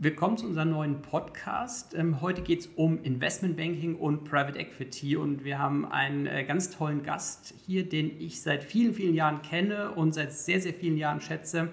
Willkommen 0.00 0.38
zu 0.38 0.46
unserem 0.46 0.70
neuen 0.70 1.02
Podcast. 1.02 1.92
Ähm, 1.92 2.20
heute 2.20 2.42
geht 2.42 2.60
es 2.60 2.66
um 2.76 3.02
Investmentbanking 3.02 3.96
und 3.96 4.22
Private 4.22 4.56
Equity 4.56 5.16
und 5.16 5.42
wir 5.42 5.58
haben 5.58 5.90
einen 5.90 6.28
äh, 6.28 6.44
ganz 6.44 6.70
tollen 6.70 7.02
Gast 7.02 7.52
hier, 7.66 7.88
den 7.88 8.12
ich 8.20 8.40
seit 8.40 8.62
vielen, 8.62 8.94
vielen 8.94 9.16
Jahren 9.16 9.42
kenne 9.42 9.90
und 9.90 10.14
seit 10.14 10.32
sehr, 10.32 10.60
sehr 10.60 10.72
vielen 10.72 10.96
Jahren 10.98 11.20
schätze. 11.20 11.70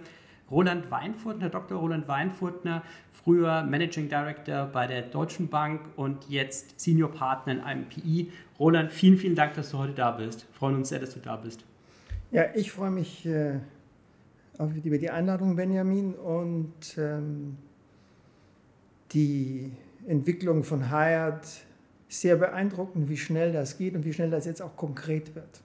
Roland 0.49 0.89
Weinfurtner, 0.89 1.49
Dr. 1.49 1.77
Roland 1.77 2.07
Weinfurtner, 2.07 2.81
früher 3.11 3.61
Managing 3.61 4.09
Director 4.09 4.65
bei 4.73 4.87
der 4.87 5.03
Deutschen 5.03 5.47
Bank 5.47 5.81
und 5.95 6.27
jetzt 6.27 6.79
Senior 6.79 7.11
Partner 7.11 7.53
in 7.53 7.59
einem 7.59 7.85
PI. 7.85 8.31
Roland, 8.57 8.91
vielen, 8.91 9.17
vielen 9.17 9.35
Dank, 9.35 9.53
dass 9.53 9.69
du 9.69 9.77
heute 9.77 9.93
da 9.93 10.09
bist. 10.09 10.47
Wir 10.49 10.55
freuen 10.55 10.77
uns 10.77 10.89
sehr, 10.89 10.97
dass 10.97 11.13
du 11.13 11.19
da 11.19 11.35
bist. 11.35 11.63
Ja, 12.31 12.45
ich 12.55 12.71
freue 12.71 12.89
mich 12.89 13.23
äh, 13.27 13.59
über 14.57 14.97
die 14.97 15.11
Einladung, 15.11 15.55
Benjamin, 15.55 16.15
und 16.15 16.97
ähm, 16.97 17.57
die 19.15 19.71
Entwicklung 20.07 20.63
von 20.63 20.91
Hired 20.91 21.41
sehr 22.07 22.35
beeindruckend, 22.35 23.09
wie 23.09 23.17
schnell 23.17 23.51
das 23.51 23.77
geht 23.77 23.95
und 23.95 24.05
wie 24.05 24.13
schnell 24.13 24.29
das 24.29 24.45
jetzt 24.45 24.61
auch 24.61 24.75
konkret 24.75 25.33
wird. 25.33 25.61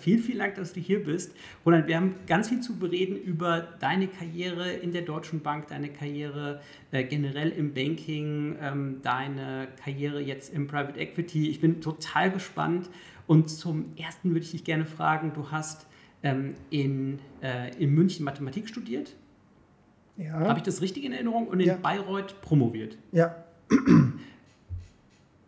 Vielen, 0.00 0.22
vielen 0.22 0.38
Dank, 0.38 0.56
dass 0.56 0.72
du 0.72 0.80
hier 0.80 1.04
bist. 1.04 1.32
Roland, 1.64 1.86
wir 1.86 1.96
haben 1.96 2.16
ganz 2.26 2.48
viel 2.48 2.60
zu 2.60 2.76
bereden 2.78 3.16
über 3.16 3.60
deine 3.78 4.08
Karriere 4.08 4.72
in 4.72 4.90
der 4.90 5.02
Deutschen 5.02 5.40
Bank, 5.40 5.68
deine 5.68 5.88
Karriere 5.88 6.60
äh, 6.90 7.04
generell 7.04 7.50
im 7.50 7.72
Banking, 7.72 8.56
ähm, 8.60 9.00
deine 9.02 9.68
Karriere 9.84 10.20
jetzt 10.20 10.52
im 10.52 10.66
Private 10.66 10.98
Equity. 10.98 11.48
Ich 11.48 11.60
bin 11.60 11.80
total 11.80 12.32
gespannt. 12.32 12.90
Und 13.28 13.50
zum 13.50 13.92
Ersten 13.96 14.30
würde 14.30 14.40
ich 14.40 14.50
dich 14.50 14.64
gerne 14.64 14.84
fragen, 14.84 15.32
du 15.32 15.52
hast 15.52 15.86
ähm, 16.24 16.54
in, 16.70 17.20
äh, 17.40 17.70
in 17.78 17.94
München 17.94 18.24
Mathematik 18.24 18.68
studiert 18.68 19.14
ja. 20.16 20.32
Habe 20.32 20.58
ich 20.58 20.64
das 20.64 20.80
richtig 20.80 21.04
in 21.04 21.12
Erinnerung? 21.12 21.48
Und 21.48 21.60
in 21.60 21.66
ja. 21.66 21.76
Bayreuth 21.76 22.40
promoviert. 22.40 22.98
Ja. 23.12 23.44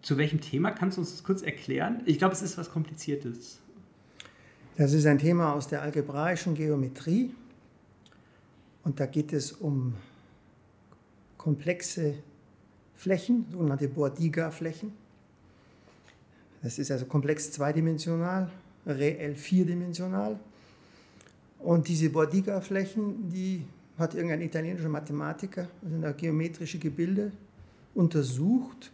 Zu 0.02 0.18
welchem 0.18 0.40
Thema 0.40 0.70
kannst 0.70 0.96
du 0.96 1.00
uns 1.00 1.10
das 1.12 1.24
kurz 1.24 1.42
erklären? 1.42 2.02
Ich 2.06 2.18
glaube, 2.18 2.34
es 2.34 2.42
ist 2.42 2.58
was 2.58 2.70
Kompliziertes. 2.70 3.60
Das 4.76 4.92
ist 4.92 5.06
ein 5.06 5.18
Thema 5.18 5.52
aus 5.52 5.68
der 5.68 5.82
algebraischen 5.82 6.54
Geometrie. 6.54 7.34
Und 8.82 9.00
da 9.00 9.06
geht 9.06 9.32
es 9.32 9.52
um 9.52 9.94
komplexe 11.38 12.14
Flächen, 12.94 13.46
sogenannte 13.50 13.88
Bordiga-Flächen. 13.88 14.92
Das 16.62 16.78
ist 16.78 16.90
also 16.90 17.04
komplex 17.04 17.52
zweidimensional, 17.52 18.50
reell 18.86 19.34
vierdimensional. 19.36 20.38
Und 21.58 21.88
diese 21.88 22.10
Bordiga-Flächen, 22.10 23.28
die 23.28 23.64
hat 23.98 24.14
irgendein 24.14 24.42
italienischer 24.42 24.88
Mathematiker, 24.88 25.68
also 25.82 26.14
geometrische 26.16 26.78
Gebilde 26.78 27.32
untersucht. 27.94 28.92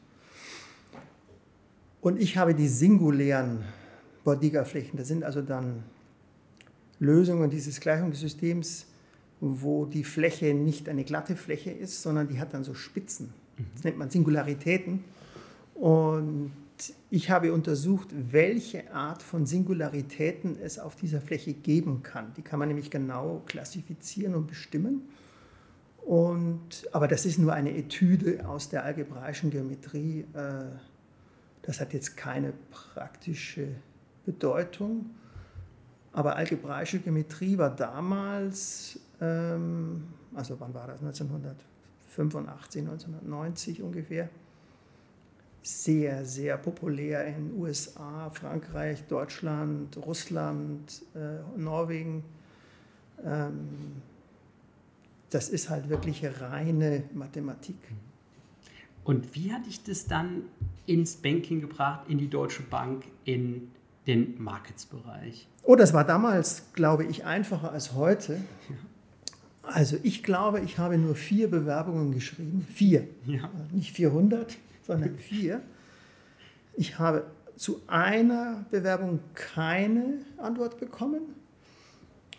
Und 2.00 2.20
ich 2.20 2.36
habe 2.36 2.54
die 2.54 2.68
singulären 2.68 3.64
Bordiga-Flächen. 4.24 4.96
Das 4.96 5.08
sind 5.08 5.24
also 5.24 5.42
dann 5.42 5.82
Lösungen 6.98 7.50
dieses 7.50 7.80
Gleichungssystems, 7.80 8.86
wo 9.40 9.86
die 9.86 10.04
Fläche 10.04 10.52
nicht 10.54 10.88
eine 10.88 11.04
glatte 11.04 11.34
Fläche 11.34 11.70
ist, 11.70 12.02
sondern 12.02 12.28
die 12.28 12.38
hat 12.38 12.52
dann 12.52 12.64
so 12.64 12.74
Spitzen. 12.74 13.32
Das 13.74 13.84
nennt 13.84 13.98
man 13.98 14.10
Singularitäten. 14.10 15.02
Und 15.74 16.52
ich 17.10 17.30
habe 17.30 17.52
untersucht, 17.52 18.08
welche 18.12 18.92
Art 18.92 19.22
von 19.22 19.46
Singularitäten 19.46 20.58
es 20.60 20.78
auf 20.78 20.96
dieser 20.96 21.20
Fläche 21.20 21.52
geben 21.52 22.02
kann. 22.02 22.32
Die 22.36 22.42
kann 22.42 22.58
man 22.58 22.68
nämlich 22.68 22.90
genau 22.90 23.42
klassifizieren 23.46 24.34
und 24.34 24.46
bestimmen. 24.46 25.02
Und, 26.04 26.88
aber 26.92 27.08
das 27.08 27.26
ist 27.26 27.38
nur 27.38 27.52
eine 27.52 27.76
Etüde 27.76 28.48
aus 28.48 28.68
der 28.68 28.84
algebraischen 28.84 29.50
Geometrie. 29.50 30.26
Äh, 30.32 30.64
das 31.62 31.80
hat 31.80 31.92
jetzt 31.92 32.16
keine 32.16 32.52
praktische 32.70 33.68
Bedeutung. 34.24 35.10
Aber 36.12 36.36
algebraische 36.36 36.98
Geometrie 36.98 37.56
war 37.58 37.74
damals, 37.74 38.98
ähm, 39.20 40.08
also 40.34 40.58
wann 40.58 40.74
war 40.74 40.88
das? 40.88 41.00
1985, 41.00 42.82
1990 42.82 43.82
ungefähr 43.82 44.28
sehr, 45.62 46.24
sehr 46.24 46.56
populär 46.56 47.26
in 47.26 47.58
USA, 47.58 48.30
Frankreich, 48.30 49.04
Deutschland, 49.08 49.96
Russland, 49.98 51.02
äh, 51.14 51.58
Norwegen. 51.58 52.24
Ähm, 53.24 53.68
das 55.30 55.48
ist 55.48 55.70
halt 55.70 55.88
wirklich 55.88 56.24
reine 56.40 57.04
Mathematik. 57.14 57.76
Und 59.04 59.34
wie 59.34 59.52
hat 59.52 59.66
dich 59.66 59.82
das 59.82 60.06
dann 60.06 60.42
ins 60.86 61.16
Banking 61.16 61.60
gebracht, 61.60 62.08
in 62.08 62.18
die 62.18 62.28
Deutsche 62.28 62.62
Bank, 62.62 63.04
in 63.24 63.70
den 64.06 64.42
Markets-Bereich? 64.42 65.46
Oh, 65.62 65.76
das 65.76 65.92
war 65.92 66.04
damals, 66.04 66.64
glaube 66.72 67.04
ich, 67.04 67.24
einfacher 67.24 67.72
als 67.72 67.94
heute. 67.94 68.34
Ja. 68.68 68.76
Also 69.62 69.98
ich 70.02 70.22
glaube, 70.22 70.60
ich 70.60 70.78
habe 70.78 70.98
nur 70.98 71.14
vier 71.14 71.48
Bewerbungen 71.48 72.12
geschrieben. 72.12 72.66
Vier, 72.72 73.06
ja. 73.26 73.48
nicht 73.72 73.92
400 73.92 74.56
sondern 74.90 75.16
vier. 75.16 75.62
Ich 76.74 76.98
habe 76.98 77.24
zu 77.54 77.80
einer 77.86 78.64
Bewerbung 78.72 79.20
keine 79.34 80.18
Antwort 80.36 80.80
bekommen. 80.80 81.20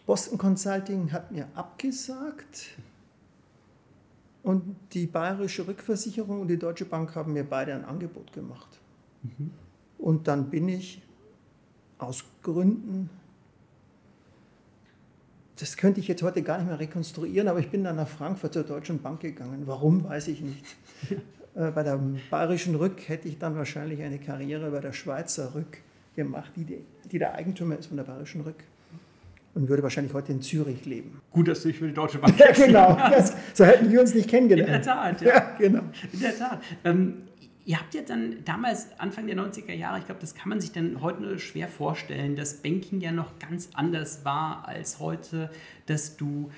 Boston 0.06 0.38
Consulting 0.38 1.14
hat 1.14 1.32
mir 1.32 1.48
abgesagt. 1.56 2.72
Und 4.44 4.76
die 4.92 5.08
Bayerische 5.08 5.66
Rückversicherung 5.66 6.42
und 6.42 6.50
die 6.50 6.60
Deutsche 6.60 6.84
Bank 6.84 7.16
haben 7.16 7.32
mir 7.32 7.46
beide 7.46 7.74
ein 7.74 7.86
Angebot 7.86 8.34
gemacht. 8.34 8.80
Mhm. 9.24 9.52
Und 9.98 10.28
dann 10.28 10.50
bin 10.50 10.68
ich 10.68 11.02
aus 12.00 12.26
Gründen, 12.42 13.10
das 15.58 15.78
könnte 15.78 16.02
ich 16.02 16.08
jetzt 16.08 16.24
heute 16.24 16.42
gar 16.42 16.58
nicht 16.58 16.68
mehr 16.68 16.80
rekonstruieren, 16.80 17.48
aber 17.48 17.60
ich 17.60 17.70
bin 17.70 17.84
dann 17.84 17.96
nach 17.96 18.08
Frankfurt 18.08 18.54
zur 18.54 18.64
Deutschen 18.64 19.02
Bank 19.02 19.22
gegangen. 19.22 19.68
Warum, 19.68 20.04
weiß 20.04 20.28
ich 20.28 20.42
nicht. 20.42 20.66
Äh, 21.56 21.72
bei 21.72 21.84
der 21.84 22.00
bayerischen 22.30 22.76
Rück 22.76 23.08
hätte 23.08 23.28
ich 23.28 23.38
dann 23.38 23.56
wahrscheinlich 23.56 24.02
eine 24.02 24.20
Karriere 24.20 24.72
bei 24.72 24.80
der 24.80 24.94
Schweizer 24.94 25.54
Rück 25.54 25.78
gemacht, 26.16 26.52
die, 26.56 26.84
die 27.12 27.20
der 27.20 27.36
Eigentümer 27.36 27.78
ist 27.78 27.88
von 27.88 27.98
der 27.98 28.04
bayerischen 28.04 28.42
Rück 28.42 28.64
und 29.54 29.68
würde 29.68 29.84
wahrscheinlich 29.84 30.14
heute 30.14 30.32
in 30.32 30.42
Zürich 30.42 30.86
leben. 30.86 31.22
Gut, 31.32 31.48
dass 31.48 31.62
du 31.62 31.70
dich 31.70 31.78
für 31.78 31.88
die 31.88 31.94
Deutsche 31.94 32.20
Bank 32.20 32.38
Ja, 32.40 32.52
genau. 32.52 32.96
Das, 32.96 33.36
so 33.54 33.66
hätten 33.66 33.92
wir 33.92 34.02
uns 34.02 34.14
nicht 34.14 34.30
kennengelernt. 34.30 34.70
In 34.70 34.74
der 34.74 34.82
Tat, 34.82 35.22
ja. 35.22 35.34
ja 35.34 35.56
genau. 35.58 35.84
In 36.12 36.20
der 36.20 36.38
Tat. 36.38 36.62
Ähm, 36.84 37.24
ihr 37.66 37.80
habt 37.80 37.94
ja 37.94 38.02
dann 38.02 38.38
damals, 38.46 38.88
Anfang 38.98 39.28
der 39.28 39.36
90er 39.36 39.74
Jahre, 39.74 40.00
ich 40.00 40.06
glaube, 40.06 40.22
das 40.22 40.36
kann 40.36 40.50
man 40.50 40.62
sich 40.62 40.72
dann 40.72 41.02
heute 41.02 41.38
schwer 41.40 41.68
vorstellen, 41.68 42.36
dass 42.36 42.56
Banking 42.56 43.02
ja 43.02 43.12
noch 43.12 43.40
ganz 43.40 43.70
anders 43.74 44.24
war 44.24 44.68
als 44.68 45.00
heute, 45.00 45.50
dass 45.86 46.16
du 46.16 46.50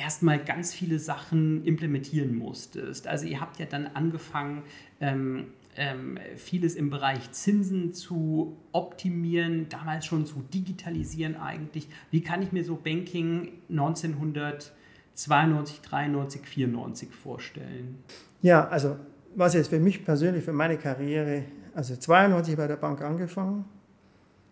erstmal 0.00 0.42
ganz 0.42 0.72
viele 0.72 0.98
Sachen 0.98 1.62
implementieren 1.64 2.34
musstest. 2.34 3.06
Also 3.06 3.26
ihr 3.26 3.40
habt 3.40 3.58
ja 3.58 3.66
dann 3.66 3.86
angefangen, 3.86 4.62
ähm, 5.00 5.48
ähm, 5.76 6.18
vieles 6.36 6.74
im 6.74 6.88
Bereich 6.90 7.30
Zinsen 7.32 7.92
zu 7.92 8.56
optimieren, 8.72 9.68
damals 9.68 10.06
schon 10.06 10.24
zu 10.26 10.42
digitalisieren 10.52 11.36
eigentlich. 11.36 11.88
Wie 12.10 12.22
kann 12.22 12.42
ich 12.42 12.50
mir 12.50 12.64
so 12.64 12.74
Banking 12.76 13.52
1992, 13.68 15.80
93, 15.82 16.46
94 16.46 17.10
vorstellen? 17.10 17.98
Ja, 18.42 18.66
also 18.68 18.96
was 19.36 19.54
jetzt 19.54 19.68
für 19.68 19.78
mich 19.78 20.04
persönlich, 20.04 20.44
für 20.44 20.52
meine 20.52 20.76
Karriere, 20.76 21.44
also 21.74 21.94
92 21.94 22.56
bei 22.56 22.66
der 22.66 22.76
Bank 22.76 23.00
angefangen, 23.02 23.64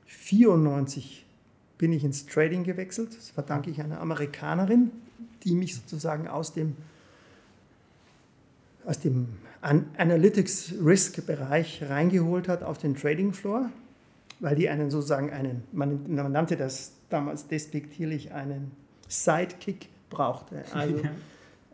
94 0.05 1.27
bin 1.79 1.93
ich 1.93 2.05
ins 2.05 2.27
Trading 2.27 2.65
gewechselt. 2.65 3.17
Das 3.17 3.31
verdanke 3.31 3.71
ich 3.71 3.81
einer 3.81 4.01
Amerikanerin, 4.01 4.91
die 5.45 5.55
mich 5.55 5.77
sozusagen 5.77 6.29
aus 6.29 6.53
dem, 6.53 6.77
aus 8.85 8.99
dem 9.01 9.29
Analytics 9.61 10.75
Risk 10.85 11.27
Bereich 11.27 11.83
reingeholt 11.89 12.49
hat 12.49 12.63
auf 12.63 12.79
den 12.79 12.95
Trading 12.95 13.33
Floor, 13.33 13.71
weil 14.41 14.55
die 14.55 14.69
einen 14.69 14.91
sozusagen 14.91 15.31
einen, 15.31 15.65
man, 15.73 16.01
nannte 16.31 16.57
das 16.57 16.93
damals 17.11 17.49
despektierlich 17.49 18.33
einen 18.33 18.71
Sidekick 19.09 19.89
brauchte. 20.11 20.65
Also 20.73 21.01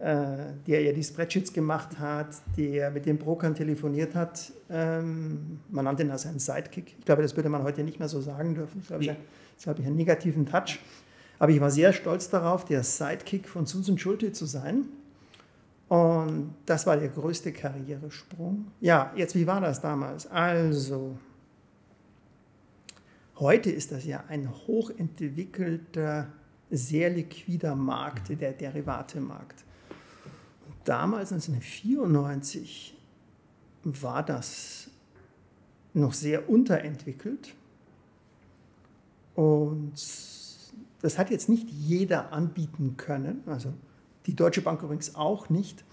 äh, 0.00 0.52
der 0.66 0.82
ja 0.82 0.92
die 0.92 1.04
Spreadsheets 1.04 1.52
gemacht 1.52 1.98
hat, 1.98 2.26
der 2.56 2.90
mit 2.90 3.06
den 3.06 3.16
Brokern 3.16 3.54
telefoniert 3.54 4.14
hat. 4.14 4.52
Ähm, 4.68 5.60
man 5.70 5.84
nannte 5.84 6.02
ihn 6.02 6.10
als 6.10 6.26
einen 6.26 6.40
Sidekick. 6.40 6.96
Ich 6.98 7.04
glaube, 7.04 7.22
das 7.22 7.36
würde 7.36 7.48
man 7.48 7.62
heute 7.62 7.84
nicht 7.84 8.00
mehr 8.00 8.08
so 8.08 8.20
sagen 8.20 8.54
dürfen. 8.54 8.80
Ich 8.80 8.88
glaube, 8.88 9.16
das 9.56 9.66
habe 9.66 9.80
ich 9.80 9.86
einen 9.86 9.96
negativen 9.96 10.46
Touch. 10.46 10.80
Aber 11.38 11.50
ich 11.52 11.60
war 11.60 11.70
sehr 11.70 11.92
stolz 11.92 12.30
darauf, 12.30 12.64
der 12.64 12.82
Sidekick 12.82 13.48
von 13.48 13.66
Susan 13.66 13.98
Schulte 13.98 14.32
zu 14.32 14.46
sein. 14.46 14.86
Und 15.88 16.54
das 16.66 16.86
war 16.86 16.96
der 16.96 17.08
größte 17.08 17.52
Karrieresprung. 17.52 18.70
Ja, 18.80 19.12
jetzt, 19.16 19.34
wie 19.34 19.46
war 19.46 19.60
das 19.60 19.80
damals? 19.80 20.26
Also, 20.26 21.18
heute 23.36 23.70
ist 23.70 23.92
das 23.92 24.04
ja 24.04 24.24
ein 24.28 24.50
hochentwickelter, 24.66 26.28
sehr 26.70 27.10
liquider 27.10 27.76
Markt, 27.76 28.28
der 28.40 28.52
Derivatemarkt. 28.52 29.64
Und 30.66 30.74
damals, 30.84 31.32
1994, 31.32 32.96
war 33.84 34.24
das 34.24 34.88
noch 35.92 36.14
sehr 36.14 36.48
unterentwickelt. 36.48 37.54
Und 39.34 39.92
das 41.04 41.18
hat 41.18 41.30
jetzt 41.30 41.50
nicht 41.50 41.68
jeder 41.70 42.32
anbieten 42.32 42.96
können. 42.96 43.42
Also 43.44 43.74
die 44.24 44.34
Deutsche 44.34 44.62
Bank 44.62 44.82
übrigens 44.82 45.16
auch 45.16 45.50
nicht. 45.50 45.84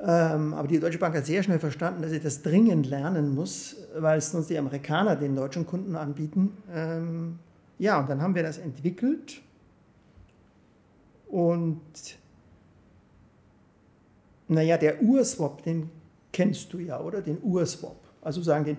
Ähm, 0.00 0.54
aber 0.54 0.68
die 0.68 0.78
Deutsche 0.78 0.98
Bank 0.98 1.16
hat 1.16 1.26
sehr 1.26 1.42
schnell 1.42 1.58
verstanden, 1.58 2.00
dass 2.00 2.12
sie 2.12 2.20
das 2.20 2.42
dringend 2.42 2.86
lernen 2.86 3.34
muss, 3.34 3.76
weil 3.98 4.20
sonst 4.20 4.48
die 4.48 4.56
Amerikaner 4.56 5.16
den 5.16 5.34
deutschen 5.34 5.66
Kunden 5.66 5.96
anbieten. 5.96 6.56
Ähm, 6.72 7.40
ja, 7.80 7.98
und 7.98 8.08
dann 8.08 8.22
haben 8.22 8.36
wir 8.36 8.44
das 8.44 8.58
entwickelt 8.58 9.42
und 11.26 11.80
naja, 14.46 14.78
der 14.78 15.02
Urswap, 15.02 15.64
den 15.64 15.90
kennst 16.32 16.72
du 16.72 16.78
ja, 16.78 17.00
oder? 17.00 17.20
Den 17.20 17.38
Urswap. 17.42 17.96
Also 18.22 18.42
sagen 18.42 18.64
den, 18.64 18.76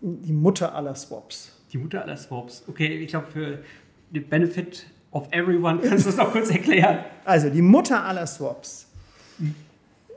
die 0.00 0.32
Mutter 0.32 0.74
aller 0.74 0.94
Swaps. 0.94 1.60
Die 1.70 1.76
Mutter 1.76 2.02
aller 2.02 2.16
Swaps. 2.16 2.64
Okay, 2.66 2.96
ich 2.98 3.08
glaube, 3.08 3.26
für 3.26 3.58
den 4.10 4.28
Benefit 4.28 4.86
of 5.10 5.28
everyone. 5.32 5.80
Kannst 5.80 6.06
du 6.06 6.10
das 6.10 6.18
noch 6.18 6.32
kurz 6.32 6.50
erklären? 6.50 7.04
Also 7.24 7.50
die 7.50 7.62
Mutter 7.62 8.04
aller 8.04 8.26
Swaps, 8.26 8.86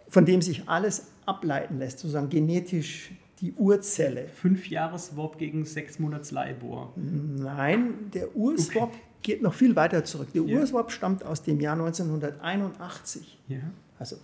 von 0.10 0.26
dem 0.26 0.42
sich 0.42 0.68
alles 0.68 1.08
ableiten 1.26 1.80
lässt, 1.80 2.00
sozusagen 2.00 2.30
genetisch 2.30 3.12
die 3.40 3.54
Urzelle. 3.54 4.28
Fünf 4.28 4.70
Jahre 4.70 4.98
Swap 4.98 5.38
gegen 5.38 5.66
sechs 5.66 6.00
Monats 6.00 6.32
LIBOR. 6.32 6.94
Nein, 6.96 8.12
der 8.14 8.36
Urswap 8.36 8.84
okay. 8.90 9.00
geht 9.22 9.42
noch 9.42 9.54
viel 9.54 9.76
weiter 9.76 10.04
zurück. 10.06 10.30
Der 10.34 10.44
ja. 10.44 10.60
Urswap 10.60 10.92
stammt 10.92 11.26
aus 11.26 11.44
dem 11.44 11.60
Jahr 11.60 11.74
1981. 11.74 13.38
Ja. 13.50 13.58
Also 14.00 14.18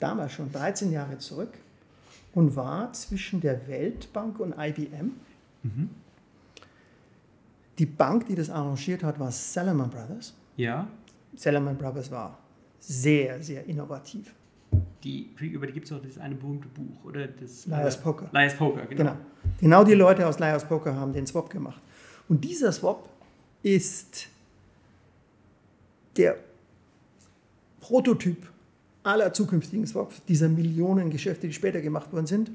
damals 0.00 0.32
schon 0.32 0.50
13 0.50 0.92
Jahre 0.92 1.18
zurück 1.18 1.52
und 2.34 2.56
war 2.56 2.92
zwischen 2.92 3.40
der 3.40 3.68
Weltbank 3.68 4.40
und 4.40 4.54
IBM. 4.58 5.12
Mhm. 5.62 5.90
Die 7.78 7.86
Bank, 7.86 8.26
die 8.26 8.34
das 8.34 8.50
arrangiert 8.50 9.02
hat, 9.02 9.18
war 9.18 9.30
Salomon 9.30 9.90
Brothers. 9.90 10.34
Ja. 10.56 10.86
Salomon 11.36 11.76
Brothers 11.76 12.10
war 12.10 12.38
sehr, 12.78 13.42
sehr 13.42 13.66
innovativ. 13.66 14.34
Die, 15.02 15.30
über 15.40 15.66
die 15.66 15.72
gibt 15.72 15.86
es 15.86 15.92
auch 15.92 16.00
das 16.00 16.18
eine 16.18 16.34
berühmte 16.34 16.68
Buch, 16.68 17.04
oder? 17.04 17.26
Das, 17.26 17.66
Liar's 17.66 18.00
Poker. 18.00 18.28
Liar's 18.32 18.56
Poker, 18.56 18.86
genau. 18.86 19.12
genau. 19.12 19.16
Genau 19.60 19.84
die 19.84 19.94
Leute 19.94 20.26
aus 20.26 20.38
Liar's 20.38 20.64
Poker 20.64 20.94
haben 20.94 21.12
den 21.12 21.26
Swap 21.26 21.50
gemacht. 21.50 21.80
Und 22.28 22.42
dieser 22.44 22.72
Swap 22.72 23.08
ist 23.62 24.28
der 26.16 26.36
Prototyp 27.80 28.38
aller 29.02 29.32
zukünftigen 29.32 29.86
Swaps, 29.86 30.22
dieser 30.26 30.48
Millionen 30.48 31.10
Geschäfte, 31.10 31.46
die 31.46 31.52
später 31.52 31.80
gemacht 31.80 32.12
worden 32.12 32.26
sind. 32.26 32.50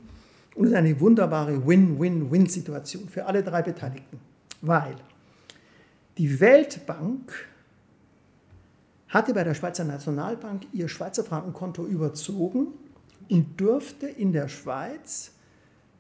Und 0.55 0.65
es 0.65 0.71
ist 0.71 0.77
eine 0.77 0.99
wunderbare 0.99 1.65
Win-Win-Win-Situation 1.65 3.07
für 3.07 3.25
alle 3.25 3.43
drei 3.43 3.61
Beteiligten. 3.61 4.19
Weil 4.61 4.95
die 6.19 6.39
Weltbank 6.41 7.47
hatte 9.07 9.33
bei 9.33 9.43
der 9.43 9.53
Schweizer 9.53 9.85
Nationalbank 9.85 10.67
ihr 10.73 10.89
Schweizer 10.89 11.23
Frankenkonto 11.23 11.85
überzogen 11.85 12.67
und 13.29 13.59
durfte 13.59 14.05
in 14.05 14.33
der 14.33 14.49
Schweiz 14.49 15.31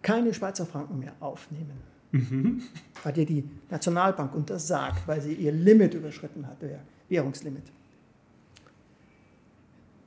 keine 0.01 0.33
Schweizer 0.33 0.65
Franken 0.65 0.99
mehr 0.99 1.13
aufnehmen. 1.21 1.79
Mhm. 2.11 2.63
Hat 3.03 3.17
ihr 3.17 3.25
die 3.25 3.49
Nationalbank 3.69 4.35
untersagt, 4.35 5.07
weil 5.07 5.21
sie 5.21 5.33
ihr 5.33 5.53
Limit 5.53 5.93
überschritten 5.93 6.45
hatte, 6.45 6.67
ihr 6.67 6.81
Währungslimit. 7.07 7.71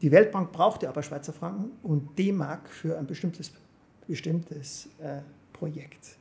Die 0.03 0.11
Weltbank 0.11 0.53
brauchte 0.53 0.91
aber 0.91 1.03
Schweizer 1.03 1.33
Franken 1.33 1.71
und 1.83 2.19
D-Mark 2.19 2.69
für 2.69 2.99
ein 2.99 3.07
bestimmtes, 3.07 3.53
bestimmtes 4.07 4.91
äh, 5.01 5.21
Projekt. 5.55 6.19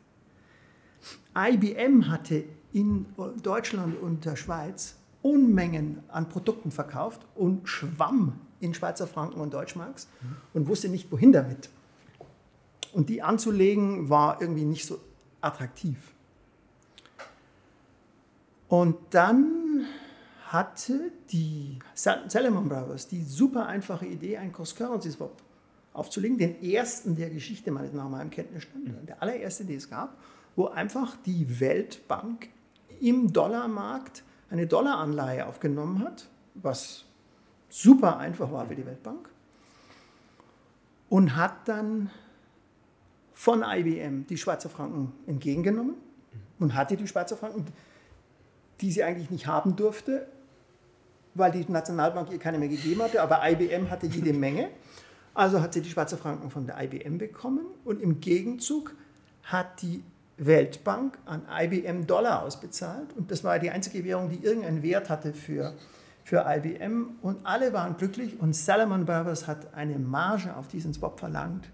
IBM 1.35 2.07
hatte 2.09 2.45
in 2.73 3.05
Deutschland 3.43 3.99
und 4.01 4.25
der 4.25 4.35
Schweiz 4.35 4.95
Unmengen 5.21 6.01
an 6.07 6.29
Produkten 6.29 6.71
verkauft 6.71 7.27
und 7.35 7.69
schwamm 7.69 8.39
in 8.59 8.73
Schweizer 8.73 9.05
Franken 9.05 9.39
und 9.39 9.53
Deutschmarks 9.53 10.07
und 10.53 10.67
wusste 10.67 10.89
nicht, 10.89 11.11
wohin 11.11 11.31
damit. 11.31 11.69
Und 12.93 13.09
die 13.09 13.21
anzulegen 13.21 14.09
war 14.09 14.41
irgendwie 14.41 14.65
nicht 14.65 14.85
so 14.85 14.99
attraktiv. 15.39 15.97
Und 18.67 18.97
dann 19.11 19.85
hatte 20.47 21.11
die 21.29 21.77
Salomon 21.93 22.67
Brothers 22.67 23.07
die 23.07 23.23
super 23.23 23.67
einfache 23.67 24.07
Idee, 24.07 24.37
einen 24.37 24.53
Cross-Currency-Swap 24.53 25.41
aufzulegen, 25.93 26.37
den 26.37 26.63
ersten 26.63 27.15
der 27.15 27.29
Geschichte 27.29 27.69
meines 27.71 27.93
nach 27.93 28.09
meinem 28.09 28.31
Kenntnisstand, 28.31 28.87
mhm. 28.87 29.05
der 29.05 29.21
allererste, 29.21 29.65
den 29.65 29.77
es 29.77 29.89
gab 29.89 30.17
wo 30.55 30.67
einfach 30.67 31.15
die 31.25 31.59
Weltbank 31.59 32.49
im 33.01 33.33
Dollarmarkt 33.33 34.23
eine 34.49 34.67
Dollaranleihe 34.67 35.47
aufgenommen 35.47 36.03
hat, 36.03 36.27
was 36.55 37.05
super 37.69 38.17
einfach 38.17 38.51
war 38.51 38.67
für 38.67 38.75
die 38.75 38.85
Weltbank, 38.85 39.29
und 41.09 41.35
hat 41.35 41.67
dann 41.67 42.09
von 43.33 43.63
IBM 43.63 44.27
die 44.27 44.37
Schweizer 44.37 44.69
Franken 44.69 45.13
entgegengenommen 45.25 45.95
und 46.59 46.75
hatte 46.75 46.95
die 46.95 47.07
Schweizer 47.07 47.35
Franken, 47.35 47.65
die 48.81 48.91
sie 48.91 49.03
eigentlich 49.03 49.29
nicht 49.29 49.47
haben 49.47 49.75
durfte, 49.75 50.27
weil 51.33 51.51
die 51.51 51.65
Nationalbank 51.69 52.31
ihr 52.31 52.39
keine 52.39 52.59
mehr 52.59 52.69
gegeben 52.69 53.01
hatte, 53.01 53.21
aber 53.21 53.41
IBM 53.49 53.89
hatte 53.89 54.05
jede 54.07 54.33
Menge. 54.33 54.69
Also 55.33 55.61
hat 55.61 55.73
sie 55.73 55.81
die 55.81 55.89
Schweizer 55.89 56.17
Franken 56.17 56.49
von 56.49 56.65
der 56.65 56.81
IBM 56.81 57.17
bekommen 57.17 57.65
und 57.85 58.01
im 58.01 58.19
Gegenzug 58.19 58.95
hat 59.43 59.81
die 59.81 60.03
Weltbank 60.45 61.19
an 61.25 61.43
IBM 61.49 62.07
Dollar 62.07 62.43
ausbezahlt. 62.43 63.13
Und 63.15 63.29
das 63.31 63.43
war 63.43 63.59
die 63.59 63.69
einzige 63.69 64.03
Währung, 64.03 64.29
die 64.29 64.43
irgendeinen 64.43 64.81
Wert 64.81 65.09
hatte 65.09 65.33
für, 65.33 65.73
für 66.23 66.45
IBM. 66.47 67.11
Und 67.21 67.45
alle 67.45 67.73
waren 67.73 67.95
glücklich. 67.95 68.39
Und 68.39 68.55
Salomon 68.55 69.05
Brothers 69.05 69.47
hat 69.47 69.73
eine 69.75 69.99
Marge 69.99 70.55
auf 70.55 70.67
diesen 70.67 70.93
Swap 70.93 71.19
verlangt. 71.19 71.69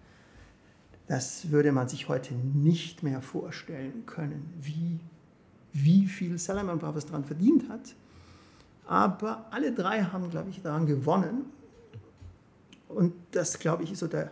Das 1.08 1.50
würde 1.50 1.72
man 1.72 1.88
sich 1.88 2.10
heute 2.10 2.34
nicht 2.34 3.04
mehr 3.04 3.22
vorstellen 3.22 4.06
können, 4.06 4.54
wie, 4.60 5.00
wie 5.72 6.06
viel 6.06 6.38
Salomon 6.38 6.80
Brothers 6.80 7.06
daran 7.06 7.24
verdient 7.24 7.70
hat. 7.70 7.96
Aber 8.86 9.46
alle 9.52 9.72
drei 9.72 10.02
haben, 10.04 10.30
glaube 10.30 10.50
ich, 10.50 10.62
daran 10.62 10.86
gewonnen. 10.86 11.46
Und 12.90 13.14
das, 13.32 13.60
glaube 13.60 13.84
ich, 13.84 13.94
ist 13.94 14.00
so 14.00 14.08
der, 14.08 14.32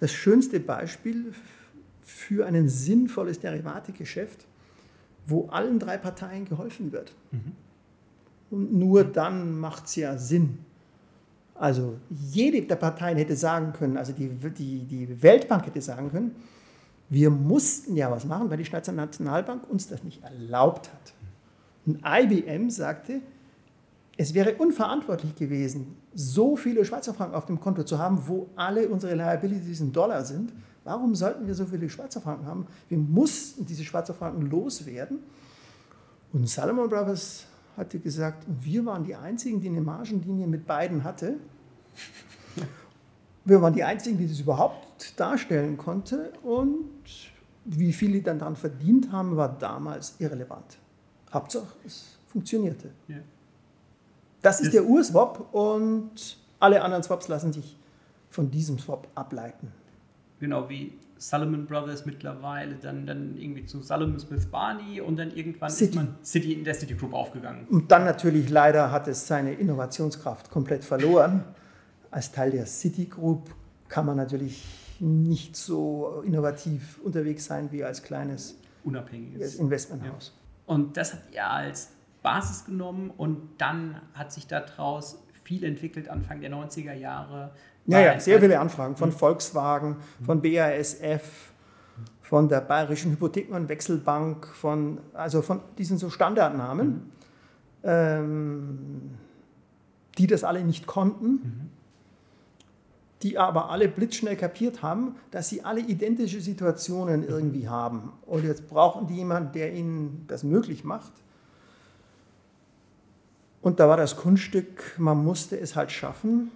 das 0.00 0.12
schönste 0.12 0.60
Beispiel 0.60 1.32
für 2.04 2.46
ein 2.46 2.68
sinnvolles 2.68 3.40
Derivategeschäft, 3.40 4.46
wo 5.26 5.48
allen 5.48 5.78
drei 5.78 5.96
Parteien 5.96 6.44
geholfen 6.44 6.92
wird. 6.92 7.12
Mhm. 7.32 7.52
Und 8.50 8.72
nur 8.74 9.04
dann 9.04 9.58
macht 9.58 9.86
es 9.86 9.96
ja 9.96 10.16
Sinn. 10.16 10.58
Also 11.54 11.96
jede 12.10 12.62
der 12.62 12.76
Parteien 12.76 13.16
hätte 13.16 13.36
sagen 13.36 13.72
können, 13.72 13.96
also 13.96 14.12
die, 14.12 14.28
die, 14.28 14.84
die 14.84 15.22
Weltbank 15.22 15.66
hätte 15.66 15.80
sagen 15.80 16.10
können, 16.10 16.32
wir 17.08 17.30
mussten 17.30 17.96
ja 17.96 18.10
was 18.10 18.24
machen, 18.24 18.50
weil 18.50 18.58
die 18.58 18.64
Schweizer 18.64 18.92
Nationalbank 18.92 19.68
uns 19.70 19.88
das 19.88 20.02
nicht 20.02 20.22
erlaubt 20.22 20.90
hat. 20.92 21.14
Und 21.86 22.00
IBM 22.04 22.70
sagte, 22.70 23.20
es 24.16 24.34
wäre 24.34 24.54
unverantwortlich 24.54 25.34
gewesen, 25.34 25.96
so 26.14 26.56
viele 26.56 26.84
Schweizer 26.84 27.14
Franken 27.14 27.34
auf 27.34 27.46
dem 27.46 27.60
Konto 27.60 27.82
zu 27.82 27.98
haben, 27.98 28.26
wo 28.26 28.48
alle 28.56 28.88
unsere 28.88 29.14
Liabilities 29.14 29.80
in 29.80 29.92
Dollar 29.92 30.24
sind. 30.24 30.52
Warum 30.84 31.14
sollten 31.14 31.46
wir 31.46 31.54
so 31.54 31.64
viele 31.64 31.88
Schweizer 31.88 32.20
Franken 32.20 32.46
haben? 32.46 32.66
Wir 32.88 32.98
mussten 32.98 33.64
diese 33.64 33.84
Schweizer 33.84 34.14
Franken 34.14 34.50
loswerden. 34.50 35.18
Und 36.32 36.48
Salomon 36.48 36.88
Brothers 36.88 37.46
hatte 37.76 37.98
gesagt, 37.98 38.44
wir 38.60 38.84
waren 38.84 39.04
die 39.04 39.14
Einzigen, 39.14 39.60
die 39.60 39.68
eine 39.68 39.80
Margenlinie 39.80 40.46
mit 40.46 40.66
beiden 40.66 41.02
hatte. 41.02 41.36
Wir 43.44 43.60
waren 43.60 43.74
die 43.74 43.84
Einzigen, 43.84 44.18
die 44.18 44.28
das 44.28 44.40
überhaupt 44.40 45.18
darstellen 45.18 45.76
konnte. 45.76 46.32
Und 46.42 47.02
wie 47.64 47.92
viel 47.92 48.12
die 48.12 48.22
dann 48.22 48.38
daran 48.38 48.56
verdient 48.56 49.10
haben, 49.10 49.36
war 49.36 49.58
damals 49.58 50.14
irrelevant. 50.18 50.78
Hauptsache, 51.32 51.66
es 51.84 52.18
funktionierte. 52.26 52.90
Ja. 53.08 53.16
Das 54.42 54.60
ist 54.60 54.74
der 54.74 54.84
Urswap 54.84 55.52
und 55.54 56.38
Alle 56.64 56.80
anderen 56.82 57.02
Swaps 57.02 57.28
lassen 57.28 57.52
sich 57.52 57.76
von 58.30 58.50
diesem 58.50 58.78
Swap 58.78 59.06
ableiten. 59.14 59.70
Genau 60.44 60.68
wie 60.68 60.92
Salomon 61.16 61.64
Brothers 61.64 62.04
mittlerweile, 62.04 62.74
dann, 62.74 63.06
dann 63.06 63.34
irgendwie 63.38 63.64
zu 63.64 63.80
Salomon 63.80 64.20
Smith 64.20 64.44
Barney 64.44 65.00
und 65.00 65.16
dann 65.16 65.34
irgendwann 65.34 65.70
City. 65.70 65.90
ist 65.90 65.94
man 65.94 66.14
City 66.22 66.52
in 66.52 66.64
der 66.64 66.74
City 66.74 66.94
Group 66.94 67.14
aufgegangen. 67.14 67.66
Und 67.68 67.90
dann 67.90 68.04
natürlich 68.04 68.50
leider 68.50 68.90
hat 68.90 69.08
es 69.08 69.26
seine 69.26 69.54
Innovationskraft 69.54 70.50
komplett 70.50 70.84
verloren. 70.84 71.42
Als 72.10 72.30
Teil 72.30 72.50
der 72.50 72.66
Citigroup 72.66 73.48
kann 73.88 74.04
man 74.04 74.18
natürlich 74.18 74.66
nicht 75.00 75.56
so 75.56 76.22
innovativ 76.26 77.00
unterwegs 77.02 77.46
sein 77.46 77.72
wie 77.72 77.82
als 77.82 78.02
kleines 78.02 78.58
Unabhängiges. 78.84 79.54
Investmenthaus. 79.54 80.38
Und 80.66 80.98
das 80.98 81.14
habt 81.14 81.34
ihr 81.34 81.48
als 81.48 81.88
Basis 82.22 82.66
genommen 82.66 83.10
und 83.16 83.38
dann 83.56 83.98
hat 84.12 84.30
sich 84.30 84.46
daraus 84.46 85.18
viel 85.42 85.64
entwickelt, 85.64 86.10
Anfang 86.10 86.42
der 86.42 86.50
90er 86.50 86.92
Jahre. 86.92 87.52
Ja, 87.86 88.00
ja, 88.00 88.20
sehr 88.20 88.40
viele 88.40 88.58
Anfragen 88.58 88.96
von 88.96 89.12
Volkswagen, 89.12 89.96
von 90.24 90.40
BASF, 90.40 91.52
von 92.22 92.48
der 92.48 92.62
Bayerischen 92.62 93.12
Hypotheken- 93.12 93.54
und 93.54 93.68
Wechselbank, 93.68 94.46
von, 94.46 94.98
also 95.12 95.42
von 95.42 95.60
diesen 95.76 95.98
so 95.98 96.08
Standardnamen, 96.08 97.12
ähm, 97.82 99.10
die 100.16 100.26
das 100.26 100.44
alle 100.44 100.64
nicht 100.64 100.86
konnten, 100.86 101.70
die 103.22 103.38
aber 103.38 103.70
alle 103.70 103.88
blitzschnell 103.88 104.36
kapiert 104.36 104.82
haben, 104.82 105.16
dass 105.30 105.50
sie 105.50 105.62
alle 105.64 105.80
identische 105.80 106.40
Situationen 106.40 107.26
irgendwie 107.26 107.68
haben. 107.68 108.12
Und 108.26 108.44
jetzt 108.44 108.68
brauchen 108.68 109.06
die 109.06 109.16
jemanden, 109.16 109.52
der 109.52 109.74
ihnen 109.74 110.24
das 110.26 110.42
möglich 110.42 110.84
macht. 110.84 111.12
Und 113.60 113.80
da 113.80 113.88
war 113.88 113.96
das 113.96 114.16
Kunststück, 114.16 114.94
man 114.98 115.22
musste 115.22 115.58
es 115.58 115.74
halt 115.74 115.90
schaffen, 115.90 116.50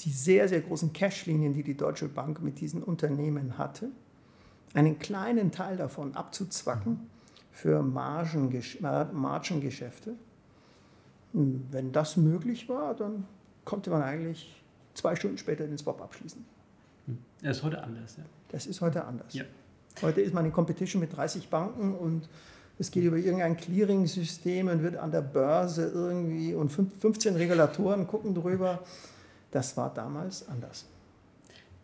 die 0.00 0.10
sehr, 0.10 0.48
sehr 0.48 0.60
großen 0.60 0.92
Cashlinien, 0.92 1.54
die 1.54 1.62
die 1.62 1.76
Deutsche 1.76 2.08
Bank 2.08 2.42
mit 2.42 2.60
diesen 2.60 2.82
Unternehmen 2.82 3.58
hatte, 3.58 3.90
einen 4.74 4.98
kleinen 4.98 5.52
Teil 5.52 5.76
davon 5.76 6.14
abzuzwacken 6.16 7.08
für 7.52 7.82
Margengesch 7.82 8.80
Margengeschäfte. 8.80 10.14
Und 11.32 11.66
Wenn 11.70 11.92
das 11.92 12.16
möglich 12.16 12.68
war, 12.68 12.94
dann 12.94 13.24
konnte 13.64 13.90
man 13.90 14.02
eigentlich 14.02 14.62
zwei 14.94 15.14
Stunden 15.16 15.38
später 15.38 15.66
den 15.66 15.78
Swap 15.78 16.00
abschließen. 16.00 16.44
Das 17.42 17.58
ist 17.58 17.62
heute 17.62 17.82
anders, 17.82 18.16
ja. 18.16 18.24
Das 18.50 18.66
ist 18.66 18.80
heute 18.80 19.04
anders. 19.04 19.34
Ja. 19.34 19.44
Heute 20.02 20.20
ist 20.20 20.34
man 20.34 20.44
in 20.44 20.52
Competition 20.52 21.00
mit 21.00 21.14
30 21.16 21.48
Banken 21.48 21.94
und 21.94 22.28
es 22.78 22.90
geht 22.90 23.04
über 23.04 23.16
irgendein 23.16 23.56
Clearing-System 23.56 24.68
und 24.68 24.82
wird 24.82 24.96
an 24.96 25.12
der 25.12 25.20
Börse 25.20 25.90
irgendwie 25.94 26.54
und 26.54 26.70
fünf- 26.70 26.98
15 27.00 27.36
Regulatoren 27.36 28.06
gucken 28.06 28.34
drüber. 28.34 28.80
Das 29.54 29.76
war 29.76 29.94
damals 29.94 30.48
anders. 30.48 30.84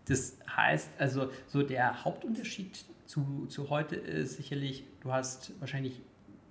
Das 0.07 0.37
heißt 0.57 0.89
also, 0.99 1.31
so 1.47 1.63
der 1.63 2.05
Hauptunterschied 2.05 2.85
zu, 3.07 3.47
zu 3.49 3.71
heute 3.71 3.95
ist 3.95 4.37
sicherlich, 4.39 4.83
du 5.03 5.13
hast 5.13 5.53
wahrscheinlich 5.61 6.01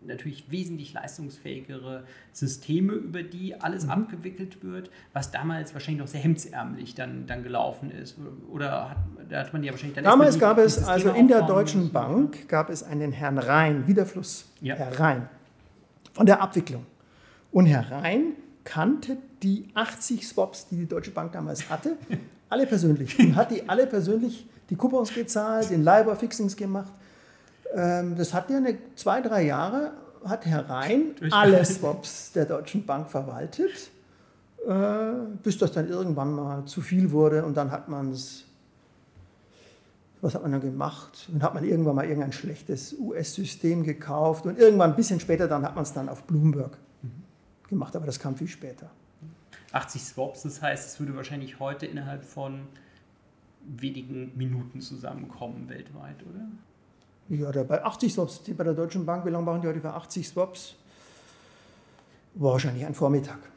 natürlich 0.01 0.49
wesentlich 0.49 0.93
leistungsfähigere 0.93 2.05
Systeme, 2.31 2.93
über 2.93 3.21
die 3.21 3.59
alles 3.59 3.83
Mhm. 3.83 3.89
abgewickelt 3.91 4.63
wird, 4.63 4.89
was 5.11 5.31
damals 5.31 5.73
wahrscheinlich 5.73 5.99
noch 5.99 6.07
sehr 6.07 6.21
hemdsärmlich 6.21 6.95
dann, 6.95 7.27
dann 7.27 7.43
gelaufen 7.43 7.91
ist. 7.91 8.15
Oder 8.49 8.91
hat, 8.91 8.97
da 9.27 9.41
hat 9.41 9.51
man 9.51 9.61
ja 9.61 9.71
wahrscheinlich 9.73 9.95
dann 9.95 10.05
Damals 10.05 10.39
gab 10.39 10.57
es 10.57 10.81
also 10.87 11.11
in 11.11 11.27
der 11.27 11.41
Deutschen 11.41 11.81
müssen. 11.81 11.91
Bank 11.93 12.47
gab 12.47 12.69
es 12.69 12.81
einen 12.81 13.11
Herrn 13.11 13.37
Rhein, 13.37 13.85
wie 13.87 13.93
der 13.93 14.05
Fluss, 14.05 14.45
Ja. 14.61 14.75
Herr 14.75 14.97
Rhein, 14.97 15.27
von 16.13 16.25
der 16.25 16.41
Abwicklung. 16.41 16.85
Und 17.51 17.65
Herr 17.65 17.91
Rhein 17.91 18.35
kannte 18.63 19.17
die 19.41 19.69
80 19.73 20.27
Swaps, 20.27 20.67
die 20.67 20.77
die 20.77 20.87
Deutsche 20.87 21.11
Bank 21.11 21.31
damals 21.31 21.69
hatte, 21.69 21.97
alle 22.49 22.65
persönlich. 22.65 23.17
Und 23.19 23.35
hat 23.35 23.51
die 23.51 23.67
alle 23.67 23.87
persönlich 23.87 24.47
die 24.69 24.75
Coupons 24.75 25.13
gezahlt, 25.13 25.69
den 25.69 25.83
LIBOR-Fixings 25.83 26.55
gemacht. 26.55 26.91
Ähm, 27.73 28.15
Das 28.17 28.33
hat 28.33 28.49
ja 28.49 28.57
eine, 28.57 28.77
zwei, 28.95 29.21
drei 29.21 29.43
Jahre, 29.43 29.93
hat 30.23 30.45
Herr 30.45 30.69
Rhein 30.69 31.15
alle 31.31 31.63
Swaps 31.65 32.33
der 32.33 32.45
Deutschen 32.45 32.85
Bank 32.85 33.09
verwaltet, 33.09 33.89
äh, 34.67 35.11
bis 35.41 35.57
das 35.57 35.71
dann 35.71 35.87
irgendwann 35.87 36.33
mal 36.33 36.65
zu 36.65 36.81
viel 36.81 37.11
wurde 37.11 37.45
und 37.45 37.55
dann 37.55 37.71
hat 37.71 37.87
man 37.89 38.11
es 38.11 38.45
was 40.21 40.35
hat 40.35 40.41
man 40.41 40.51
dann 40.51 40.61
gemacht? 40.61 41.29
Und 41.31 41.41
hat 41.41 41.53
man 41.53 41.63
irgendwann 41.63 41.95
mal 41.95 42.05
irgendein 42.05 42.33
schlechtes 42.33 42.93
US-System 42.99 43.83
gekauft 43.83 44.45
und 44.45 44.59
irgendwann 44.59 44.91
ein 44.91 44.95
bisschen 44.95 45.19
später 45.19 45.47
dann 45.47 45.63
hat 45.63 45.75
man 45.75 45.83
es 45.83 45.93
dann 45.93 46.09
auf 46.09 46.23
Bloomberg 46.23 46.77
gemacht, 47.69 47.95
aber 47.95 48.05
das 48.05 48.19
kam 48.19 48.35
viel 48.35 48.47
später. 48.47 48.89
80 49.71 50.03
Swaps, 50.03 50.43
das 50.43 50.61
heißt, 50.61 50.87
es 50.87 50.99
würde 50.99 51.15
wahrscheinlich 51.15 51.59
heute 51.59 51.85
innerhalb 51.85 52.23
von 52.23 52.67
wenigen 53.65 54.35
Minuten 54.35 54.81
zusammenkommen 54.81 55.69
weltweit, 55.69 56.17
oder? 56.23 56.47
Ja, 57.29 57.51
da 57.51 57.63
bei 57.63 57.83
80 57.83 58.13
Swaps, 58.13 58.39
bei 58.39 58.63
der 58.63 58.73
Deutschen 58.73 59.05
Bank, 59.05 59.25
wie 59.25 59.29
lange 59.29 59.45
machen 59.45 59.61
die 59.61 59.67
heute 59.67 59.81
für 59.81 59.93
80 59.93 60.27
Swaps? 60.27 60.75
Wahrscheinlich 62.35 62.85
ein 62.85 62.93
Vormittag. 62.95 63.39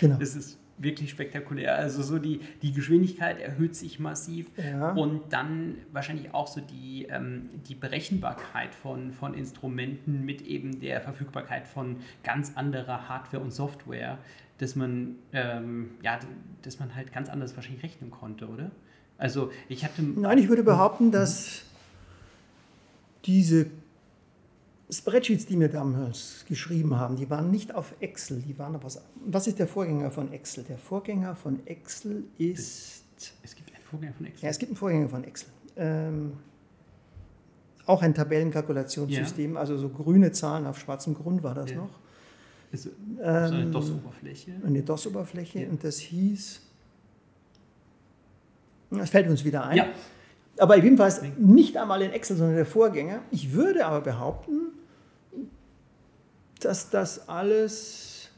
Genau. 0.00 0.16
Das 0.16 0.34
ist 0.34 0.58
wirklich 0.78 1.10
spektakulär. 1.10 1.76
Also 1.76 2.02
so 2.02 2.18
die, 2.18 2.40
die 2.62 2.72
Geschwindigkeit 2.72 3.40
erhöht 3.40 3.76
sich 3.76 3.98
massiv 4.00 4.46
Ja. 4.56 4.92
und 4.92 5.32
dann 5.32 5.76
wahrscheinlich 5.92 6.34
auch 6.34 6.46
so 6.48 6.60
die, 6.60 7.06
ähm, 7.10 7.48
die 7.68 7.74
Berechenbarkeit 7.74 8.74
von, 8.74 9.12
von 9.12 9.34
Instrumenten 9.34 10.24
mit 10.24 10.42
eben 10.42 10.80
der 10.80 11.00
Verfügbarkeit 11.00 11.66
von 11.68 11.96
ganz 12.22 12.52
anderer 12.56 13.08
Hardware 13.08 13.42
und 13.42 13.52
Software, 13.52 14.18
dass 14.58 14.76
man, 14.76 15.16
ähm, 15.32 15.90
ja, 16.02 16.18
dass 16.62 16.78
man 16.80 16.94
halt 16.94 17.12
ganz 17.12 17.28
anders 17.28 17.54
wahrscheinlich 17.56 17.82
rechnen 17.82 18.10
konnte, 18.10 18.48
oder? 18.48 18.70
Also 19.18 19.50
ich 19.68 19.84
hatte... 19.84 20.02
Nein, 20.02 20.38
ich 20.38 20.48
würde 20.48 20.64
behaupten, 20.64 21.12
dass 21.12 21.62
diese 23.26 23.70
Spreadsheets, 24.90 25.46
die 25.46 25.58
wir 25.58 25.68
damals 25.68 26.44
geschrieben 26.46 26.98
haben, 26.98 27.16
die 27.16 27.28
waren 27.30 27.50
nicht 27.50 27.74
auf 27.74 27.94
Excel, 28.00 28.40
die 28.42 28.58
waren 28.58 28.76
auf 28.76 28.84
was. 28.84 29.02
Was 29.26 29.46
ist 29.46 29.58
der 29.58 29.66
Vorgänger 29.66 30.10
von 30.10 30.30
Excel? 30.32 30.64
Der 30.64 30.76
Vorgänger 30.78 31.34
von 31.34 31.66
Excel 31.66 32.24
ist. 32.38 33.02
Es 33.42 33.54
gibt 33.56 33.72
einen 33.74 33.82
Vorgänger 33.84 34.12
von 34.14 34.26
Excel. 34.26 34.44
Ja, 34.44 34.50
es 34.50 34.58
gibt 34.58 34.70
einen 34.70 34.76
Vorgänger 34.76 35.08
von 35.08 35.24
Excel. 35.24 35.48
Ähm, 35.76 36.32
auch 37.86 38.02
ein 38.02 38.14
Tabellenkalkulationssystem, 38.14 39.56
also 39.56 39.76
so 39.78 39.88
grüne 39.88 40.32
Zahlen 40.32 40.66
auf 40.66 40.78
schwarzem 40.78 41.14
Grund 41.14 41.42
war 41.42 41.54
das 41.54 41.70
Ja. 41.70 41.76
noch. 41.78 41.98
Ist 42.70 42.84
so 42.84 42.90
eine 43.22 43.62
Ähm, 43.64 43.72
DOS-Oberfläche. 43.72 44.52
Eine 44.66 44.82
DOS-Oberfläche 44.82 45.60
Ja. 45.62 45.68
und 45.70 45.82
das 45.84 45.98
hieß. 45.98 46.60
Das 48.90 49.10
fällt 49.10 49.28
uns 49.28 49.44
wieder 49.44 49.64
ein. 49.64 49.76
Ja, 49.78 49.86
Aber 50.58 50.76
jedenfalls 50.76 51.20
nicht 51.36 51.76
einmal 51.76 52.00
in 52.02 52.12
Excel, 52.12 52.36
sondern 52.36 52.54
der 52.56 52.66
Vorgänger. 52.66 53.22
Ich 53.32 53.52
würde 53.52 53.86
aber 53.86 54.00
behaupten, 54.02 54.68
dass 56.64 56.90
das 56.90 57.28
alles 57.28 58.30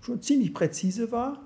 schon 0.00 0.22
ziemlich 0.22 0.54
präzise 0.54 1.12
war 1.12 1.40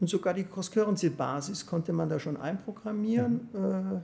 und 0.00 0.08
sogar 0.08 0.34
die 0.34 0.44
Cross-Currency-Basis 0.44 1.66
konnte 1.66 1.92
man 1.92 2.08
da 2.08 2.18
schon 2.18 2.36
einprogrammieren. 2.36 3.48
Äh, 3.54 4.00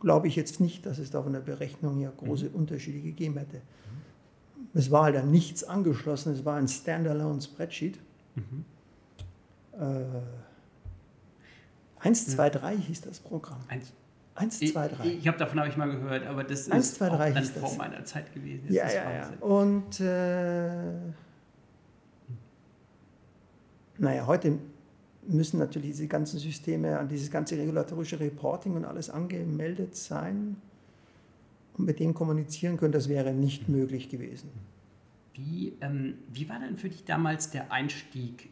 Glaube 0.00 0.26
ich 0.26 0.34
jetzt 0.36 0.58
nicht, 0.60 0.84
dass 0.84 0.98
es 0.98 1.10
da 1.10 1.22
von 1.22 1.32
der 1.32 1.40
Berechnung 1.40 1.98
her 1.98 2.12
große 2.16 2.50
Unterschiede 2.50 3.00
gegeben 3.00 3.38
hätte. 3.38 3.62
Es 4.74 4.90
war 4.90 5.04
halt 5.04 5.16
an 5.16 5.30
nichts 5.30 5.62
angeschlossen, 5.62 6.32
es 6.32 6.44
war 6.44 6.56
ein 6.56 6.66
Standalone 6.66 7.40
Spreadsheet. 7.40 8.00
Äh, 9.78 10.04
1, 12.00 12.28
2, 12.30 12.50
3 12.50 12.76
hieß 12.78 13.02
das 13.02 13.20
Programm. 13.20 13.60
eins. 13.68 13.86
1, 13.86 13.92
Ich, 14.40 14.72
2, 14.72 14.88
3. 14.88 15.06
ich 15.06 15.28
habe 15.28 15.38
davon 15.38 15.58
habe 15.60 15.68
ich 15.68 15.76
mal 15.76 15.90
gehört, 15.90 16.26
aber 16.26 16.42
das 16.42 16.60
ist 16.60 16.72
Eins, 16.72 16.94
zwei, 16.94 17.10
auch 17.10 17.16
drei 17.16 17.32
dann 17.32 17.44
vor 17.44 17.68
das. 17.68 17.76
meiner 17.76 18.04
Zeit 18.04 18.32
gewesen. 18.32 18.64
Das 18.66 18.76
Ja, 18.76 18.86
ja, 18.90 19.12
ja. 19.12 19.30
Und 19.40 20.00
äh, 20.00 20.94
naja, 23.98 24.26
heute 24.26 24.58
müssen 25.28 25.58
natürlich 25.58 25.90
diese 25.90 26.08
ganzen 26.08 26.38
Systeme 26.38 26.98
an 26.98 27.08
dieses 27.08 27.30
ganze 27.30 27.56
regulatorische 27.56 28.18
Reporting 28.18 28.74
und 28.74 28.84
alles 28.84 29.10
angemeldet 29.10 29.94
sein 29.94 30.56
und 31.76 31.84
mit 31.84 32.00
denen 32.00 32.14
kommunizieren 32.14 32.76
können. 32.78 32.92
Das 32.92 33.08
wäre 33.08 33.32
nicht 33.32 33.68
möglich 33.68 34.08
gewesen. 34.08 34.50
Wie, 35.34 35.74
ähm, 35.80 36.14
wie 36.32 36.48
war 36.48 36.58
denn 36.58 36.76
für 36.76 36.88
dich 36.88 37.04
damals 37.04 37.50
der 37.50 37.70
Einstieg 37.70 38.48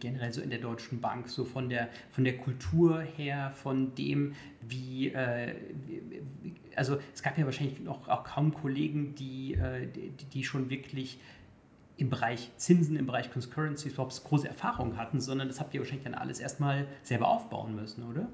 generell 0.00 0.32
so 0.32 0.40
in 0.40 0.50
der 0.50 0.58
Deutschen 0.58 1.00
Bank, 1.00 1.28
so 1.28 1.44
von 1.44 1.68
der, 1.68 1.88
von 2.10 2.24
der 2.24 2.36
Kultur 2.36 3.00
her, 3.00 3.52
von 3.54 3.94
dem, 3.94 4.34
wie, 4.60 5.08
äh, 5.08 5.54
also 6.74 6.98
es 7.14 7.22
gab 7.22 7.38
ja 7.38 7.44
wahrscheinlich 7.44 7.80
noch 7.80 8.08
auch 8.08 8.24
kaum 8.24 8.54
Kollegen, 8.54 9.14
die, 9.14 9.54
äh, 9.54 9.86
die, 9.86 10.24
die 10.24 10.44
schon 10.44 10.70
wirklich 10.70 11.18
im 11.96 12.10
Bereich 12.10 12.50
Zinsen, 12.56 12.96
im 12.96 13.06
Bereich 13.06 13.30
Concurrency 13.32 13.90
Swaps 13.90 14.22
große 14.24 14.48
Erfahrung 14.48 14.96
hatten, 14.96 15.20
sondern 15.20 15.48
das 15.48 15.60
habt 15.60 15.74
ihr 15.74 15.80
wahrscheinlich 15.80 16.04
dann 16.04 16.14
alles 16.14 16.38
erstmal 16.38 16.86
selber 17.02 17.28
aufbauen 17.28 17.74
müssen, 17.74 18.04
oder? 18.04 18.28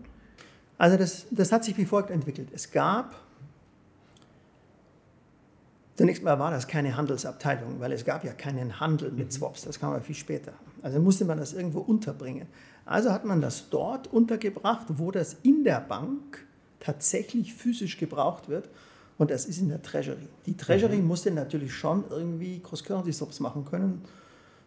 Also 0.77 0.97
das, 0.97 1.27
das 1.31 1.51
hat 1.51 1.65
sich 1.65 1.77
wie 1.79 1.87
folgt 1.87 2.11
entwickelt. 2.11 2.51
Es 2.53 2.71
gab 2.71 3.24
Zunächst 5.97 6.25
mal 6.25 6.39
war 6.39 6.51
das 6.51 6.67
keine 6.67 6.97
Handelsabteilung, 6.97 7.79
weil 7.79 7.93
es 7.93 8.05
gab 8.05 8.25
ja 8.25 8.33
keinen 8.33 8.81
Handel 8.81 9.13
mit 9.13 9.33
Swaps, 9.33 9.63
das 9.63 9.79
kam 9.79 9.93
ja 9.93 10.01
viel 10.01 10.17
später. 10.17 10.53
Also 10.83 10.99
musste 11.01 11.25
man 11.25 11.39
das 11.39 11.53
irgendwo 11.53 11.81
unterbringen. 11.81 12.49
Also 12.85 13.13
hat 13.13 13.25
man 13.25 13.41
das 13.41 13.71
dort 13.71 14.13
untergebracht, 14.13 14.87
wo 14.89 15.11
das 15.11 15.37
in 15.43 15.63
der 15.65 15.81
Bank 15.81 16.45
tatsächlich 16.81 17.55
physisch 17.55 17.97
gebraucht 17.97 18.49
wird. 18.49 18.69
Und 19.17 19.31
das 19.31 19.47
ist 19.47 19.59
in 19.59 19.69
der 19.69 19.81
Treasury. 19.81 20.29
Die 20.47 20.57
Treasury 20.57 20.97
mhm. 20.97 21.07
musste 21.07 21.31
natürlich 21.31 21.73
schon 21.73 22.05
irgendwie 22.11 22.61
Cross-Currency-Swaps 22.61 23.41
machen 23.41 23.65
können. 23.65 24.03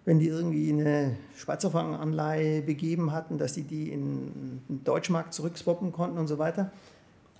Wenn 0.05 0.19
die 0.19 0.27
irgendwie 0.27 0.71
eine 0.71 1.17
Schweizer 1.35 1.69
Frankenanleihe 1.69 2.61
begeben 2.61 3.11
hatten, 3.11 3.37
dass 3.37 3.53
sie 3.53 3.63
die 3.63 3.91
in 3.91 4.61
den 4.69 4.83
Deutschmarkt 4.85 5.33
zurückswappen 5.33 5.91
konnten 5.91 6.17
und 6.17 6.27
so 6.27 6.37
weiter. 6.37 6.71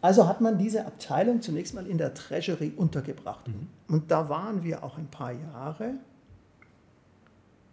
Also 0.07 0.25
hat 0.25 0.39
man 0.39 0.57
diese 0.57 0.85
Abteilung 0.85 1.41
zunächst 1.41 1.73
mal 1.73 1.85
in 1.85 1.97
der 1.97 2.13
Treasury 2.13 2.71
untergebracht. 2.73 3.45
Mhm. 3.45 3.67
Und 3.89 4.09
da 4.09 4.29
waren 4.29 4.63
wir 4.63 4.85
auch 4.85 4.97
ein 4.97 5.07
paar 5.07 5.33
Jahre, 5.33 5.95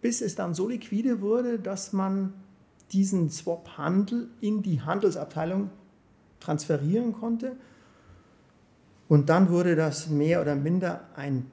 bis 0.00 0.20
es 0.20 0.34
dann 0.34 0.52
so 0.52 0.68
liquide 0.68 1.20
wurde, 1.20 1.60
dass 1.60 1.92
man 1.92 2.34
diesen 2.90 3.30
Swap-Handel 3.30 4.26
in 4.40 4.62
die 4.62 4.80
Handelsabteilung 4.80 5.70
transferieren 6.40 7.12
konnte. 7.12 7.52
Und 9.06 9.28
dann 9.28 9.48
wurde 9.48 9.76
das 9.76 10.08
mehr 10.08 10.40
oder 10.40 10.56
minder 10.56 11.02
ein 11.14 11.48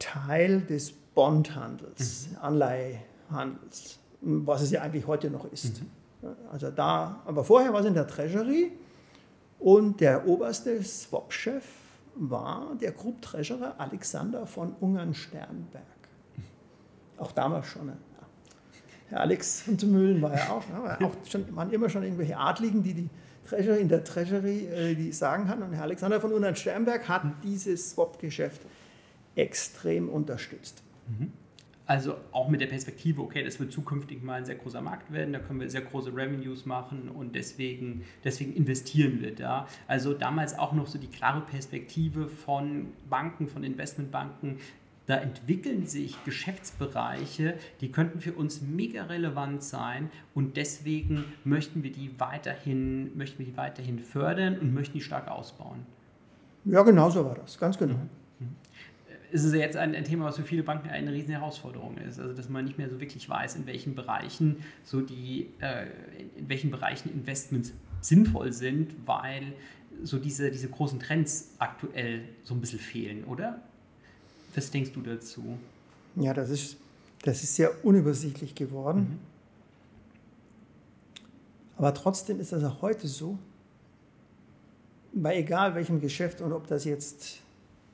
Teil 0.00 0.62
des 0.62 0.90
Bondhandels, 1.14 2.26
mhm. 2.32 2.38
Anleihehandels, 2.40 4.00
was 4.20 4.62
es 4.62 4.72
ja 4.72 4.82
eigentlich 4.82 5.06
heute 5.06 5.30
noch 5.30 5.44
ist. 5.52 5.80
Mhm. 5.80 6.28
Also 6.50 6.72
da, 6.72 7.22
aber 7.24 7.44
vorher 7.44 7.72
war 7.72 7.82
es 7.82 7.86
in 7.86 7.94
der 7.94 8.08
Treasury 8.08 8.72
und 9.64 9.98
der 10.02 10.28
oberste 10.28 10.84
Swap-Chef 10.84 11.64
war 12.16 12.76
der 12.78 12.92
Group 12.92 13.22
Treasurer 13.22 13.74
Alexander 13.78 14.46
von 14.46 14.74
Ungern-Sternberg. 14.78 15.82
Auch 17.16 17.32
damals 17.32 17.68
schon. 17.68 17.88
Ja. 17.88 17.94
Herr 19.08 19.20
Alex 19.20 19.62
von 19.62 19.78
Mühlen 19.90 20.20
war 20.20 20.36
ja 20.36 20.50
auch, 20.50 20.62
ja, 20.68 21.06
auch 21.06 21.14
schon, 21.26 21.56
waren 21.56 21.70
immer 21.70 21.88
schon 21.88 22.02
irgendwelche 22.02 22.36
Adligen, 22.36 22.82
die 22.82 22.92
die 22.92 23.10
Treasury 23.48 23.80
in 23.80 23.88
der 23.88 24.04
Treasury 24.04 24.66
äh, 24.66 24.94
die 24.94 25.12
sagen 25.12 25.48
hatten. 25.48 25.62
Und 25.62 25.72
Herr 25.72 25.84
Alexander 25.84 26.20
von 26.20 26.34
Ungern-Sternberg 26.34 27.08
hat 27.08 27.22
dieses 27.42 27.92
Swap-Geschäft 27.92 28.60
extrem 29.34 30.10
unterstützt. 30.10 30.82
Mhm. 31.08 31.32
Also 31.86 32.16
auch 32.32 32.48
mit 32.48 32.62
der 32.62 32.66
Perspektive, 32.66 33.20
okay, 33.20 33.44
das 33.44 33.60
wird 33.60 33.70
zukünftig 33.70 34.22
mal 34.22 34.34
ein 34.34 34.46
sehr 34.46 34.54
großer 34.54 34.80
Markt 34.80 35.12
werden, 35.12 35.34
da 35.34 35.38
können 35.38 35.60
wir 35.60 35.68
sehr 35.68 35.82
große 35.82 36.16
Revenues 36.16 36.64
machen 36.64 37.10
und 37.10 37.34
deswegen, 37.34 38.04
deswegen 38.24 38.54
investieren 38.54 39.20
wir 39.20 39.34
da. 39.34 39.68
Also 39.86 40.14
damals 40.14 40.58
auch 40.58 40.72
noch 40.72 40.86
so 40.86 40.98
die 40.98 41.08
klare 41.08 41.42
Perspektive 41.42 42.28
von 42.28 42.86
Banken, 43.10 43.48
von 43.48 43.64
Investmentbanken, 43.64 44.58
da 45.06 45.16
entwickeln 45.16 45.86
sich 45.86 46.16
Geschäftsbereiche, 46.24 47.58
die 47.82 47.92
könnten 47.92 48.22
für 48.22 48.32
uns 48.32 48.62
mega 48.62 49.04
relevant 49.04 49.62
sein 49.62 50.10
und 50.34 50.56
deswegen 50.56 51.26
möchten 51.44 51.82
wir 51.82 51.92
die 51.92 52.18
weiterhin, 52.18 53.14
möchten 53.14 53.40
wir 53.40 53.46
die 53.46 53.56
weiterhin 53.58 53.98
fördern 53.98 54.58
und 54.58 54.72
möchten 54.72 54.94
die 54.94 55.04
stark 55.04 55.28
ausbauen. 55.28 55.84
Ja, 56.64 56.82
genau 56.82 57.10
so 57.10 57.26
war 57.26 57.34
das, 57.34 57.58
ganz 57.58 57.76
genau. 57.76 57.96
Mhm 57.96 58.23
ist 59.34 59.42
es 59.42 59.52
jetzt 59.52 59.76
ein, 59.76 59.96
ein, 59.96 60.04
Thema, 60.04 60.26
was 60.26 60.36
für 60.36 60.44
viele 60.44 60.62
Banken 60.62 60.90
eine 60.90 61.12
riesen 61.12 61.30
Herausforderung 61.30 61.98
ist. 61.98 62.20
Also 62.20 62.32
dass 62.32 62.48
man 62.48 62.64
nicht 62.64 62.78
mehr 62.78 62.88
so 62.88 63.00
wirklich 63.00 63.28
weiß, 63.28 63.56
in 63.56 63.66
welchen 63.66 63.96
Bereichen 63.96 64.58
so 64.84 65.00
die, 65.00 65.48
äh, 65.58 65.86
in 66.38 66.48
welchen 66.48 66.70
Bereichen 66.70 67.12
Investments 67.12 67.72
sinnvoll 68.00 68.52
sind, 68.52 68.94
weil 69.06 69.52
so 70.04 70.18
diese, 70.18 70.52
diese 70.52 70.68
großen 70.68 71.00
Trends 71.00 71.50
aktuell 71.58 72.20
so 72.44 72.54
ein 72.54 72.60
bisschen 72.60 72.78
fehlen, 72.78 73.24
oder? 73.24 73.60
Was 74.54 74.70
denkst 74.70 74.92
du 74.92 75.00
dazu? 75.00 75.58
Ja, 76.14 76.32
das 76.32 76.50
ist, 76.50 76.76
das 77.22 77.42
ist 77.42 77.56
sehr 77.56 77.84
unübersichtlich 77.84 78.54
geworden. 78.54 79.00
Mhm. 79.00 79.18
Aber 81.76 81.92
trotzdem 81.92 82.38
ist 82.38 82.52
das 82.52 82.62
auch 82.62 82.82
heute 82.82 83.08
so, 83.08 83.36
bei 85.12 85.36
egal 85.36 85.74
welchem 85.74 86.00
Geschäft 86.00 86.40
und 86.40 86.52
ob 86.52 86.68
das 86.68 86.84
jetzt 86.84 87.40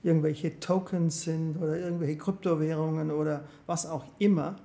irgendwelche 0.02 0.58
Tokens 0.60 1.22
sind 1.22 1.56
oder 1.56 1.78
irgendwelche 1.78 2.16
Kryptowährungen 2.16 3.10
oder 3.10 3.44
was 3.66 3.86
auch 3.86 4.04
immer. 4.18 4.56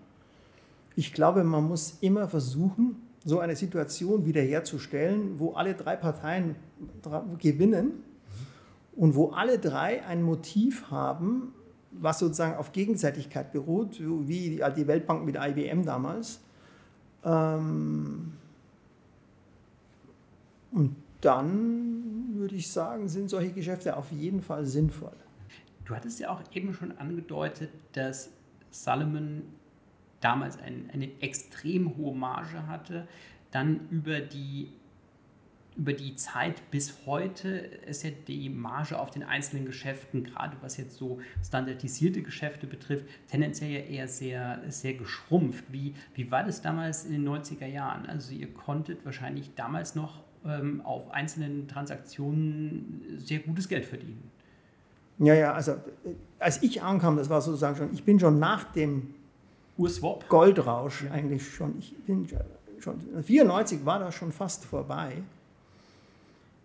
Ich 0.95 1.13
glaube, 1.13 1.43
man 1.43 1.65
muss 1.67 1.97
immer 2.01 2.27
versuchen, 2.27 3.01
so 3.25 3.39
eine 3.39 3.55
Situation 3.55 4.25
wiederherzustellen, 4.25 5.39
wo 5.39 5.53
alle 5.53 5.73
drei 5.73 5.95
Parteien 5.95 6.55
gewinnen 7.39 8.03
und 8.95 9.15
wo 9.15 9.29
alle 9.29 9.59
drei 9.59 10.05
ein 10.05 10.21
Motiv 10.21 10.89
haben, 10.89 11.53
was 11.91 12.19
sozusagen 12.19 12.55
auf 12.55 12.71
Gegenseitigkeit 12.71 13.51
beruht, 13.51 13.99
wie 13.99 14.61
die 14.75 14.87
Weltbank 14.87 15.25
mit 15.25 15.35
IBM 15.35 15.85
damals. 15.85 16.39
Ähm, 17.23 18.33
und 20.71 20.95
dann 21.21 22.35
würde 22.35 22.55
ich 22.55 22.71
sagen, 22.71 23.07
sind 23.07 23.29
solche 23.29 23.51
Geschäfte 23.51 23.97
auf 23.97 24.11
jeden 24.11 24.41
Fall 24.41 24.65
sinnvoll. 24.65 25.15
Du 25.85 25.95
hattest 25.95 26.19
ja 26.19 26.29
auch 26.29 26.41
eben 26.53 26.73
schon 26.73 26.97
angedeutet, 26.97 27.69
dass 27.93 28.31
Salomon 28.71 29.43
damals 30.19 30.59
ein, 30.59 30.89
eine 30.91 31.09
extrem 31.21 31.95
hohe 31.97 32.15
Marge 32.15 32.67
hatte, 32.67 33.07
dann 33.51 33.87
über 33.89 34.19
die, 34.19 34.71
über 35.77 35.93
die 35.93 36.15
Zeit 36.15 36.71
bis 36.71 37.05
heute 37.05 37.49
ist 37.49 38.03
ja 38.03 38.09
die 38.27 38.49
Marge 38.49 38.97
auf 38.97 39.11
den 39.11 39.23
einzelnen 39.23 39.65
Geschäften, 39.65 40.23
gerade 40.23 40.57
was 40.61 40.77
jetzt 40.77 40.97
so 40.97 41.21
standardisierte 41.43 42.23
Geschäfte 42.23 42.65
betrifft, 42.65 43.05
tendenziell 43.29 43.69
ja 43.69 43.79
eher 43.79 44.07
sehr, 44.07 44.63
sehr 44.69 44.95
geschrumpft. 44.95 45.65
Wie, 45.71 45.93
wie 46.15 46.31
war 46.31 46.43
das 46.43 46.61
damals 46.63 47.05
in 47.05 47.11
den 47.11 47.27
90er 47.27 47.67
Jahren? 47.67 48.07
Also 48.07 48.33
ihr 48.33 48.51
konntet 48.51 49.05
wahrscheinlich 49.05 49.53
damals 49.53 49.93
noch 49.93 50.23
ähm, 50.43 50.81
auf 50.81 51.11
einzelnen 51.11 51.67
Transaktionen 51.67 53.03
sehr 53.17 53.39
gutes 53.39 53.69
Geld 53.69 53.85
verdienen. 53.85 54.31
Ja, 55.19 55.33
ja, 55.33 55.53
also 55.53 55.75
als 56.39 56.61
ich 56.61 56.81
ankam, 56.81 57.17
das 57.17 57.29
war 57.29 57.41
sozusagen 57.41 57.75
schon, 57.75 57.93
ich 57.93 58.03
bin 58.03 58.19
schon 58.19 58.39
nach 58.39 58.65
dem 58.65 59.13
Urswap. 59.77 60.27
Goldrausch 60.29 61.03
ja. 61.03 61.11
eigentlich 61.11 61.53
schon, 61.53 61.77
ich 61.79 61.95
bin 62.05 62.27
schon, 62.79 63.23
94 63.23 63.85
war 63.85 63.99
das 63.99 64.15
schon 64.15 64.31
fast 64.31 64.65
vorbei, 64.65 65.21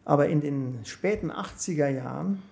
aber 0.05 0.29
in 0.29 0.41
den 0.41 0.81
späten 0.85 1.31
80er 1.31 1.89
Jahren 1.89 2.43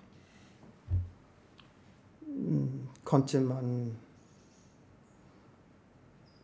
hm, 2.25 2.87
konnte 3.03 3.41
man, 3.41 3.95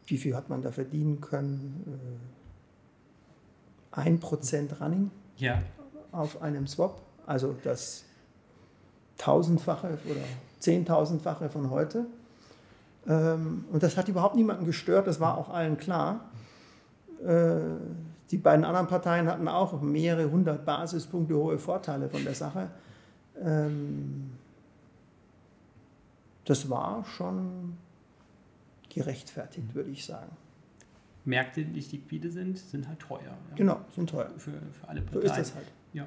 wie 0.07 0.17
viel 0.17 0.35
hat 0.35 0.49
man 0.49 0.61
da 0.61 0.71
verdienen 0.71 1.21
können? 1.21 2.31
Äh, 3.91 3.99
ein 3.99 4.19
Prozent 4.19 4.81
Running 4.81 5.09
ja. 5.37 5.61
auf 6.11 6.41
einem 6.41 6.67
Swap, 6.67 7.01
also 7.25 7.55
das 7.63 8.04
tausendfache 9.17 9.97
oder 10.05 10.21
zehntausendfache 10.59 11.49
von 11.49 11.69
heute. 11.69 12.05
Ähm, 13.07 13.65
und 13.71 13.83
das 13.83 13.97
hat 13.97 14.07
überhaupt 14.07 14.35
niemanden 14.35 14.65
gestört, 14.65 15.07
das 15.07 15.19
war 15.19 15.37
auch 15.37 15.49
allen 15.49 15.77
klar. 15.77 16.25
Äh, 17.25 17.59
die 18.31 18.37
beiden 18.37 18.65
anderen 18.65 18.87
Parteien 18.87 19.27
hatten 19.27 19.47
auch 19.47 19.81
mehrere 19.81 20.29
hundert 20.31 20.65
Basispunkte 20.65 21.35
hohe 21.35 21.57
Vorteile 21.59 22.09
von 22.09 22.23
der 22.23 22.33
Sache. 22.33 22.69
Ähm, 23.39 24.31
das 26.45 26.69
war 26.69 27.05
schon 27.05 27.77
gerechtfertigt, 28.89 29.75
würde 29.75 29.91
ich 29.91 30.05
sagen. 30.05 30.31
Märkte, 31.25 31.63
die 31.63 31.71
nicht 31.71 31.91
liquide 31.91 32.29
sind, 32.29 32.57
sind 32.57 32.87
halt 32.87 32.99
teuer. 32.99 33.19
Ja. 33.21 33.55
Genau, 33.55 33.79
sind 33.95 34.09
teuer. 34.09 34.29
Für, 34.37 34.51
für 34.51 34.87
alle 34.87 35.01
Parteien. 35.01 35.21
So 35.21 35.27
ist 35.27 35.37
das 35.37 35.55
halt. 35.55 35.67
Ja. 35.93 36.05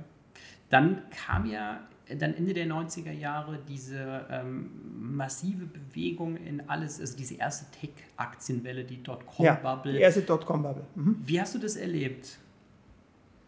Dann 0.70 1.02
kam 1.10 1.46
ja 1.46 1.80
dann 2.16 2.34
Ende 2.34 2.54
der 2.54 2.66
90er 2.66 3.12
Jahre 3.12 3.58
diese 3.68 4.26
ähm, 4.30 4.70
massive 4.98 5.66
Bewegung 5.66 6.36
in 6.36 6.68
alles, 6.68 7.00
also 7.00 7.16
diese 7.16 7.34
erste 7.34 7.66
Tech-Aktienwelle, 7.78 8.84
die 8.84 9.02
Dotcom-Bubble. 9.02 9.92
Ja, 9.92 9.98
die 9.98 10.02
erste 10.02 10.22
Dotcom-Bubble. 10.22 10.84
Mhm. 10.94 11.16
Wie 11.24 11.40
hast 11.40 11.54
du 11.54 11.58
das 11.58 11.76
erlebt? 11.76 12.38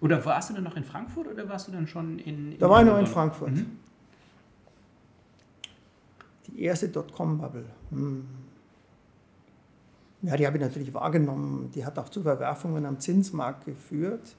Oder 0.01 0.25
warst 0.25 0.51
du 0.51 0.55
dann 0.55 0.65
noch 0.65 0.77
in 0.77 0.85
Frankfurt 0.85 1.29
oder 1.29 1.49
warst 1.49 1.69
du 1.69 1.73
dann 1.73 1.87
schon 1.87 2.19
in. 2.19 2.53
in 2.53 2.59
da 2.59 2.69
war 2.69 2.81
ich 2.81 2.87
noch 2.87 2.99
in 2.99 3.07
Frankfurt. 3.07 3.53
Mhm. 3.53 3.79
Die 6.49 6.63
erste 6.63 6.89
Dotcom-Bubble. 6.89 7.65
Mhm. 7.91 8.27
Ja, 10.23 10.37
die 10.37 10.47
habe 10.47 10.59
ich 10.59 10.63
natürlich 10.63 10.93
wahrgenommen. 10.93 11.71
Die 11.75 11.85
hat 11.85 11.99
auch 11.99 12.09
zu 12.11 12.23
Verwerfungen 12.23 12.85
am 12.85 12.99
Zinsmarkt 12.99 13.65
geführt. 13.65 14.35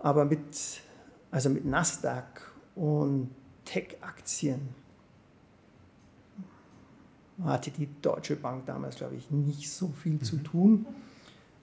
Aber 0.00 0.24
mit, 0.24 0.80
also 1.30 1.48
mit 1.48 1.64
Nasdaq 1.64 2.51
und 2.74 3.30
Tech-Aktien 3.64 4.60
hatte 7.44 7.70
die 7.70 7.88
Deutsche 8.02 8.36
Bank 8.36 8.66
damals, 8.66 8.96
glaube 8.96 9.16
ich, 9.16 9.30
nicht 9.30 9.70
so 9.70 9.88
viel 9.88 10.20
zu 10.20 10.36
mhm. 10.36 10.44
tun. 10.44 10.86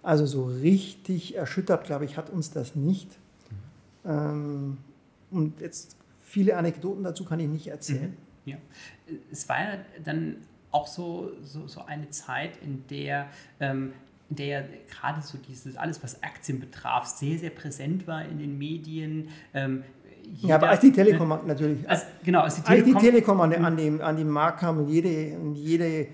Also 0.02 0.26
so 0.26 0.46
richtig 0.46 1.36
erschüttert, 1.36 1.86
glaube 1.86 2.06
ich, 2.06 2.18
hat 2.18 2.30
uns 2.30 2.52
das 2.52 2.76
nicht. 2.76 3.18
Mhm. 4.06 4.10
Ähm, 4.10 4.78
und 5.32 5.62
jetzt 5.62 5.96
viele 6.22 6.58
Anekdoten 6.58 7.04
dazu 7.04 7.26
kann 7.26 7.40
ich 7.40 7.48
nicht 7.48 7.68
erzählen. 7.68 8.16
Mhm. 8.46 8.52
Ja, 8.52 8.58
es 9.32 9.48
war 9.48 9.60
ja 9.62 9.80
dann 10.04 10.38
auch 10.72 10.88
so, 10.88 11.32
so, 11.44 11.68
so 11.68 11.82
eine 11.86 12.10
Zeit, 12.10 12.58
in 12.64 12.86
der 12.88 13.28
ähm, 13.60 13.94
in 14.30 14.36
der 14.36 14.68
gerade 14.90 15.22
so 15.22 15.38
dieses 15.38 15.76
alles, 15.76 16.04
was 16.04 16.22
Aktien 16.22 16.60
betraf, 16.60 17.06
sehr, 17.08 17.40
sehr 17.40 17.50
präsent 17.50 18.06
war 18.06 18.24
in 18.26 18.38
den 18.38 18.58
Medien. 18.58 19.30
Ähm, 19.54 19.84
jeder, 20.32 20.48
ja, 20.50 20.56
aber 20.56 20.70
als 20.70 20.80
die 20.80 20.92
Telekom 20.92 21.28
ne, 21.28 21.40
natürlich. 21.46 21.90
Als, 21.90 22.06
genau, 22.24 22.42
als 22.42 22.56
die 22.56 22.62
Telekom, 22.62 22.94
als 22.94 23.02
die 23.04 23.10
Telekom 23.10 23.42
an, 23.42 23.54
an, 23.54 23.78
dem, 23.78 24.02
an 24.02 24.16
den 24.16 24.30
Markt 24.30 24.60
kam 24.60 24.78
und 24.78 24.88
jede, 24.88 25.38
und 25.38 25.56
jede 25.56 26.08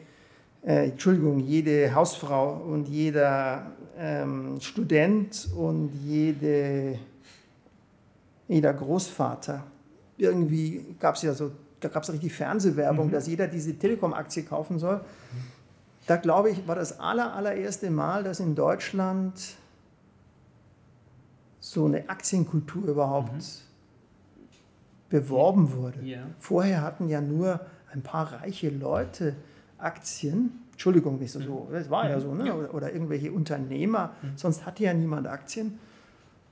äh, 0.65 0.89
Entschuldigung, 0.89 1.39
jede 1.39 1.93
Hausfrau 1.93 2.54
und 2.54 2.88
jeder 2.88 3.71
ähm, 3.97 4.60
Student 4.60 5.49
und 5.56 5.91
jede, 6.04 6.97
jeder 8.47 8.73
Großvater, 8.73 9.63
irgendwie 10.17 10.95
gab 10.99 11.15
es 11.15 11.21
ja 11.21 11.34
so, 11.34 11.51
da 11.80 11.89
gab 11.89 12.04
es 12.04 12.12
richtig 12.12 12.34
Fernsehwerbung, 12.34 13.08
mhm. 13.08 13.12
dass 13.12 13.28
jeder 13.28 13.47
diese 13.47 13.78
Telekom-Aktie 13.78 14.43
kaufen 14.43 14.80
soll. 14.80 15.01
Da 16.08 16.17
glaube 16.17 16.51
ich, 16.51 16.67
war 16.67 16.75
das 16.75 16.99
aller, 16.99 17.34
allererste 17.34 17.89
Mal, 17.91 18.23
dass 18.23 18.39
in 18.39 18.56
Deutschland 18.56 19.34
so 21.60 21.86
eine 21.86 22.10
Aktienkultur 22.10 22.88
überhaupt 22.88 23.34
mhm. 23.34 23.39
Beworben 25.09 25.73
wurde. 25.73 26.01
Ja. 26.03 26.27
Vorher 26.39 26.81
hatten 26.81 27.09
ja 27.09 27.21
nur 27.21 27.59
ein 27.93 28.01
paar 28.01 28.33
reiche 28.33 28.69
Leute 28.69 29.35
Aktien. 29.77 30.63
Entschuldigung, 30.71 31.19
nicht 31.19 31.31
so, 31.31 31.39
so 31.39 31.69
das 31.71 31.89
war 31.89 32.09
ja 32.09 32.19
so, 32.19 32.33
ne? 32.33 32.53
oder, 32.53 32.73
oder 32.73 32.93
irgendwelche 32.93 33.31
Unternehmer, 33.31 34.13
mhm. 34.21 34.33
sonst 34.35 34.65
hatte 34.65 34.83
ja 34.83 34.93
niemand 34.93 35.27
Aktien. 35.27 35.79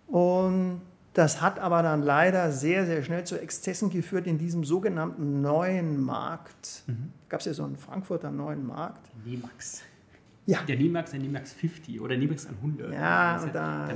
Und 0.07 0.81
das 1.13 1.41
hat 1.41 1.59
aber 1.59 1.83
dann 1.83 2.01
leider 2.01 2.51
sehr, 2.51 2.85
sehr 2.85 3.03
schnell 3.03 3.23
zu 3.23 3.39
Exzessen 3.39 3.89
geführt 3.89 4.25
in 4.25 4.37
diesem 4.37 4.63
sogenannten 4.63 5.41
neuen 5.41 6.01
Markt. 6.01 6.83
Mhm. 6.87 7.11
Gab 7.29 7.41
es 7.41 7.45
ja 7.45 7.53
so 7.53 7.63
einen 7.63 7.77
Frankfurter 7.77 8.31
neuen 8.31 8.65
Markt. 8.65 9.09
NIMAX. 9.25 9.81
Ja. 10.45 10.61
Der 10.67 10.77
NIMAX, 10.77 11.11
der 11.11 11.19
NIMAX 11.19 11.53
50 11.53 12.01
oder 12.01 12.17
NIMAX 12.17 12.47
100. 12.47 12.93
Ja, 12.93 13.33
das, 13.35 13.51
da, 13.51 13.87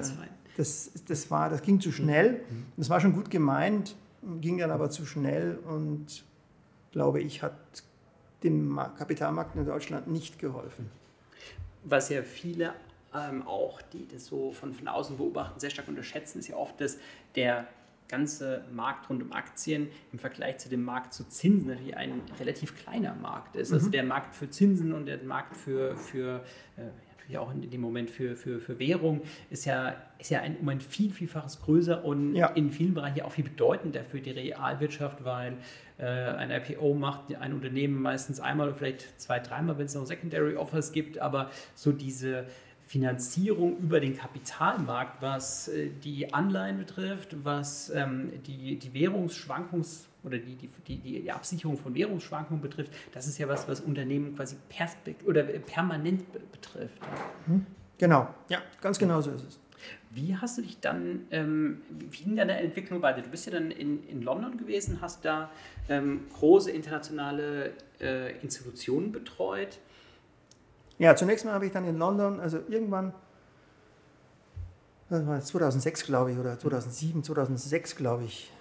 das, 0.56 0.92
das, 1.08 1.32
war, 1.32 1.50
das 1.50 1.62
ging 1.62 1.80
zu 1.80 1.92
schnell. 1.92 2.42
Mhm. 2.50 2.66
Das 2.78 2.90
war 2.90 3.00
schon 3.00 3.14
gut 3.14 3.30
gemeint, 3.30 3.96
ging 4.42 4.58
dann 4.58 4.72
aber 4.72 4.90
zu 4.90 5.06
schnell 5.06 5.58
und 5.66 6.24
glaube 6.92 7.22
ich, 7.22 7.42
hat 7.42 7.58
dem 8.44 8.80
Kapitalmarkt 8.98 9.56
in 9.56 9.66
Deutschland 9.66 10.08
nicht 10.08 10.40
geholfen. 10.40 10.90
Was 11.84 12.10
ja 12.10 12.22
viele 12.22 12.74
ähm, 13.14 13.48
auch, 13.48 13.82
die 13.82 14.08
das 14.08 14.26
so 14.26 14.52
von, 14.52 14.74
von 14.74 14.88
außen 14.88 15.18
beobachten, 15.18 15.60
sehr 15.60 15.70
stark 15.70 15.88
unterschätzen, 15.88 16.40
ist 16.40 16.48
ja 16.48 16.56
oft, 16.56 16.80
dass 16.82 16.98
der 17.36 17.68
ganze 18.08 18.64
Markt 18.72 19.10
rund 19.10 19.22
um 19.22 19.34
Aktien 19.34 19.90
im 20.12 20.20
Vergleich 20.20 20.58
zu 20.60 20.70
dem 20.70 20.84
Markt 20.84 21.14
zu 21.14 21.28
Zinsen 21.28 21.70
natürlich 21.70 21.98
ein 21.98 22.22
relativ 22.40 22.76
kleiner 22.76 23.16
Markt 23.16 23.56
ist. 23.56 23.74
Also 23.74 23.88
mhm. 23.88 23.92
Der 23.92 24.04
Markt 24.04 24.36
für 24.36 24.50
Zinsen 24.50 24.94
und 24.94 25.06
der 25.06 25.24
Markt 25.24 25.56
für, 25.56 25.96
für 25.98 26.44
äh, 26.78 26.84
natürlich 27.28 27.38
auch 27.38 27.54
in 27.54 27.70
dem 27.70 27.82
Moment 27.82 28.10
für, 28.10 28.36
für, 28.36 28.60
für 28.60 28.80
Währung 28.80 29.22
ist 29.50 29.66
ja, 29.66 29.96
ist 30.20 30.32
ja 30.32 30.42
ein, 30.42 30.58
um 30.58 30.70
ein 30.70 30.80
viel, 30.80 31.12
vielfaches 31.12 31.60
größer 31.62 32.04
und 32.04 32.36
ja. 32.36 32.48
in 32.48 32.72
vielen 32.72 32.94
Bereichen 32.94 33.22
auch 33.22 33.32
viel 33.32 33.44
bedeutender 33.44 34.04
für 34.04 34.22
die 34.22 34.32
Realwirtschaft, 34.32 35.24
weil 35.24 35.58
äh, 35.98 36.06
ein 36.06 36.52
IPO 36.52 36.94
macht 36.94 37.36
ein 37.36 37.54
Unternehmen 37.54 38.02
meistens 38.02 38.40
einmal 38.40 38.70
oder 38.70 38.78
vielleicht 38.78 39.20
zwei, 39.20 39.40
dreimal, 39.40 39.78
wenn 39.78 39.86
es 39.86 39.96
noch 39.96 40.06
Secondary 40.06 40.56
Offers 40.56 40.92
gibt, 40.92 41.20
aber 41.20 41.52
so 41.76 41.92
diese 41.92 42.46
Finanzierung 42.88 43.78
über 43.80 44.00
den 44.00 44.18
Kapitalmarkt, 44.18 45.22
was 45.22 45.68
äh, 45.68 45.90
die 46.04 46.34
Anleihen 46.34 46.78
betrifft, 46.78 47.36
was 47.44 47.90
ähm, 47.90 48.32
die, 48.48 48.78
die 48.80 48.90
Währungsschwankungs- 48.92 50.06
oder 50.24 50.38
die, 50.38 50.56
die, 50.56 50.70
die, 50.88 50.98
die 50.98 51.32
Absicherung 51.32 51.78
von 51.78 51.94
Währungsschwankungen 51.94 52.62
betrifft, 52.62 52.94
das 53.14 53.28
ist 53.28 53.38
ja 53.38 53.48
was, 53.48 53.68
was 53.68 53.82
Unternehmen 53.82 54.36
quasi 54.36 54.56
oder 55.26 55.44
permanent 55.44 56.24
betrifft. 56.52 57.02
Mhm. 57.46 57.66
Genau, 57.98 58.34
ja, 58.50 58.60
ganz 58.82 59.00
genau 59.00 59.22
so 59.22 59.32
ist 59.32 59.46
es. 59.48 59.60
Wie 60.12 60.36
hast 60.36 60.58
du 60.58 60.62
dich 60.62 60.80
dann, 60.80 61.28
ähm, 61.32 61.82
wie 61.90 62.24
ging 62.24 62.36
deine 62.36 62.58
Entwicklung 62.60 63.02
weiter? 63.02 63.22
Du 63.22 63.30
bist 63.30 63.46
ja 63.46 63.52
dann 63.52 63.72
in, 63.72 64.04
in 64.08 64.22
London 64.22 64.58
gewesen, 64.58 65.00
hast 65.02 65.26
da 65.26 65.52
ähm, 65.90 66.22
große 66.34 66.72
internationale 66.72 67.74
äh, 68.00 68.40
Institutionen 68.42 69.12
betreut. 69.12 69.80
Ja, 71.00 71.16
zunächst 71.16 71.46
mal 71.46 71.54
habe 71.54 71.66
ich 71.66 71.72
dann 71.72 71.86
in 71.86 71.98
London, 71.98 72.40
also 72.40 72.60
irgendwann, 72.68 73.14
das 75.10 75.26
war 75.26 75.40
2006 75.40 76.06
glaube 76.06 76.32
ich, 76.32 76.38
oder 76.38 76.58
2007, 76.60 77.24
2006 77.24 77.96
glaube 77.96 78.24
ich, 78.24 78.52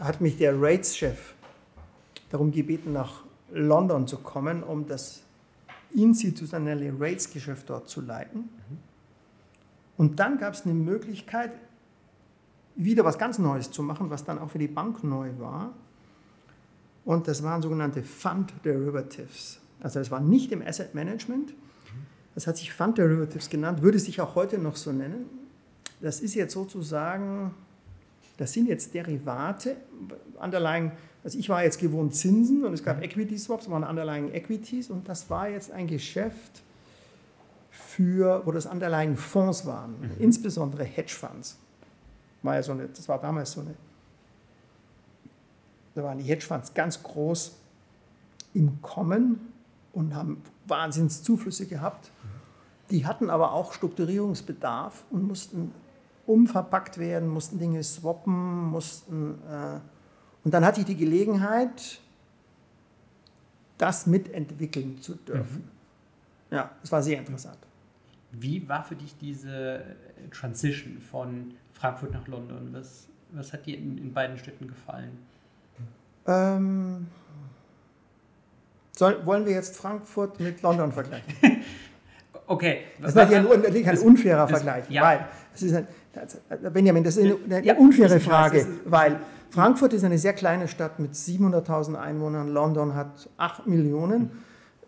hat 0.00 0.20
mich 0.20 0.38
der 0.38 0.60
Rates-Chef 0.60 1.34
darum 2.30 2.50
gebeten, 2.50 2.92
nach 2.92 3.22
London 3.52 4.06
zu 4.06 4.18
kommen, 4.18 4.62
um 4.62 4.86
das 4.86 5.22
institutionelle 5.94 6.94
Rates-Geschäft 6.98 7.68
dort 7.68 7.88
zu 7.88 8.00
leiten. 8.00 8.48
Und 9.98 10.18
dann 10.18 10.38
gab 10.38 10.54
es 10.54 10.64
eine 10.64 10.74
Möglichkeit, 10.74 11.52
wieder 12.74 13.04
was 13.04 13.18
ganz 13.18 13.38
Neues 13.38 13.70
zu 13.70 13.82
machen, 13.82 14.08
was 14.08 14.24
dann 14.24 14.38
auch 14.38 14.50
für 14.50 14.58
die 14.58 14.68
Bank 14.68 15.04
neu 15.04 15.30
war. 15.38 15.72
Und 17.04 17.28
das 17.28 17.42
waren 17.42 17.60
sogenannte 17.60 18.02
Fund 18.02 18.52
Derivatives. 18.64 19.60
Also 19.80 19.98
das 19.98 20.10
war 20.10 20.20
nicht 20.20 20.52
im 20.52 20.62
Asset 20.62 20.94
Management, 20.94 21.52
das 22.34 22.46
hat 22.46 22.56
sich 22.56 22.72
Fund 22.72 22.98
Derivatives 22.98 23.50
genannt, 23.50 23.82
würde 23.82 23.98
sich 23.98 24.20
auch 24.20 24.34
heute 24.34 24.58
noch 24.58 24.76
so 24.76 24.92
nennen. 24.92 25.26
Das 26.00 26.20
ist 26.20 26.34
jetzt 26.34 26.54
sozusagen, 26.54 27.54
das 28.36 28.52
sind 28.52 28.68
jetzt 28.68 28.94
Derivate, 28.94 29.76
Underlying, 30.40 30.92
also 31.22 31.38
ich 31.38 31.48
war 31.48 31.62
jetzt 31.62 31.78
gewohnt 31.78 32.14
Zinsen 32.14 32.64
und 32.64 32.72
es 32.72 32.82
gab 32.82 32.96
mhm. 32.96 33.04
Equity 33.04 33.38
Swaps, 33.38 33.70
waren 33.70 33.84
Underlying 33.84 34.32
Equities 34.32 34.90
und 34.90 35.08
das 35.08 35.30
war 35.30 35.48
jetzt 35.48 35.70
ein 35.70 35.86
Geschäft 35.86 36.62
für, 37.70 38.42
wo 38.44 38.52
das 38.52 38.66
Underlying 38.66 39.16
Fonds 39.16 39.64
waren, 39.66 40.00
mhm. 40.00 40.10
insbesondere 40.18 40.84
Hedgefonds. 40.84 41.58
War 42.42 42.56
ja 42.56 42.62
so 42.62 42.72
eine, 42.72 42.88
das 42.88 43.08
war 43.08 43.20
damals 43.20 43.52
so 43.52 43.60
eine, 43.60 43.74
da 45.94 46.02
waren 46.02 46.18
die 46.18 46.24
Hedgefonds 46.24 46.74
ganz 46.74 47.02
groß 47.02 47.52
im 48.54 48.80
Kommen 48.82 49.52
und 49.92 50.14
haben 50.14 50.42
Wahnsinnszuflüsse 50.66 51.66
gehabt. 51.66 52.10
Die 52.90 53.06
hatten 53.06 53.30
aber 53.30 53.52
auch 53.52 53.72
Strukturierungsbedarf 53.72 55.04
und 55.10 55.26
mussten 55.26 55.72
umverpackt 56.26 56.98
werden, 56.98 57.28
mussten 57.28 57.58
Dinge 57.58 57.82
swappen, 57.82 58.70
mussten. 58.70 59.38
Äh, 59.48 59.80
und 60.44 60.54
dann 60.54 60.64
hatte 60.64 60.80
ich 60.80 60.86
die 60.86 60.96
Gelegenheit, 60.96 62.00
das 63.78 64.06
mitentwickeln 64.06 65.00
zu 65.00 65.14
dürfen. 65.14 65.64
Mhm. 66.50 66.56
Ja, 66.56 66.70
es 66.82 66.92
war 66.92 67.02
sehr 67.02 67.18
interessant. 67.18 67.58
Wie 68.32 68.68
war 68.68 68.84
für 68.84 68.94
dich 68.94 69.16
diese 69.18 69.82
Transition 70.30 71.00
von 71.00 71.54
Frankfurt 71.72 72.12
nach 72.12 72.26
London? 72.28 72.68
Was, 72.72 73.08
was 73.32 73.52
hat 73.52 73.66
dir 73.66 73.76
in, 73.76 73.98
in 73.98 74.12
beiden 74.12 74.38
Städten 74.38 74.68
gefallen? 74.68 75.18
Ähm, 76.26 77.08
soll, 79.02 79.26
wollen 79.26 79.46
wir 79.46 79.52
jetzt 79.52 79.76
Frankfurt 79.76 80.38
mit 80.38 80.62
London 80.62 80.92
vergleichen? 80.92 81.34
okay. 82.46 82.82
Das 83.00 83.10
ist 83.10 83.14
natürlich 83.16 83.38
ein, 83.38 83.60
natürlich 83.60 83.88
ein 83.88 83.98
unfairer 83.98 84.46
das, 84.46 84.62
Vergleich, 84.62 84.88
ja. 84.90 85.02
weil 85.02 85.26
das 85.52 85.62
ist 85.62 85.74
ein, 85.74 85.88
das, 86.12 86.72
Benjamin, 86.72 87.02
das 87.02 87.16
ist 87.16 87.24
eine, 87.24 87.36
eine 87.44 87.66
ja, 87.66 87.74
unfaire 87.74 88.20
Frage, 88.20 88.58
weiß, 88.58 88.66
weil 88.84 89.18
Frankfurt 89.50 89.92
ist 89.94 90.04
eine 90.04 90.18
sehr 90.18 90.34
kleine 90.34 90.68
Stadt 90.68 91.00
mit 91.00 91.14
700.000 91.14 91.96
Einwohnern, 91.96 92.48
London 92.48 92.94
hat 92.94 93.28
8 93.38 93.66
Millionen. 93.66 94.30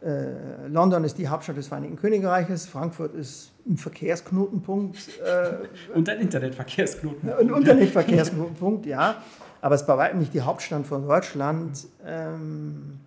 Äh, 0.00 0.68
London 0.68 1.02
ist 1.02 1.18
die 1.18 1.28
Hauptstadt 1.28 1.56
des 1.56 1.66
Vereinigten 1.66 1.96
Königreiches, 1.96 2.66
Frankfurt 2.66 3.14
ist 3.14 3.50
ein 3.66 3.78
Verkehrsknotenpunkt. 3.78 4.96
Äh, 5.24 5.94
und 5.96 6.08
ein 6.08 6.20
Internetverkehrsknotenpunkt. 6.20 7.40
Ein 7.40 7.48
Internetverkehrsknotenpunkt, 7.48 8.86
ja. 8.86 9.16
Aber 9.60 9.74
es 9.74 9.80
ist 9.80 9.86
bei 9.86 9.96
weitem 9.96 10.20
nicht 10.20 10.34
die 10.34 10.42
Hauptstadt 10.42 10.86
von 10.86 11.08
Deutschland. 11.08 11.86
Ähm, 12.06 13.00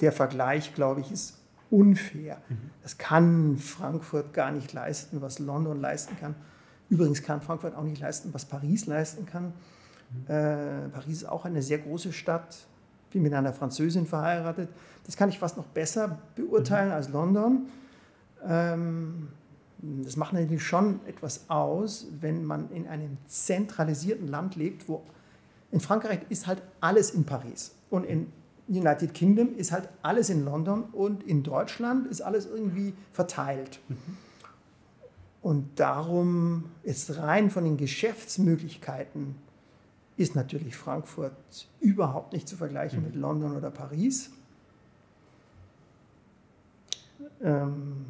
der 0.00 0.12
Vergleich, 0.12 0.74
glaube 0.74 1.00
ich, 1.00 1.10
ist 1.10 1.38
unfair. 1.70 2.38
Mhm. 2.48 2.70
Das 2.82 2.98
kann 2.98 3.56
Frankfurt 3.56 4.32
gar 4.32 4.52
nicht 4.52 4.72
leisten, 4.72 5.20
was 5.20 5.38
London 5.38 5.80
leisten 5.80 6.16
kann. 6.18 6.34
Übrigens 6.88 7.22
kann 7.22 7.40
Frankfurt 7.40 7.74
auch 7.74 7.82
nicht 7.82 8.00
leisten, 8.00 8.32
was 8.32 8.44
Paris 8.44 8.86
leisten 8.86 9.26
kann. 9.26 9.52
Äh, 10.28 10.88
Paris 10.90 11.22
ist 11.22 11.28
auch 11.28 11.44
eine 11.44 11.62
sehr 11.62 11.78
große 11.78 12.12
Stadt, 12.12 12.56
bin 13.10 13.22
mit 13.22 13.34
einer 13.34 13.52
Französin 13.52 14.06
verheiratet. 14.06 14.68
Das 15.04 15.16
kann 15.16 15.28
ich 15.28 15.38
fast 15.38 15.56
noch 15.56 15.66
besser 15.66 16.18
beurteilen 16.36 16.88
mhm. 16.88 16.94
als 16.94 17.08
London. 17.08 17.66
Ähm, 18.46 19.28
das 19.78 20.16
macht 20.16 20.32
natürlich 20.32 20.64
schon 20.64 21.00
etwas 21.06 21.50
aus, 21.50 22.06
wenn 22.20 22.44
man 22.44 22.70
in 22.70 22.86
einem 22.86 23.18
zentralisierten 23.26 24.28
Land 24.28 24.56
lebt, 24.56 24.88
wo 24.88 25.02
in 25.70 25.80
Frankreich 25.80 26.20
ist 26.28 26.46
halt 26.46 26.62
alles 26.80 27.10
in 27.10 27.24
Paris 27.24 27.74
und 27.90 28.04
in 28.04 28.32
United 28.68 29.14
Kingdom 29.14 29.54
ist 29.56 29.72
halt 29.72 29.88
alles 30.02 30.28
in 30.28 30.44
London 30.44 30.84
und 30.92 31.22
in 31.22 31.42
Deutschland 31.42 32.06
ist 32.08 32.20
alles 32.20 32.46
irgendwie 32.46 32.94
verteilt. 33.12 33.80
Mhm. 33.88 33.96
Und 35.42 35.78
darum 35.78 36.64
ist 36.82 37.18
rein 37.18 37.50
von 37.50 37.64
den 37.64 37.76
Geschäftsmöglichkeiten 37.76 39.36
ist 40.16 40.34
natürlich 40.34 40.76
Frankfurt 40.76 41.36
überhaupt 41.80 42.32
nicht 42.32 42.48
zu 42.48 42.56
vergleichen 42.56 43.00
mhm. 43.00 43.06
mit 43.06 43.14
London 43.16 43.56
oder 43.56 43.70
Paris. 43.70 44.30
Ähm, 47.42 48.06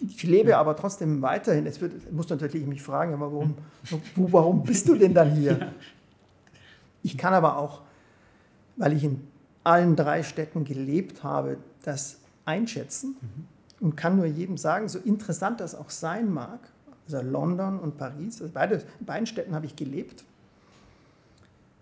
ich 0.00 0.22
lebe 0.22 0.56
aber 0.56 0.76
trotzdem 0.76 1.22
weiterhin. 1.22 1.66
Es 1.66 1.80
wird, 1.80 2.12
muss 2.12 2.28
natürlich 2.28 2.66
mich 2.66 2.82
fragen, 2.82 3.14
aber 3.14 3.32
warum, 3.32 3.54
wo, 4.14 4.32
warum 4.32 4.62
bist 4.62 4.88
du 4.88 4.96
denn 4.96 5.14
dann 5.14 5.32
hier? 5.32 5.72
Ich 7.02 7.16
kann 7.16 7.32
aber 7.32 7.56
auch, 7.58 7.82
weil 8.76 8.92
ich 8.92 9.04
in 9.04 9.27
allen 9.68 9.96
drei 9.96 10.22
Städten 10.22 10.64
gelebt 10.64 11.22
habe, 11.22 11.58
das 11.82 12.20
einschätzen 12.46 13.16
und 13.80 13.98
kann 13.98 14.16
nur 14.16 14.24
jedem 14.24 14.56
sagen, 14.56 14.88
so 14.88 14.98
interessant 14.98 15.60
das 15.60 15.74
auch 15.74 15.90
sein 15.90 16.32
mag, 16.32 16.58
also 17.04 17.20
London 17.20 17.78
und 17.78 17.98
Paris, 17.98 18.40
also 18.40 18.50
beide, 18.52 18.82
in 18.98 19.06
beiden 19.06 19.26
Städten 19.26 19.54
habe 19.54 19.66
ich 19.66 19.76
gelebt, 19.76 20.24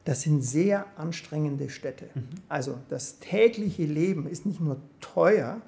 das 0.04 0.22
sind 0.22 0.42
sehr 0.42 0.84
anstrengende 0.96 1.70
Städte. 1.70 2.08
Mhm. 2.14 2.28
Also 2.48 2.76
das 2.88 3.20
tägliche 3.20 3.84
Leben 3.84 4.28
ist 4.28 4.46
nicht 4.46 4.60
nur 4.60 4.78
teuer, 5.00 5.60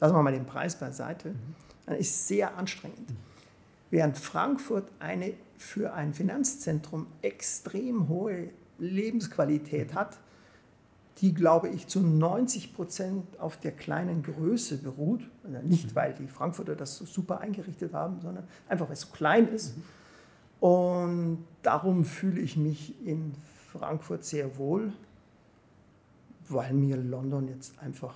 lassen 0.00 0.14
wir 0.14 0.22
mal 0.22 0.32
den 0.32 0.44
Preis 0.46 0.78
beiseite, 0.78 1.30
mhm. 1.30 1.94
ist 1.94 2.28
sehr 2.28 2.58
anstrengend. 2.58 3.08
Mhm. 3.08 3.16
Während 3.90 4.18
Frankfurt 4.18 4.90
eine 4.98 5.32
für 5.56 5.94
ein 5.94 6.12
Finanzzentrum 6.12 7.06
extrem 7.22 8.08
hohe 8.08 8.50
Lebensqualität 8.78 9.92
mhm. 9.92 9.94
hat, 9.94 10.18
die, 11.18 11.32
glaube 11.32 11.68
ich, 11.68 11.86
zu 11.86 12.00
90 12.00 12.74
Prozent 12.74 13.24
auf 13.38 13.56
der 13.56 13.72
kleinen 13.72 14.22
Größe 14.22 14.78
beruht. 14.78 15.22
Also 15.44 15.58
nicht, 15.66 15.90
mhm. 15.90 15.94
weil 15.94 16.14
die 16.14 16.26
Frankfurter 16.26 16.74
das 16.74 16.96
so 16.96 17.04
super 17.04 17.40
eingerichtet 17.40 17.92
haben, 17.92 18.20
sondern 18.20 18.44
einfach, 18.68 18.86
weil 18.86 18.94
es 18.94 19.02
so 19.02 19.08
klein 19.12 19.48
ist. 19.48 19.76
Mhm. 19.76 19.82
Und 20.60 21.44
darum 21.62 22.04
fühle 22.04 22.40
ich 22.40 22.56
mich 22.56 22.94
in 23.06 23.34
Frankfurt 23.72 24.24
sehr 24.24 24.56
wohl, 24.56 24.92
weil 26.48 26.72
mir 26.72 26.96
London 26.96 27.48
jetzt 27.48 27.78
einfach, 27.80 28.14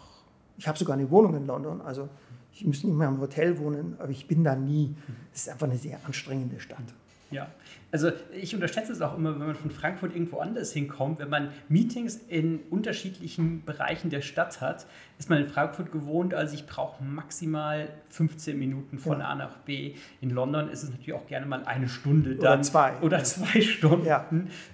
ich 0.57 0.67
habe 0.67 0.79
sogar 0.79 0.97
eine 0.97 1.11
Wohnung 1.11 1.35
in 1.35 1.47
London, 1.47 1.81
also 1.81 2.09
ich 2.53 2.65
müsste 2.65 2.87
nicht 2.87 2.97
mehr 2.97 3.09
im 3.09 3.21
Hotel 3.21 3.59
wohnen, 3.59 3.97
aber 3.99 4.11
ich 4.11 4.27
bin 4.27 4.43
da 4.43 4.57
nie. 4.57 4.95
Es 5.33 5.43
ist 5.43 5.49
einfach 5.51 5.69
eine 5.69 5.79
sehr 5.79 5.99
anstrengende 6.05 6.59
Stadt. 6.59 6.83
Ja, 7.31 7.49
also 7.91 8.11
ich 8.33 8.55
unterschätze 8.55 8.93
es 8.93 9.01
auch 9.01 9.17
immer, 9.17 9.38
wenn 9.38 9.47
man 9.47 9.55
von 9.55 9.71
Frankfurt 9.71 10.14
irgendwo 10.14 10.38
anders 10.38 10.73
hinkommt. 10.73 11.19
Wenn 11.19 11.31
man 11.31 11.51
Meetings 11.69 12.17
in 12.29 12.61
unterschiedlichen 12.71 13.64
Bereichen 13.64 14.11
der 14.11 14.21
Stadt 14.21 14.61
hat, 14.61 14.87
ist 15.19 15.31
man 15.31 15.38
in 15.38 15.47
Frankfurt 15.47 15.93
gewohnt, 15.93 16.35
also 16.35 16.55
ich 16.55 16.67
brauche 16.67 17.03
maximal 17.03 17.88
15 18.11 18.59
Minuten 18.59 18.99
von 18.99 19.21
ja. 19.21 19.29
A 19.29 19.35
nach 19.35 19.57
B. 19.59 19.95
In 20.21 20.31
London 20.31 20.71
ist 20.71 20.83
es 20.83 20.91
natürlich 20.91 21.14
auch 21.14 21.27
gerne 21.27 21.47
mal 21.47 21.64
eine 21.64 21.88
Stunde 21.88 22.37
dann. 22.37 22.55
Oder 22.55 22.62
zwei. 22.62 22.97
Oder 23.01 23.25
zwei 23.25 23.61
Stunden. 23.61 24.07
Ja. 24.07 24.27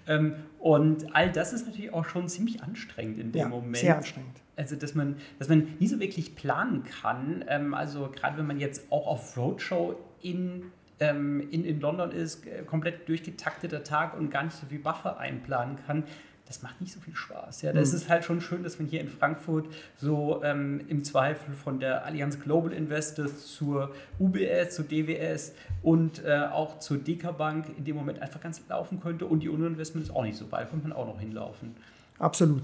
Ähm, 0.06 0.34
und 0.58 1.14
all 1.14 1.30
das 1.30 1.52
ist 1.52 1.66
natürlich 1.66 1.92
auch 1.92 2.06
schon 2.06 2.28
ziemlich 2.28 2.62
anstrengend 2.62 3.18
in 3.18 3.32
dem 3.32 3.40
ja, 3.40 3.48
Moment. 3.48 3.76
Sehr 3.76 3.96
anstrengend. 3.96 4.40
Also, 4.56 4.76
dass 4.76 4.94
man, 4.94 5.16
dass 5.38 5.48
man 5.48 5.68
nie 5.78 5.88
so 5.88 6.00
wirklich 6.00 6.36
planen 6.36 6.84
kann. 6.84 7.44
Ähm, 7.48 7.74
also, 7.74 8.08
gerade 8.14 8.38
wenn 8.38 8.46
man 8.46 8.58
jetzt 8.58 8.90
auch 8.90 9.06
auf 9.06 9.36
Roadshow 9.36 9.96
in 10.22 10.64
ähm, 11.00 11.40
in, 11.50 11.64
in 11.64 11.80
London 11.80 12.10
ist, 12.12 12.46
äh, 12.46 12.62
komplett 12.62 13.08
durchgetakteter 13.08 13.82
Tag 13.84 14.16
und 14.16 14.30
gar 14.30 14.44
nicht 14.44 14.56
so 14.56 14.66
viel 14.66 14.78
Buffer 14.78 15.18
einplanen 15.18 15.76
kann, 15.86 16.04
das 16.46 16.62
macht 16.62 16.80
nicht 16.80 16.92
so 16.92 17.00
viel 17.00 17.16
Spaß. 17.16 17.62
Ja, 17.62 17.72
das 17.72 17.90
mhm. 17.90 17.96
ist 17.96 18.08
halt 18.08 18.24
schon 18.24 18.40
schön, 18.40 18.62
dass 18.62 18.78
man 18.78 18.86
hier 18.86 19.00
in 19.00 19.08
Frankfurt 19.08 19.66
so 19.96 20.42
ähm, 20.44 20.82
im 20.88 21.02
Zweifel 21.02 21.54
von 21.54 21.80
der 21.80 22.04
Allianz 22.04 22.38
Global 22.38 22.72
Investors 22.72 23.46
zur 23.46 23.94
UBS, 24.18 24.74
zur 24.74 24.84
DWS 24.84 25.52
und 25.82 26.22
äh, 26.24 26.46
auch 26.52 26.78
zur 26.80 26.98
DK 26.98 27.36
Bank 27.36 27.66
in 27.78 27.84
dem 27.84 27.96
Moment 27.96 28.20
einfach 28.20 28.40
ganz 28.40 28.60
laufen 28.68 29.00
könnte 29.00 29.24
und 29.24 29.40
die 29.40 29.48
Union 29.48 29.72
Investment 29.72 30.06
ist 30.06 30.14
auch 30.14 30.22
nicht 30.22 30.36
so 30.36 30.50
weit, 30.52 30.70
könnte 30.70 30.86
man 30.86 30.96
auch 30.96 31.06
noch 31.06 31.18
hinlaufen. 31.18 31.74
Absolut. 32.18 32.62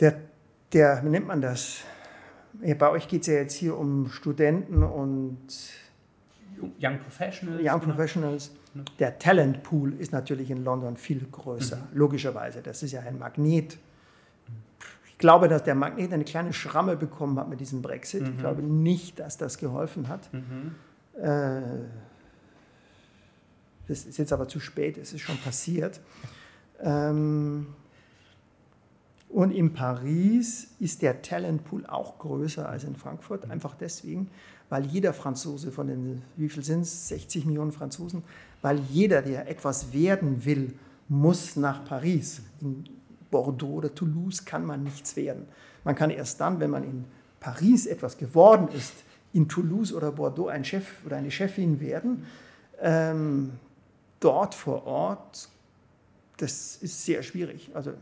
Der, 0.00 0.20
der, 0.72 1.02
wie 1.04 1.08
nennt 1.08 1.26
man 1.26 1.40
das? 1.40 1.80
Bei 2.78 2.90
euch 2.90 3.08
geht 3.08 3.22
es 3.22 3.26
ja 3.28 3.34
jetzt 3.34 3.54
hier 3.54 3.76
um 3.76 4.08
Studenten 4.08 4.82
und 4.82 5.48
Young 6.80 6.98
Professionals. 6.98 7.60
Young 7.60 7.80
genau. 7.80 7.92
Professionals. 7.92 8.50
Der 8.98 9.18
Talentpool 9.18 9.94
ist 9.94 10.12
natürlich 10.12 10.50
in 10.50 10.64
London 10.64 10.96
viel 10.96 11.26
größer, 11.30 11.76
mhm. 11.76 11.98
logischerweise. 11.98 12.62
Das 12.62 12.82
ist 12.82 12.92
ja 12.92 13.00
ein 13.00 13.18
Magnet. 13.18 13.78
Ich 15.06 15.18
glaube, 15.18 15.48
dass 15.48 15.64
der 15.64 15.74
Magnet 15.74 16.12
eine 16.12 16.24
kleine 16.24 16.52
Schramme 16.52 16.96
bekommen 16.96 17.38
hat 17.38 17.48
mit 17.48 17.60
diesem 17.60 17.80
Brexit. 17.80 18.22
Mhm. 18.22 18.28
Ich 18.28 18.38
glaube 18.38 18.62
nicht, 18.62 19.18
dass 19.18 19.38
das 19.38 19.58
geholfen 19.58 20.08
hat. 20.08 20.30
Mhm. 20.32 20.74
Äh, 21.20 21.62
das 23.88 24.04
ist 24.04 24.18
jetzt 24.18 24.32
aber 24.32 24.48
zu 24.48 24.60
spät, 24.60 24.98
es 24.98 25.12
ist 25.12 25.20
schon 25.20 25.38
passiert. 25.38 26.00
Ähm, 26.80 27.68
und 29.28 29.50
in 29.50 29.72
Paris 29.72 30.68
ist 30.80 31.02
der 31.02 31.22
Talentpool 31.22 31.86
auch 31.86 32.18
größer 32.18 32.68
als 32.68 32.84
in 32.84 32.96
Frankfurt, 32.96 33.50
einfach 33.50 33.74
deswegen, 33.74 34.30
weil 34.68 34.84
jeder 34.86 35.12
Franzose 35.12 35.70
von 35.70 35.86
den, 35.86 36.22
wie 36.36 36.48
viel 36.48 36.64
sind 36.64 36.82
es, 36.82 37.08
60 37.08 37.46
Millionen 37.46 37.72
Franzosen, 37.72 38.22
weil 38.62 38.80
jeder, 38.90 39.22
der 39.22 39.48
etwas 39.48 39.92
werden 39.92 40.44
will, 40.44 40.74
muss 41.08 41.56
nach 41.56 41.84
Paris. 41.84 42.40
In 42.60 42.84
Bordeaux 43.30 43.74
oder 43.74 43.94
Toulouse 43.94 44.44
kann 44.44 44.64
man 44.64 44.82
nichts 44.82 45.16
werden. 45.16 45.46
Man 45.84 45.94
kann 45.94 46.10
erst 46.10 46.40
dann, 46.40 46.58
wenn 46.58 46.70
man 46.70 46.84
in 46.84 47.04
Paris 47.38 47.86
etwas 47.86 48.16
geworden 48.16 48.68
ist, 48.74 48.92
in 49.32 49.48
Toulouse 49.48 49.92
oder 49.92 50.10
Bordeaux 50.10 50.48
ein 50.48 50.64
Chef 50.64 51.04
oder 51.04 51.16
eine 51.16 51.30
Chefin 51.30 51.80
werden. 51.80 52.26
Ähm, 52.80 53.52
dort 54.20 54.54
vor 54.54 54.86
Ort, 54.86 55.48
das 56.38 56.76
ist 56.76 57.04
sehr 57.04 57.22
schwierig. 57.22 57.70
Also 57.74 57.92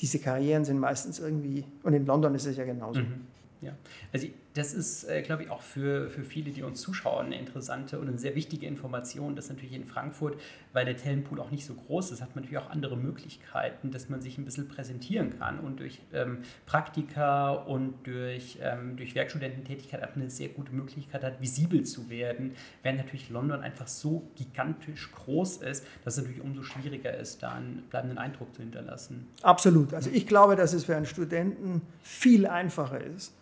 diese 0.00 0.18
Karrieren 0.18 0.64
sind 0.64 0.78
meistens 0.78 1.18
irgendwie, 1.18 1.64
und 1.82 1.94
in 1.94 2.06
London 2.06 2.34
ist 2.34 2.46
es 2.46 2.56
ja 2.56 2.64
genauso. 2.64 3.00
Mhm. 3.00 3.26
Ja, 3.60 3.72
also 4.12 4.28
das 4.58 4.74
ist, 4.74 5.04
äh, 5.04 5.22
glaube 5.22 5.44
ich, 5.44 5.50
auch 5.50 5.62
für, 5.62 6.10
für 6.10 6.24
viele, 6.24 6.50
die 6.50 6.62
uns 6.62 6.80
zuschauen, 6.80 7.26
eine 7.26 7.38
interessante 7.38 7.98
und 7.98 8.08
eine 8.08 8.18
sehr 8.18 8.34
wichtige 8.34 8.66
Information, 8.66 9.36
dass 9.36 9.48
natürlich 9.48 9.72
in 9.72 9.84
Frankfurt, 9.84 10.38
weil 10.72 10.84
der 10.84 10.96
Talentpool 10.96 11.40
auch 11.40 11.50
nicht 11.50 11.64
so 11.64 11.74
groß 11.74 12.10
ist, 12.10 12.20
hat 12.20 12.34
man 12.34 12.44
natürlich 12.44 12.62
auch 12.62 12.70
andere 12.70 12.96
Möglichkeiten, 12.96 13.90
dass 13.92 14.08
man 14.08 14.20
sich 14.20 14.36
ein 14.36 14.44
bisschen 14.44 14.68
präsentieren 14.68 15.38
kann 15.38 15.60
und 15.60 15.78
durch 15.78 16.00
ähm, 16.12 16.38
Praktika 16.66 17.52
und 17.52 17.94
durch, 18.06 18.58
ähm, 18.60 18.96
durch 18.96 19.14
Werkstudententätigkeit 19.14 20.02
einfach 20.02 20.16
eine 20.16 20.30
sehr 20.30 20.48
gute 20.48 20.72
Möglichkeit 20.72 21.22
hat, 21.22 21.40
visibel 21.40 21.84
zu 21.84 22.10
werden, 22.10 22.52
während 22.82 22.98
natürlich 22.98 23.30
London 23.30 23.60
einfach 23.60 23.86
so 23.86 24.28
gigantisch 24.34 25.12
groß 25.12 25.58
ist, 25.58 25.86
dass 26.04 26.16
es 26.16 26.22
natürlich 26.22 26.42
umso 26.42 26.62
schwieriger 26.62 27.16
ist, 27.16 27.42
da 27.42 27.52
einen 27.52 27.84
bleibenden 27.90 28.18
Eindruck 28.18 28.52
zu 28.54 28.62
hinterlassen. 28.62 29.28
Absolut. 29.42 29.94
Also 29.94 30.10
ich 30.12 30.26
glaube, 30.26 30.56
dass 30.56 30.72
es 30.72 30.84
für 30.84 30.96
einen 30.96 31.06
Studenten 31.06 31.82
viel 32.02 32.46
einfacher 32.46 33.00
ist, 33.00 33.34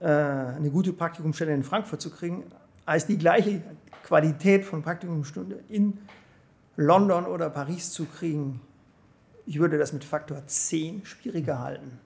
eine 0.00 0.70
gute 0.70 0.92
Praktikumsstelle 0.92 1.54
in 1.54 1.62
Frankfurt 1.62 2.00
zu 2.00 2.10
kriegen, 2.10 2.44
als 2.84 3.06
die 3.06 3.18
gleiche 3.18 3.62
Qualität 4.04 4.64
von 4.64 4.82
Praktikumsstunde 4.82 5.60
in 5.68 5.98
London 6.76 7.24
oder 7.24 7.50
Paris 7.50 7.92
zu 7.92 8.04
kriegen. 8.04 8.60
Ich 9.46 9.58
würde 9.58 9.78
das 9.78 9.92
mit 9.92 10.04
Faktor 10.04 10.46
10 10.46 11.04
schwieriger 11.04 11.60
halten, 11.60 11.98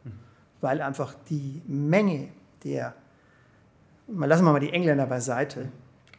weil 0.61 0.81
einfach 0.81 1.15
die 1.29 1.63
Menge 1.67 2.29
der, 2.65 2.95
mal 4.07 4.27
lassen 4.27 4.45
wir 4.45 4.53
mal 4.53 4.61
die 4.61 4.73
Engländer 4.73 5.07
beiseite. 5.07 5.69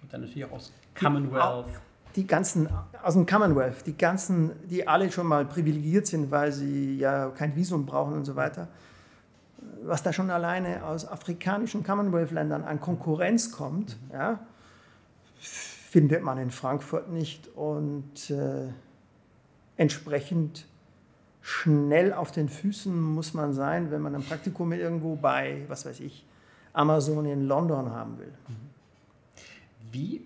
Und 0.01 0.11
dann 0.11 0.21
natürlich 0.21 0.45
auch 0.45 0.51
aus 0.51 0.73
Commonwealth. 0.99 1.67
Die, 2.15 2.21
die 2.21 2.27
ganzen, 2.27 2.67
aus 3.01 3.13
dem 3.13 3.25
Commonwealth, 3.25 3.85
die 3.85 3.95
ganzen, 3.95 4.51
die 4.67 4.87
alle 4.87 5.11
schon 5.11 5.27
mal 5.27 5.45
privilegiert 5.45 6.07
sind, 6.07 6.31
weil 6.31 6.51
sie 6.51 6.97
ja 6.97 7.29
kein 7.29 7.55
Visum 7.55 7.85
brauchen 7.85 8.13
und 8.13 8.25
so 8.25 8.35
weiter 8.35 8.67
was 9.83 10.03
da 10.03 10.13
schon 10.13 10.29
alleine 10.29 10.83
aus 10.85 11.07
afrikanischen 11.07 11.83
Commonwealth-Ländern 11.83 12.63
an 12.63 12.79
Konkurrenz 12.79 13.51
kommt, 13.51 13.97
mhm. 14.07 14.13
ja, 14.13 14.39
findet 15.39 16.23
man 16.23 16.37
in 16.37 16.51
Frankfurt 16.51 17.09
nicht. 17.09 17.47
Und 17.55 18.29
äh, 18.29 18.67
entsprechend 19.77 20.65
schnell 21.41 22.13
auf 22.13 22.31
den 22.31 22.49
Füßen 22.49 23.01
muss 23.01 23.33
man 23.33 23.53
sein, 23.53 23.91
wenn 23.91 24.01
man 24.01 24.15
ein 24.15 24.23
Praktikum 24.23 24.71
irgendwo 24.71 25.15
bei, 25.15 25.63
was 25.67 25.85
weiß 25.85 25.99
ich, 26.01 26.25
Amazon 26.73 27.25
in 27.25 27.47
London 27.47 27.91
haben 27.91 28.17
will. 28.19 28.33
Mhm. 28.47 28.71
Wie 29.91 30.21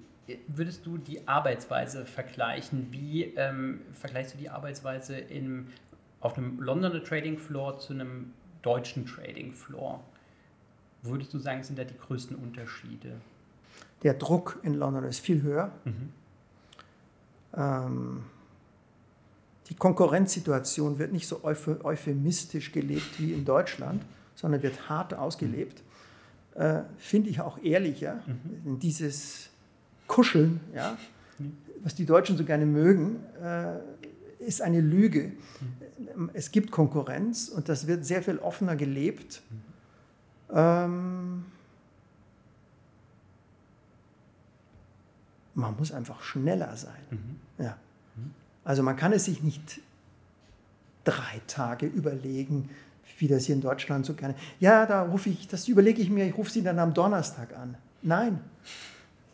würdest 0.48 0.86
du 0.86 0.98
die 0.98 1.28
Arbeitsweise 1.28 2.06
vergleichen? 2.06 2.88
Wie 2.91 3.24
ähm, 3.36 3.82
vergleichst 3.94 4.34
du 4.34 4.38
die 4.38 4.50
Arbeitsweise 4.50 5.18
in, 5.18 5.68
auf 6.20 6.38
einem 6.38 6.60
Londoner 6.60 7.04
Trading 7.04 7.38
Floor 7.38 7.80
zu 7.80 7.94
einem 7.94 8.34
deutschen 8.65 9.06
Trading 9.06 9.54
Floor. 9.54 10.04
Würdest 11.04 11.34
du 11.34 11.39
sagen, 11.39 11.63
sind 11.63 11.78
da 11.78 11.84
die 11.84 11.97
größten 11.97 12.36
Unterschiede? 12.36 13.13
Der 14.04 14.15
Druck 14.15 14.60
in 14.63 14.73
London 14.73 15.04
ist 15.04 15.19
viel 15.19 15.41
höher. 15.41 15.71
Mhm. 15.84 16.10
Ähm, 17.56 18.23
die 19.69 19.75
Konkurrenzsituation 19.75 20.99
wird 20.99 21.12
nicht 21.12 21.28
so 21.28 21.43
euphemistisch 21.43 22.71
gelebt 22.71 23.19
wie 23.19 23.34
in 23.34 23.45
Deutschland, 23.45 24.04
sondern 24.36 24.62
wird 24.62 24.89
hart 24.89 25.13
ausgelebt. 25.13 25.82
Äh, 26.56 26.82
Finde 26.97 27.30
ich 27.30 27.41
auch 27.41 27.58
ehrlicher. 27.63 28.21
Mhm. 28.25 28.80
Dieses 28.80 29.49
Kuscheln, 30.08 30.60
ja, 30.73 30.97
mhm. 31.38 31.58
was 31.84 31.95
die 31.95 32.06
Deutschen 32.06 32.38
so 32.38 32.45
gerne 32.45 32.65
mögen, 32.65 33.17
äh, 33.41 33.78
ist 34.39 34.62
eine 34.62 34.82
Lüge. 34.82 35.34
Es 36.34 36.52
gibt 36.52 36.72
Konkurrenz 36.72 37.50
und 37.50 37.70
das 37.70 37.88
wird 37.88 38.06
sehr 38.06 38.22
viel 38.22 38.38
offener 38.40 38.76
gelebt. 38.76 39.42
Ähm, 40.52 41.46
man 45.54 45.76
muss 45.78 45.92
einfach 45.92 46.22
schneller 46.22 46.76
sein. 46.76 46.94
Mhm. 47.10 47.64
Ja. 47.64 47.78
Also 48.64 48.84
man 48.84 48.96
kann 48.96 49.14
es 49.14 49.26
sich 49.26 49.44
nicht 49.44 49.80
drei 51.04 51.42
Tage 51.48 51.86
überlegen, 51.86 52.70
wie 53.20 53.28
das 53.28 53.46
hier 53.46 53.56
in 53.56 53.62
Deutschland 53.62 54.06
so 54.06 54.14
gerne. 54.16 54.36
Ja, 54.60 54.86
da 54.86 55.04
rufe 55.04 55.30
ich, 55.30 55.48
das 55.48 55.68
überlege 55.68 56.02
ich 56.02 56.10
mir, 56.10 56.26
ich 56.26 56.36
rufe 56.38 56.52
sie 56.52 56.64
dann 56.64 56.80
am 56.80 56.94
Donnerstag 56.94 57.56
an. 57.56 57.76
Nein, 58.02 58.40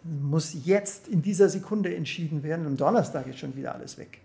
muss 0.03 0.65
jetzt 0.65 1.07
in 1.07 1.21
dieser 1.21 1.49
Sekunde 1.49 1.95
entschieden 1.95 2.43
werden. 2.43 2.65
Am 2.65 2.77
Donnerstag 2.77 3.27
ist 3.27 3.39
schon 3.39 3.55
wieder 3.55 3.73
alles 3.73 3.97
weg. 3.97 4.19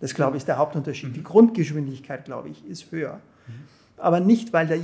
Das, 0.00 0.14
glaube 0.14 0.36
ich, 0.36 0.42
ist 0.42 0.48
der 0.48 0.58
Hauptunterschied. 0.58 1.14
Die 1.14 1.20
mhm. 1.20 1.24
Grundgeschwindigkeit, 1.24 2.24
glaube 2.24 2.48
ich, 2.48 2.64
ist 2.66 2.90
höher. 2.92 3.20
Mhm. 3.46 3.52
Aber 3.98 4.20
nicht, 4.20 4.52
weil 4.52 4.66
da, 4.66 4.74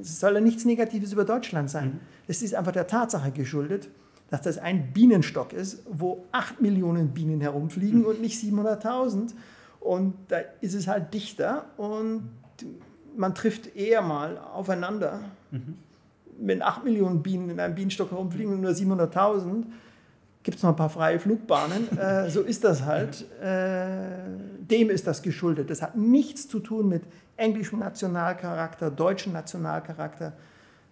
es 0.00 0.20
soll 0.20 0.34
ja 0.34 0.40
nichts 0.40 0.64
Negatives 0.64 1.12
über 1.12 1.24
Deutschland 1.24 1.70
sein. 1.70 2.00
Es 2.28 2.42
ist 2.42 2.54
einfach 2.54 2.72
der 2.72 2.86
Tatsache 2.86 3.30
geschuldet, 3.30 3.88
dass 4.30 4.42
das 4.42 4.58
ein 4.58 4.92
Bienenstock 4.92 5.52
ist, 5.52 5.82
wo 5.88 6.24
8 6.32 6.60
Millionen 6.60 7.08
Bienen 7.10 7.40
herumfliegen 7.40 8.00
mhm. 8.00 8.06
und 8.06 8.20
nicht 8.20 8.42
700.000. 8.42 9.32
Und 9.80 10.14
da 10.28 10.38
ist 10.60 10.74
es 10.74 10.88
halt 10.88 11.12
dichter 11.12 11.66
und 11.76 12.30
man 13.16 13.34
trifft 13.34 13.76
eher 13.76 14.02
mal 14.02 14.38
aufeinander. 14.38 15.20
Mhm. 15.50 15.74
Wenn 16.38 16.62
8 16.62 16.84
Millionen 16.84 17.22
Bienen 17.22 17.50
in 17.50 17.60
einem 17.60 17.74
Bienenstock 17.74 18.10
herumfliegen 18.10 18.52
und 18.54 18.60
nur 18.60 18.72
700.000, 18.72 19.64
gibt 20.44 20.58
es 20.58 20.62
noch 20.62 20.70
ein 20.70 20.76
paar 20.76 20.90
freie 20.90 21.18
Flugbahnen. 21.18 21.98
äh, 21.98 22.30
so 22.30 22.42
ist 22.42 22.62
das 22.62 22.84
halt. 22.84 23.24
Äh, 23.40 23.96
dem 24.60 24.90
ist 24.90 25.06
das 25.06 25.22
geschuldet. 25.22 25.70
Das 25.70 25.82
hat 25.82 25.96
nichts 25.96 26.46
zu 26.46 26.60
tun 26.60 26.88
mit 26.88 27.02
englischem 27.36 27.80
Nationalcharakter, 27.80 28.90
deutschem 28.90 29.32
Nationalcharakter. 29.32 30.34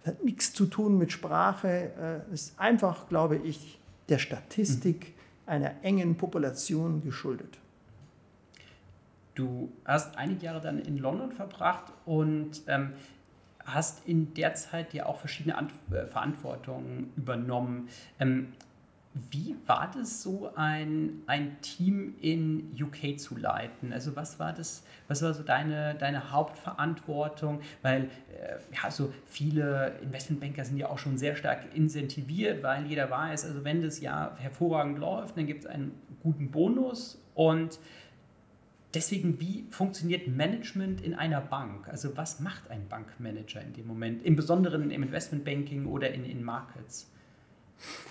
Das 0.03 0.15
hat 0.15 0.23
nichts 0.23 0.51
zu 0.51 0.65
tun 0.65 0.97
mit 0.97 1.11
Sprache. 1.11 2.23
Äh, 2.29 2.33
ist 2.33 2.59
einfach, 2.59 3.07
glaube 3.07 3.37
ich, 3.37 3.79
der 4.09 4.17
Statistik 4.17 5.13
einer 5.45 5.71
engen 5.83 6.15
Population 6.17 7.01
geschuldet. 7.03 7.57
Du 9.35 9.71
hast 9.85 10.17
einige 10.17 10.45
Jahre 10.45 10.61
dann 10.61 10.79
in 10.79 10.97
London 10.97 11.31
verbracht 11.31 11.91
und 12.05 12.61
ähm, 12.67 12.93
hast 13.65 14.05
in 14.07 14.33
der 14.33 14.55
Zeit 14.55 14.93
ja 14.93 15.05
auch 15.05 15.17
verschiedene 15.17 15.57
Ant 15.57 15.71
äh, 15.91 16.05
Verantwortungen 16.05 17.11
übernommen. 17.15 17.87
Ähm, 18.19 18.53
wie 19.29 19.55
war 19.67 19.91
das 19.93 20.23
so, 20.23 20.51
ein, 20.55 21.21
ein 21.27 21.57
Team 21.61 22.15
in 22.19 22.71
UK 22.79 23.19
zu 23.19 23.37
leiten? 23.37 23.93
Also 23.93 24.15
was 24.15 24.39
war 24.39 24.53
das, 24.53 24.83
was 25.07 25.21
war 25.21 25.33
so 25.33 25.43
deine, 25.43 25.93
deine 25.95 26.31
Hauptverantwortung? 26.31 27.61
Weil 27.83 28.03
äh, 28.03 28.57
ja, 28.73 28.89
so 28.89 29.13
viele 29.25 29.99
Investmentbanker 30.01 30.65
sind 30.65 30.77
ja 30.77 30.89
auch 30.89 30.97
schon 30.97 31.17
sehr 31.17 31.35
stark 31.35 31.75
incentiviert, 31.75 32.63
weil 32.63 32.87
jeder 32.87 33.09
weiß, 33.09 33.45
also 33.45 33.63
wenn 33.63 33.81
das 33.81 33.99
Jahr 34.01 34.35
hervorragend 34.39 34.97
läuft, 34.97 35.37
dann 35.37 35.45
gibt 35.45 35.61
es 35.61 35.67
einen 35.67 35.91
guten 36.21 36.49
Bonus 36.51 37.21
und 37.35 37.79
Deswegen, 38.93 39.39
wie 39.39 39.65
funktioniert 39.71 40.27
Management 40.27 41.01
in 41.01 41.15
einer 41.15 41.41
Bank? 41.41 41.87
Also 41.87 42.15
was 42.15 42.39
macht 42.39 42.69
ein 42.69 42.87
Bankmanager 42.87 43.59
in 43.59 43.73
dem 43.73 43.87
Moment, 43.87 44.21
im 44.23 44.35
Besonderen 44.35 44.91
im 44.91 45.01
Investmentbanking 45.01 45.87
oder 45.87 46.11
in, 46.11 46.25
in 46.25 46.43
Markets? 46.43 47.11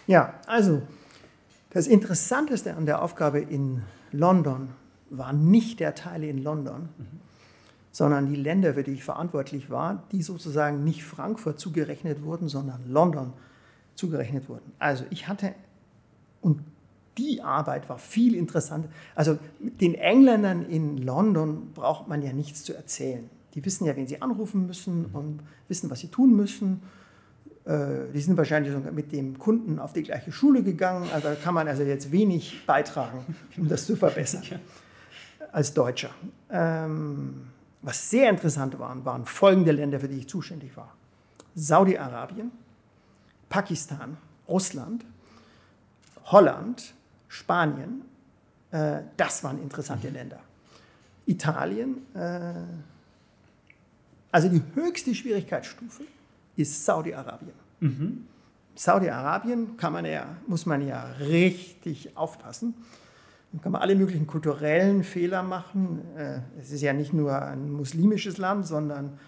Ja, 0.07 0.35
also 0.47 0.83
das 1.71 1.87
Interessanteste 1.87 2.75
an 2.75 2.87
der 2.87 3.03
Aufgabe 3.03 3.41
in 3.41 3.83
London 4.11 4.69
war 5.11 5.33
nicht 5.33 5.81
der 5.81 5.95
Teil 5.95 6.25
in 6.25 6.39
London, 6.39 6.89
mhm. 6.99 7.21
sondern 7.91 8.27
die 8.27 8.37
Länder, 8.37 8.75
für 8.75 8.83
die 8.83 8.93
ich 8.93 9.05
verantwortlich 9.05 9.71
war, 9.71 10.03
die 10.13 10.23
sozusagen 10.23 10.85
nicht 10.85 11.05
Frankfurt 11.05 11.61
zugerechnet 11.61 12.23
wurden, 12.23 12.49
sondern 12.49 12.91
London 12.91 13.33
zugerechnet 13.95 14.49
wurden. 14.49 14.73
Also 14.79 15.05
ich 15.11 15.29
hatte, 15.29 15.55
und 16.41 16.61
die 17.19 17.43
Arbeit 17.43 17.89
war 17.89 17.99
viel 17.99 18.35
interessanter. 18.35 18.89
Also 19.15 19.39
den 19.61 19.95
Engländern 19.95 20.65
in 20.69 20.99
London 20.99 21.73
braucht 21.75 22.09
man 22.09 22.23
ja 22.23 22.33
nichts 22.33 22.65
zu 22.65 22.75
erzählen. 22.75 23.29
Die 23.55 23.65
wissen 23.65 23.85
ja, 23.85 23.95
wen 23.97 24.07
sie 24.07 24.23
anrufen 24.23 24.67
müssen 24.67 25.07
und 25.13 25.41
wissen, 25.69 25.91
was 25.91 26.01
sie 26.01 26.09
tun 26.09 26.35
müssen. 26.35 26.83
Äh, 27.65 28.13
die 28.13 28.21
sind 28.21 28.37
wahrscheinlich 28.37 28.75
mit 28.93 29.13
dem 29.13 29.39
Kunden 29.39 29.79
auf 29.79 29.93
die 29.93 30.03
gleiche 30.03 30.33
Schule 30.33 30.63
gegangen. 30.63 31.09
Also 31.13 31.29
da 31.29 31.35
kann 31.35 31.55
man 31.55 31.69
also 31.69 31.83
jetzt 31.83 32.11
wenig 32.11 32.67
beitragen, 32.67 33.25
um 33.57 33.69
das 33.69 33.87
zu 33.87 33.97
verbessern 33.97 34.43
als 35.53 35.73
Deutscher. 35.73 36.11
Ähm, 36.51 37.47
was 37.83 38.11
sehr 38.11 38.31
interessant 38.31 38.79
waren, 38.79 39.05
waren 39.05 39.25
folgende 39.27 39.73
Länder, 39.73 40.01
für 40.01 40.09
die 40.09 40.19
ich 40.19 40.29
zuständig 40.29 40.77
war. 40.77 40.95
Saudi-Arabien, 41.55 42.51
Pakistan, 43.49 44.17
Russland, 44.49 45.05
Holland, 46.25 46.95
Spanien. 47.29 48.03
Äh, 48.71 49.03
das 49.17 49.45
waren 49.45 49.61
interessante 49.63 50.09
Länder. 50.09 50.41
Italien, 51.27 51.99
äh, 52.15 52.55
also 54.31 54.49
die 54.49 54.63
höchste 54.75 55.15
Schwierigkeitsstufe 55.15 56.05
ist 56.57 56.85
Saudi-Arabien. 56.85 57.55
Mhm. 57.81 58.27
Saudi-Arabien 58.75 59.77
kann 59.77 59.93
man 59.93 60.05
ja, 60.05 60.37
muss 60.47 60.67
man 60.67 60.87
ja 60.87 61.05
richtig 61.21 62.17
aufpassen. 62.17 62.75
Da 63.53 63.59
kann 63.63 63.73
man 63.73 63.83
alle 63.83 63.95
möglichen 63.95 64.27
kulturellen 64.27 65.05
Fehler 65.05 65.43
machen. 65.43 66.01
Äh, 66.17 66.39
es 66.61 66.73
ist 66.73 66.81
ja 66.81 66.93
nicht 66.93 67.13
nur 67.13 67.41
ein 67.41 67.71
muslimisches 67.71 68.39
Land, 68.39 68.67
sondern 68.67 69.19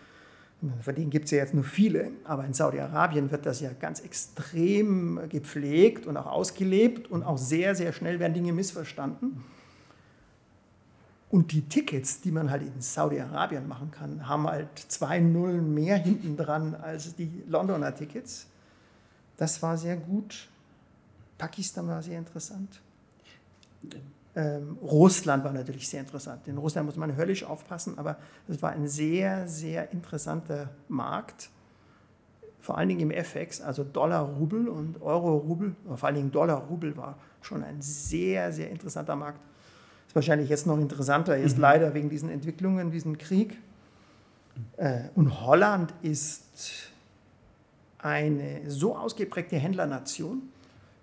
von 0.81 0.95
denen 0.95 1.11
gibt 1.11 1.27
es 1.27 1.33
ja 1.33 1.39
jetzt 1.39 1.53
nur 1.53 1.65
viele. 1.65 2.11
Aber 2.25 2.45
in 2.47 2.55
Saudi-Arabien 2.55 3.31
wird 3.31 3.45
das 3.45 3.61
ja 3.61 3.71
ganz 3.79 4.01
extrem 4.01 5.21
gepflegt 5.29 6.07
und 6.07 6.17
auch 6.17 6.27
ausgelebt 6.27 7.11
und 7.11 7.23
auch 7.23 7.37
sehr, 7.37 7.75
sehr 7.75 7.93
schnell 7.93 8.19
werden 8.19 8.33
Dinge 8.33 8.53
missverstanden. 8.53 9.45
Und 11.35 11.51
die 11.51 11.62
Tickets, 11.62 12.20
die 12.20 12.31
man 12.31 12.49
halt 12.49 12.62
in 12.62 12.81
Saudi-Arabien 12.81 13.66
machen 13.66 13.90
kann, 13.90 14.29
haben 14.29 14.47
halt 14.47 14.68
zwei 14.79 15.18
Nullen 15.18 15.75
mehr 15.75 15.97
hinten 15.97 16.37
dran 16.37 16.77
als 16.77 17.16
die 17.16 17.42
Londoner 17.49 17.92
Tickets. 17.92 18.47
Das 19.37 19.61
war 19.61 19.77
sehr 19.77 19.97
gut. 19.97 20.49
Pakistan 21.37 21.88
war 21.88 22.01
sehr 22.05 22.20
interessant. 22.20 22.81
Ähm, 24.37 24.79
Russland 24.81 25.42
war 25.42 25.51
natürlich 25.51 25.88
sehr 25.88 26.03
interessant. 26.03 26.47
In 26.47 26.57
Russland 26.57 26.87
muss 26.87 26.97
man 26.97 27.16
höllisch 27.16 27.42
aufpassen, 27.42 27.99
aber 27.99 28.16
es 28.47 28.62
war 28.62 28.70
ein 28.70 28.87
sehr, 28.87 29.49
sehr 29.49 29.90
interessanter 29.90 30.70
Markt. 30.87 31.51
Vor 32.61 32.79
allen 32.79 32.90
Dingen 32.90 33.01
im 33.01 33.11
FX, 33.11 33.61
also 33.61 33.83
Dollar-Rubel 33.83 34.68
und 34.68 35.03
Euro-Rubel, 35.03 35.75
vor 35.97 36.05
allen 36.05 36.14
Dingen 36.14 36.31
Dollar-Rubel 36.31 36.97
war 36.97 37.18
schon 37.42 37.64
ein 37.64 37.83
sehr, 37.83 38.53
sehr 38.53 38.70
interessanter 38.70 39.16
Markt 39.16 39.40
wahrscheinlich 40.14 40.48
jetzt 40.48 40.66
noch 40.66 40.79
interessanter 40.79 41.37
ist, 41.37 41.57
mhm. 41.57 41.62
leider 41.62 41.94
wegen 41.94 42.09
diesen 42.09 42.31
Entwicklungen, 42.31 42.90
diesen 42.90 43.18
Krieg. 43.18 43.59
Äh, 44.77 45.03
und 45.14 45.40
Holland 45.42 45.92
ist 46.03 46.90
eine 47.98 48.70
so 48.70 48.96
ausgeprägte 48.96 49.57
Händlernation. 49.57 50.42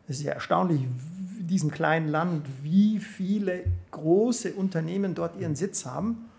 Es 0.08 0.20
ist 0.20 0.24
ja 0.24 0.34
erstaunlich, 0.34 0.82
in 0.82 1.48
diesem 1.48 1.72
kleinen 1.72 2.08
Land, 2.08 2.46
wie 2.62 3.00
viele 3.00 3.64
große 3.92 4.54
Unternehmen 4.54 5.16
dort 5.16 5.40
ihren 5.40 5.56
Sitz 5.56 5.86
haben. 5.86 6.30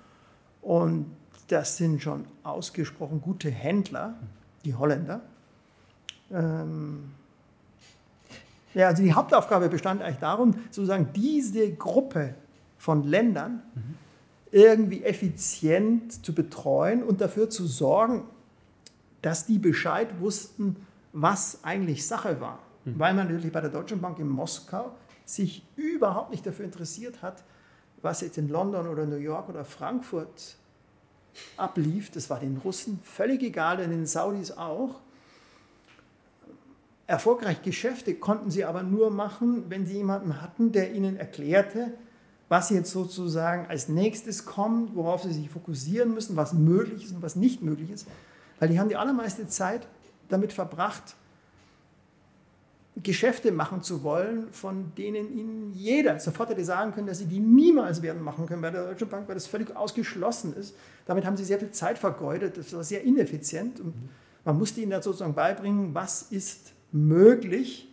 Und 0.63 1.07
das 1.49 1.77
sind 1.77 2.03
schon 2.03 2.25
ausgesprochen 2.45 3.21
gute 3.21 3.51
Händler, 3.51 4.15
die 4.65 4.75
Holländer. 4.75 5.21
Ähm 6.31 7.13
ja, 8.75 8.89
also 8.89 9.03
die 9.03 9.13
Hauptaufgabe 9.13 9.69
bestand 9.69 10.01
eigentlich 10.01 10.19
darum, 10.19 10.55
sozusagen 10.71 11.09
diese 11.15 11.73
Gruppe 11.73 12.35
von 12.83 13.05
Ländern 13.05 13.63
mhm. 13.77 13.95
irgendwie 14.51 15.05
effizient 15.05 16.25
zu 16.27 16.35
betreuen 16.35 17.05
und 17.05 17.21
dafür 17.21 17.49
zu 17.49 17.65
sorgen, 17.65 18.25
dass 19.23 19.47
die 19.47 19.61
Bescheid 19.61 20.09
wussten, 20.19 20.75
was 21.13 21.61
eigentlich 21.63 22.05
Sache 22.05 22.41
war. 22.41 22.59
Mhm. 22.85 22.99
Weil 22.99 23.15
man 23.15 23.29
natürlich 23.29 23.53
bei 23.53 23.61
der 23.61 23.71
Deutschen 23.71 24.01
Bank 24.01 24.19
in 24.19 24.29
Moskau 24.29 24.97
sich 25.25 25.65
überhaupt 25.77 26.33
nicht 26.33 26.45
dafür 26.45 26.65
interessiert 26.65 27.23
hat, 27.23 27.45
was 28.03 28.21
jetzt 28.21 28.37
in 28.37 28.49
London 28.49 28.89
oder 28.89 29.07
New 29.07 29.15
York 29.15 29.49
oder 29.49 29.65
Frankfurt 29.65 30.57
ablief. 31.57 32.11
Das 32.11 32.29
war 32.31 32.41
den 32.41 32.57
Russen 32.57 32.99
völlig 33.05 33.45
egal, 33.45 33.79
und 33.79 33.91
den 33.91 34.07
Saudis 34.07 34.51
auch. 34.51 34.97
Erfolgreich 37.07 37.63
Geschäfte 37.63 38.17
konnten 38.17 38.51
sie 38.51 38.65
aber 38.65 38.83
nur 38.83 39.13
machen, 39.13 39.67
wenn 39.69 39.87
sie 39.87 39.99
jemanden 39.99 40.43
hatten, 40.43 40.73
der 40.73 40.93
ihnen 40.93 41.17
erklärte, 41.17 41.93
was 42.53 42.69
jetzt 42.69 42.91
sozusagen 42.91 43.65
als 43.69 43.89
nächstes 43.89 44.45
kommt, 44.45 44.95
worauf 44.95 45.23
sie 45.23 45.33
sich 45.33 45.49
fokussieren 45.49 46.13
müssen, 46.13 46.37
was 46.37 46.53
möglich 46.53 47.07
ist 47.07 47.15
und 47.15 47.23
was 47.23 47.35
nicht 47.35 47.63
möglich 47.63 47.91
ist. 47.91 48.07
Weil 48.61 48.69
die 48.69 48.79
haben 48.79 48.91
die 48.91 48.97
allermeiste 48.97 49.49
Zeit 49.49 49.89
damit 50.29 50.53
verbracht, 50.53 51.17
Geschäfte 53.03 53.53
machen 53.53 53.83
zu 53.83 54.03
wollen, 54.03 54.53
von 54.53 54.93
denen 54.99 55.35
ihnen 55.35 55.73
jeder 55.73 56.21
sofort 56.21 56.51
hätte 56.51 56.63
sagen 56.63 56.93
können, 56.93 57.07
dass 57.07 57.21
sie 57.21 57.25
die 57.25 57.41
niemals 57.41 58.03
werden 58.03 58.21
machen 58.21 58.45
können 58.45 58.61
bei 58.61 58.71
der 58.71 58.87
Deutschen 58.87 59.09
Bank, 59.09 59.29
weil 59.29 59.35
das 59.35 59.47
völlig 59.47 59.75
ausgeschlossen 59.75 60.55
ist. 60.55 60.75
Damit 61.07 61.25
haben 61.25 61.39
sie 61.39 61.45
sehr 61.45 61.59
viel 61.59 61.71
Zeit 61.71 61.99
vergeudet, 61.99 62.59
das 62.59 62.75
war 62.75 62.85
sehr 62.85 63.03
ineffizient 63.03 63.81
und 63.81 63.95
man 64.45 64.59
musste 64.59 64.83
ihnen 64.83 64.91
da 64.91 65.01
sozusagen 65.01 65.33
beibringen, 65.33 65.95
was 65.95 66.21
ist 66.21 66.75
möglich 66.91 67.89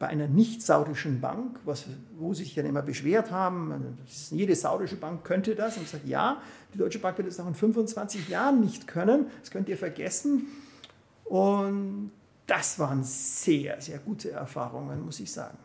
bei 0.00 0.08
einer 0.08 0.28
nicht-saudischen 0.28 1.20
Bank, 1.20 1.60
was, 1.66 1.84
wo 2.18 2.32
sich 2.32 2.54
dann 2.54 2.64
immer 2.64 2.80
beschwert 2.80 3.30
haben, 3.30 3.98
jede 4.30 4.56
saudische 4.56 4.96
Bank 4.96 5.24
könnte 5.24 5.54
das 5.54 5.76
und 5.76 5.86
sagt, 5.86 6.08
ja, 6.08 6.40
die 6.72 6.78
Deutsche 6.78 6.98
Bank 6.98 7.18
wird 7.18 7.28
es 7.28 7.38
auch 7.38 7.46
in 7.46 7.54
25 7.54 8.30
Jahren 8.30 8.60
nicht 8.62 8.88
können, 8.88 9.26
das 9.40 9.50
könnt 9.50 9.68
ihr 9.68 9.76
vergessen. 9.76 10.46
Und 11.24 12.12
das 12.46 12.78
waren 12.78 13.04
sehr, 13.04 13.78
sehr 13.82 13.98
gute 13.98 14.30
Erfahrungen, 14.30 15.04
muss 15.04 15.20
ich 15.20 15.30
sagen. 15.30 15.58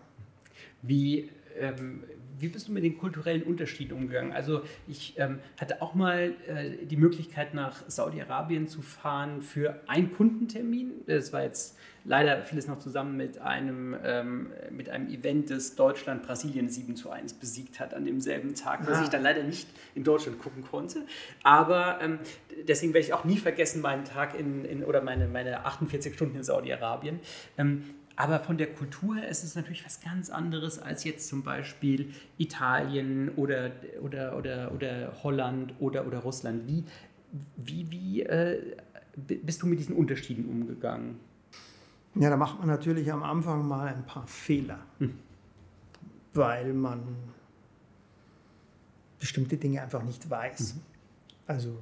Wie, 0.81 1.29
ähm, 1.57 2.03
wie 2.37 2.49
bist 2.49 2.67
du 2.67 2.73
mit 2.73 2.83
den 2.83 2.97
kulturellen 2.97 3.43
Unterschieden 3.43 3.93
umgegangen? 3.93 4.33
Also 4.33 4.63
ich 4.85 5.17
ähm, 5.17 5.39
hatte 5.57 5.81
auch 5.81 5.95
mal 5.95 6.33
äh, 6.47 6.85
die 6.85 6.97
Möglichkeit, 6.97 7.53
nach 7.53 7.89
Saudi-Arabien 7.89 8.67
zu 8.67 8.81
fahren 8.81 9.41
für 9.41 9.79
einen 9.87 10.11
Kundentermin. 10.11 10.91
Das 11.07 11.31
war 11.31 11.43
jetzt 11.43 11.77
leider 12.05 12.43
vieles 12.43 12.67
noch 12.67 12.79
zusammen 12.79 13.17
mit 13.17 13.39
einem, 13.39 13.95
ähm, 14.03 14.51
mit 14.69 14.89
einem 14.89 15.09
Event, 15.09 15.49
das 15.49 15.75
Deutschland 15.75 16.23
Brasilien 16.23 16.69
7 16.69 16.95
zu 16.95 17.09
1 17.09 17.33
besiegt 17.33 17.79
hat 17.79 17.93
an 17.93 18.05
demselben 18.05 18.53
Tag, 18.55 18.81
ja. 18.81 18.85
dass 18.87 19.01
ich 19.01 19.09
dann 19.09 19.23
leider 19.23 19.43
nicht 19.43 19.67
in 19.95 20.03
Deutschland 20.03 20.39
gucken 20.39 20.63
konnte. 20.63 21.03
Aber 21.43 21.99
ähm, 22.01 22.19
deswegen 22.67 22.93
werde 22.93 23.07
ich 23.07 23.13
auch 23.13 23.25
nie 23.25 23.37
vergessen 23.37 23.81
meinen 23.81 24.05
Tag 24.05 24.39
in, 24.39 24.63
in 24.65 24.83
oder 24.83 25.01
meine, 25.01 25.27
meine 25.27 25.65
48 25.65 26.13
Stunden 26.13 26.37
in 26.37 26.43
Saudi-Arabien. 26.43 27.19
Ähm, 27.57 27.83
aber 28.15 28.39
von 28.39 28.57
der 28.57 28.67
Kultur 28.67 29.15
her 29.17 29.27
ist 29.27 29.43
es 29.43 29.55
natürlich 29.55 29.83
was 29.83 29.99
ganz 29.99 30.29
anderes 30.29 30.79
als 30.79 31.03
jetzt 31.03 31.27
zum 31.27 31.43
Beispiel 31.43 32.11
Italien 32.37 33.29
oder, 33.35 33.71
oder, 34.01 34.37
oder, 34.37 34.71
oder 34.73 35.23
Holland 35.23 35.73
oder, 35.79 36.07
oder 36.07 36.19
Russland. 36.19 36.65
Wie, 36.67 36.85
wie, 37.57 37.91
wie 37.91 38.21
äh, 38.21 38.61
bist 39.17 39.61
du 39.61 39.67
mit 39.67 39.79
diesen 39.79 39.95
Unterschieden 39.95 40.45
umgegangen? 40.45 41.19
Ja, 42.15 42.29
da 42.29 42.37
macht 42.37 42.59
man 42.59 42.67
natürlich 42.67 43.11
am 43.11 43.23
Anfang 43.23 43.67
mal 43.67 43.87
ein 43.87 44.05
paar 44.05 44.25
Fehler, 44.25 44.79
hm. 44.99 45.13
weil 46.33 46.73
man 46.73 47.03
bestimmte 49.19 49.57
Dinge 49.57 49.81
einfach 49.81 50.03
nicht 50.03 50.29
weiß. 50.29 50.75
Mhm. 50.75 50.81
Also 51.47 51.77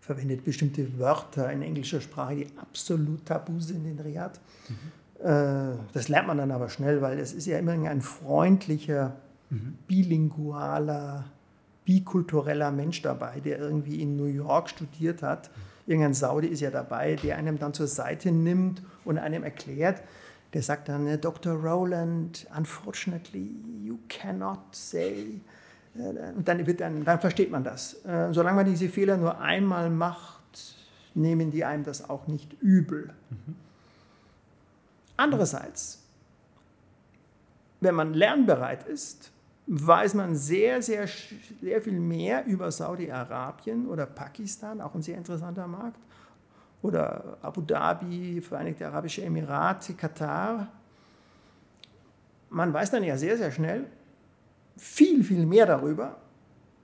verwendet 0.00 0.44
bestimmte 0.44 0.98
Wörter 0.98 1.50
in 1.52 1.62
englischer 1.62 2.00
Sprache, 2.00 2.36
die 2.36 2.46
absolut 2.58 3.24
tabu 3.24 3.58
sind 3.60 3.86
in 3.86 3.98
Riyadh. 3.98 4.38
Mhm. 4.68 5.26
Äh, 5.26 5.76
das 5.92 6.08
lernt 6.08 6.26
man 6.26 6.38
dann 6.38 6.50
aber 6.50 6.68
schnell, 6.68 7.00
weil 7.00 7.18
es 7.18 7.32
ist 7.32 7.46
ja 7.46 7.58
immer 7.58 7.72
ein 7.72 8.02
freundlicher, 8.02 9.16
mhm. 9.48 9.78
bilingualer, 9.86 11.24
bikultureller 11.84 12.70
Mensch 12.70 13.00
dabei, 13.00 13.40
der 13.40 13.58
irgendwie 13.58 14.02
in 14.02 14.16
New 14.16 14.26
York 14.26 14.68
studiert 14.68 15.22
hat. 15.22 15.50
Mhm 15.56 15.73
irgendein 15.86 16.14
Saudi 16.14 16.48
ist 16.48 16.60
ja 16.60 16.70
dabei, 16.70 17.16
der 17.16 17.36
einem 17.36 17.58
dann 17.58 17.74
zur 17.74 17.86
Seite 17.86 18.32
nimmt 18.32 18.82
und 19.04 19.18
einem 19.18 19.42
erklärt, 19.44 20.02
der 20.52 20.62
sagt 20.62 20.88
dann, 20.88 21.20
Dr. 21.20 21.54
Rowland, 21.54 22.46
unfortunately, 22.56 23.50
you 23.82 23.98
cannot 24.08 24.60
say. 24.72 25.40
Äh, 25.96 26.32
und 26.36 26.46
dann, 26.46 26.64
wird 26.66 26.80
dann, 26.80 27.04
dann 27.04 27.20
versteht 27.20 27.50
man 27.50 27.64
das. 27.64 28.04
Äh, 28.04 28.32
solange 28.32 28.56
man 28.56 28.66
diese 28.66 28.88
Fehler 28.88 29.16
nur 29.16 29.40
einmal 29.40 29.90
macht, 29.90 30.42
nehmen 31.14 31.50
die 31.50 31.64
einem 31.64 31.84
das 31.84 32.08
auch 32.08 32.26
nicht 32.26 32.52
übel. 32.62 33.10
Mhm. 33.30 33.56
Andererseits, 35.16 36.02
wenn 37.80 37.94
man 37.94 38.14
lernbereit 38.14 38.86
ist, 38.86 39.32
weiß 39.66 40.14
man 40.14 40.34
sehr, 40.34 40.82
sehr, 40.82 41.06
sehr 41.60 41.80
viel 41.80 41.98
mehr 41.98 42.44
über 42.46 42.70
Saudi-Arabien 42.70 43.86
oder 43.86 44.06
Pakistan, 44.06 44.80
auch 44.80 44.94
ein 44.94 45.02
sehr 45.02 45.16
interessanter 45.16 45.66
Markt, 45.66 46.00
oder 46.82 47.38
Abu 47.40 47.62
Dhabi, 47.62 48.42
Vereinigte 48.42 48.86
Arabische 48.86 49.22
Emirate, 49.22 49.94
Katar. 49.94 50.68
Man 52.50 52.72
weiß 52.72 52.90
dann 52.90 53.04
ja 53.04 53.16
sehr, 53.16 53.38
sehr 53.38 53.50
schnell 53.50 53.86
viel, 54.76 55.24
viel 55.24 55.46
mehr 55.46 55.64
darüber 55.64 56.18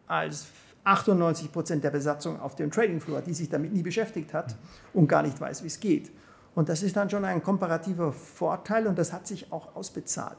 als 0.07 0.47
98 0.85 1.53
Prozent 1.53 1.85
der 1.85 1.91
Besatzung 1.91 2.41
auf 2.41 2.57
dem 2.57 2.71
Trading 2.71 3.01
Floor, 3.01 3.21
die 3.21 3.35
sich 3.35 3.51
damit 3.51 3.75
nie 3.75 3.83
beschäftigt 3.83 4.33
hat 4.33 4.57
und 4.95 5.07
gar 5.07 5.23
nicht 5.23 5.39
weiß, 5.39 5.63
wie 5.63 5.67
es 5.67 5.79
geht. 5.79 6.11
Und 6.55 6.71
das 6.71 6.83
ist 6.83 6.97
dann 6.97 7.11
schon 7.11 7.25
ein 7.27 7.43
komparativer 7.43 8.13
Vorteil 8.13 8.87
und 8.87 8.99
das 8.99 9.13
hat 9.13 9.27
sich 9.27 9.53
auch 9.53 9.77
ausbezahlt. 9.77 10.39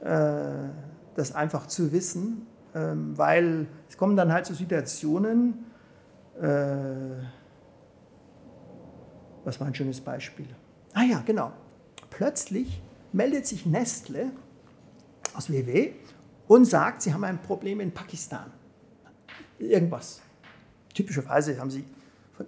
Äh, 0.00 0.68
das 1.14 1.34
einfach 1.34 1.66
zu 1.66 1.92
wissen, 1.92 2.46
ähm, 2.74 3.16
weil 3.16 3.66
es 3.88 3.96
kommen 3.96 4.16
dann 4.16 4.32
halt 4.32 4.46
so 4.46 4.54
Situationen, 4.54 5.64
äh, 6.40 7.22
was 9.44 9.60
war 9.60 9.66
ein 9.66 9.74
schönes 9.74 10.00
Beispiel? 10.00 10.46
Ah 10.92 11.04
ja, 11.04 11.22
genau. 11.24 11.52
Plötzlich 12.10 12.82
meldet 13.12 13.46
sich 13.46 13.66
Nestle 13.66 14.32
aus 15.34 15.50
WW 15.50 15.92
und 16.48 16.64
sagt, 16.64 17.02
sie 17.02 17.12
haben 17.12 17.24
ein 17.24 17.40
Problem 17.40 17.80
in 17.80 17.92
Pakistan. 17.92 18.50
Irgendwas. 19.58 20.20
Typischerweise 20.94 21.58
haben 21.58 21.70
sie 21.70 21.84
von 22.32 22.46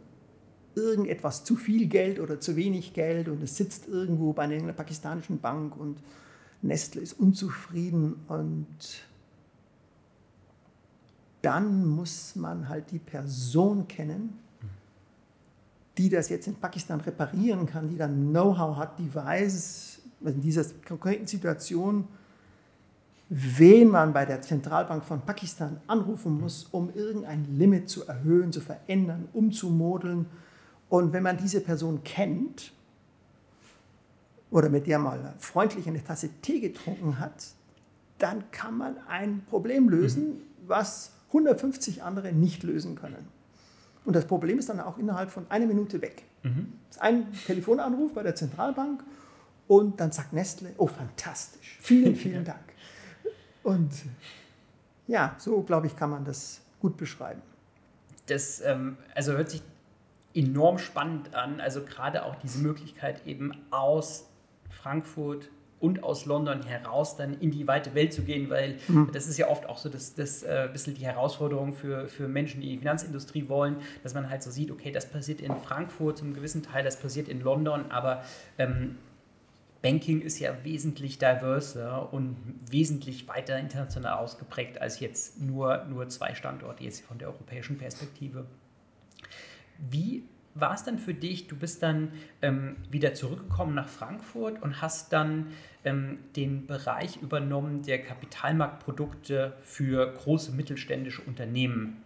irgendetwas 0.75 1.45
zu 1.45 1.57
viel 1.57 1.87
Geld 1.87 2.21
oder 2.21 2.41
zu 2.41 2.57
wenig 2.57 2.95
Geld 2.95 3.29
und 3.29 3.43
es 3.43 3.57
sitzt 3.57 3.89
irgendwo 3.89 4.33
bei 4.33 4.45
einer 4.45 4.73
pakistanischen 4.73 5.41
Bank 5.41 5.77
und 5.77 5.99
Nestle 6.63 7.01
ist 7.01 7.19
unzufrieden 7.19 8.17
und 8.29 8.67
dann 11.43 11.87
muss 11.87 12.35
man 12.35 12.69
halt 12.69 12.91
die 12.91 12.99
Person 12.99 13.87
kennen, 13.87 14.39
die 15.97 16.09
das 16.09 16.29
jetzt 16.29 16.47
in 16.47 16.57
Pakistan 16.57 17.01
reparieren 17.01 17.67
kann, 17.67 17.89
die 17.89 17.97
dann 17.97 18.31
Know-how 18.31 18.77
hat, 18.77 18.99
die 18.99 19.15
weiß, 19.15 20.01
in 20.25 20.41
dieser 20.41 20.65
konkreten 20.87 21.27
Situation, 21.27 22.09
wen 23.29 23.91
man 23.91 24.13
bei 24.13 24.25
der 24.25 24.41
Zentralbank 24.41 25.05
von 25.05 25.21
Pakistan 25.21 25.81
anrufen 25.87 26.41
muss, 26.41 26.65
um 26.71 26.91
irgendein 26.95 27.45
Limit 27.57 27.89
zu 27.89 28.07
erhöhen, 28.07 28.53
zu 28.53 28.61
verändern, 28.61 29.29
umzumodeln. 29.33 30.27
Und 30.89 31.13
wenn 31.13 31.23
man 31.23 31.37
diese 31.37 31.61
Person 31.61 32.03
kennt, 32.05 32.73
oder 34.51 34.69
mit 34.69 34.87
der 34.87 34.99
mal 34.99 35.35
freundlich 35.39 35.87
eine 35.87 36.03
Tasse 36.03 36.29
Tee 36.43 36.61
getrunken 36.61 37.19
hat, 37.19 37.47
dann 38.19 38.51
kann 38.51 38.77
man 38.77 38.97
ein 39.09 39.45
Problem 39.49 39.89
lösen, 39.89 40.29
mhm. 40.29 40.41
was 40.67 41.13
150 41.29 42.03
andere 42.03 42.33
nicht 42.33 42.63
lösen 42.63 42.95
können. 42.95 43.29
Und 44.05 44.15
das 44.15 44.25
Problem 44.25 44.59
ist 44.59 44.69
dann 44.69 44.81
auch 44.81 44.99
innerhalb 44.99 45.31
von 45.31 45.47
einer 45.51 45.67
Minute 45.67 46.01
weg. 46.01 46.23
Mhm. 46.43 46.73
Das 46.89 46.97
ist 46.97 47.03
ein 47.03 47.33
Telefonanruf 47.47 48.15
bei 48.15 48.23
der 48.23 48.35
Zentralbank 48.35 49.03
und 49.67 50.01
dann 50.01 50.13
sagt 50.13 50.33
Nestle, 50.33 50.71
oh 50.79 50.87
fantastisch, 50.87 51.79
vielen, 51.81 52.15
vielen 52.17 52.45
Dank. 52.45 52.61
Und 53.65 53.91
ja, 55.09 55.35
so 55.39 55.63
glaube 55.63 55.89
ich, 55.89 55.97
kann 55.97 56.11
man 56.11 56.25
das 56.25 56.61
gut 56.81 56.97
beschreiben. 56.97 57.43
Das 58.27 58.61
ähm, 58.61 58.97
also 59.15 59.33
hört 59.33 59.51
sich 59.51 59.63
enorm 60.35 60.79
spannend 60.79 61.35
an, 61.35 61.61
also 61.61 61.83
gerade 61.83 62.25
auch 62.25 62.37
diese 62.37 62.59
Möglichkeit 62.59 63.27
eben 63.27 63.53
aus 63.71 64.27
Frankfurt 64.77 65.49
und 65.79 66.03
aus 66.03 66.25
London 66.25 66.63
heraus 66.63 67.17
dann 67.17 67.39
in 67.41 67.51
die 67.51 67.67
weite 67.67 67.95
Welt 67.95 68.13
zu 68.13 68.23
gehen, 68.23 68.49
weil 68.49 68.79
mhm. 68.89 69.11
das 69.13 69.27
ist 69.27 69.37
ja 69.37 69.49
oft 69.49 69.69
auch 69.69 69.79
so 69.79 69.89
das, 69.89 70.15
das 70.15 70.43
äh, 70.43 70.69
bisschen 70.73 70.95
die 70.95 71.05
Herausforderung 71.05 71.75
für, 71.75 72.09
für 72.09 72.29
Menschen, 72.29 72.61
die 72.61 72.69
die 72.69 72.79
Finanzindustrie 72.79 73.49
wollen, 73.49 73.77
dass 74.03 74.15
man 74.15 74.31
halt 74.31 74.43
so 74.43 74.51
sieht, 74.51 74.71
okay, 74.71 74.91
das 74.91 75.07
passiert 75.07 75.41
in 75.41 75.55
Frankfurt 75.57 76.19
zum 76.19 76.33
gewissen 76.33 76.63
Teil, 76.63 76.83
das 76.83 76.99
passiert 76.99 77.29
in 77.29 77.41
London, 77.41 77.91
aber 77.91 78.23
ähm, 78.59 78.97
Banking 79.83 80.23
ist 80.23 80.39
ja 80.39 80.65
wesentlich 80.65 81.19
diverser 81.19 82.13
und 82.13 82.37
wesentlich 82.71 83.29
weiter 83.29 83.59
international 83.59 84.15
ausgeprägt 84.15 84.81
als 84.81 85.01
jetzt 85.01 85.41
nur, 85.41 85.85
nur 85.85 86.09
zwei 86.09 86.35
Standorte, 86.35 86.85
jetzt 86.85 87.03
von 87.03 87.19
der 87.19 87.29
europäischen 87.29 87.77
Perspektive. 87.77 88.47
Wie 89.79 90.25
war 90.59 90.75
es 90.75 90.85
dann 90.85 90.99
für 90.99 91.15
dich, 91.15 91.47
du 91.47 91.57
bist 91.57 91.83
dann 91.83 92.13
ähm, 92.43 92.77
wieder 92.91 93.15
zurückgekommen 93.15 93.75
nach 93.75 93.89
Frankfurt 93.89 94.63
und 94.63 94.81
hast 94.81 95.13
dann 95.13 95.49
ähm, 95.85 96.19
den 96.35 96.67
Bereich 96.67 97.21
übernommen 97.21 97.83
der 97.83 98.03
Kapitalmarktprodukte 98.03 99.55
für 99.61 100.13
große 100.13 100.53
mittelständische 100.53 101.23
Unternehmen 101.23 101.99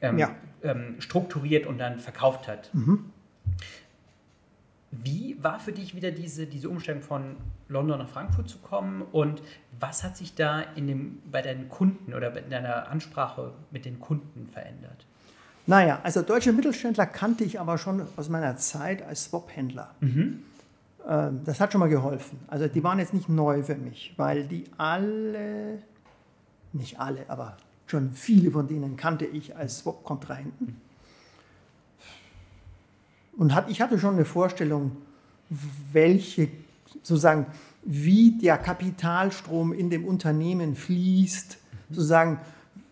ähm, 0.00 0.18
ja. 0.18 0.34
Ähm, 0.62 0.96
strukturiert 0.98 1.66
und 1.66 1.78
dann 1.78 1.98
verkauft 2.00 2.48
hat. 2.48 2.72
Mhm. 2.74 3.10
Wie 4.90 5.36
war 5.42 5.58
für 5.58 5.72
dich 5.72 5.94
wieder 5.94 6.10
diese, 6.10 6.46
diese 6.46 6.68
Umstellung 6.68 7.02
von 7.02 7.36
London 7.68 7.98
nach 7.98 8.08
Frankfurt 8.08 8.48
zu 8.48 8.58
kommen 8.58 9.02
und 9.02 9.42
was 9.78 10.04
hat 10.04 10.16
sich 10.16 10.34
da 10.34 10.60
in 10.60 10.86
dem, 10.86 11.22
bei 11.30 11.42
deinen 11.42 11.68
Kunden 11.68 12.14
oder 12.14 12.34
in 12.36 12.50
deiner 12.50 12.88
Ansprache 12.88 13.52
mit 13.70 13.84
den 13.84 14.00
Kunden 14.00 14.46
verändert? 14.46 15.06
Naja, 15.66 16.00
also 16.02 16.22
deutsche 16.22 16.52
Mittelständler 16.52 17.06
kannte 17.06 17.44
ich 17.44 17.58
aber 17.58 17.76
schon 17.76 18.06
aus 18.16 18.28
meiner 18.28 18.56
Zeit 18.56 19.02
als 19.02 19.24
Swap-Händler. 19.24 19.94
Mhm. 20.00 20.42
Ähm, 21.08 21.40
das 21.44 21.60
hat 21.60 21.72
schon 21.72 21.80
mal 21.80 21.88
geholfen. 21.88 22.38
Also 22.46 22.68
die 22.68 22.82
waren 22.84 22.98
jetzt 22.98 23.14
nicht 23.14 23.28
neu 23.28 23.62
für 23.62 23.74
mich, 23.74 24.14
weil 24.16 24.46
die 24.46 24.64
alle, 24.76 25.78
nicht 26.72 27.00
alle, 27.00 27.28
aber 27.28 27.56
schon 27.86 28.12
viele 28.12 28.50
von 28.50 28.68
denen 28.68 28.96
kannte 28.96 29.26
ich 29.26 29.56
als 29.56 29.78
Swap-Kontrahenten. 29.78 30.80
Und 33.36 33.54
hat, 33.54 33.70
ich 33.70 33.80
hatte 33.80 33.98
schon 33.98 34.14
eine 34.14 34.24
Vorstellung, 34.24 34.92
welche, 35.92 36.48
sozusagen, 37.02 37.46
wie 37.84 38.38
der 38.38 38.58
Kapitalstrom 38.58 39.72
in 39.72 39.90
dem 39.90 40.04
Unternehmen 40.04 40.74
fließt, 40.74 41.58
sozusagen, 41.90 42.40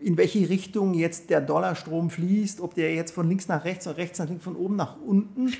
in 0.04 0.16
welche 0.18 0.48
Richtung 0.50 0.92
jetzt 0.92 1.30
der 1.30 1.40
Dollarstrom 1.40 2.10
fließt, 2.10 2.60
ob 2.60 2.74
der 2.74 2.94
jetzt 2.94 3.12
von 3.14 3.26
links 3.26 3.48
nach 3.48 3.64
rechts 3.64 3.86
oder 3.86 3.96
rechts 3.96 4.18
nach 4.18 4.28
links, 4.28 4.44
von 4.44 4.54
oben 4.54 4.76
nach 4.76 4.96
unten. 5.00 5.52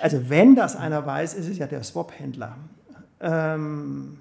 Also 0.00 0.28
wenn 0.28 0.54
das 0.54 0.76
einer 0.76 1.04
weiß, 1.04 1.34
ist 1.34 1.48
es 1.48 1.58
ja 1.58 1.66
der 1.66 1.82
Swap-Händler. 1.82 2.56
Ähm, 3.20 4.18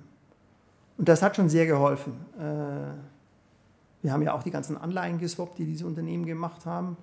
und 0.97 1.07
das 1.07 1.21
hat 1.21 1.35
schon 1.35 1.47
sehr 1.47 1.67
geholfen. 1.67 2.13
Äh, 2.39 2.41
wir 4.01 4.11
haben 4.11 4.23
ja 4.23 4.33
auch 4.33 4.41
die 4.41 4.49
ganzen 4.49 4.77
Anleihen 4.77 5.19
geswappt, 5.19 5.59
die 5.59 5.65
diese 5.65 5.85
Unternehmen 5.85 6.25
gemacht 6.25 6.65
haben. 6.65 6.97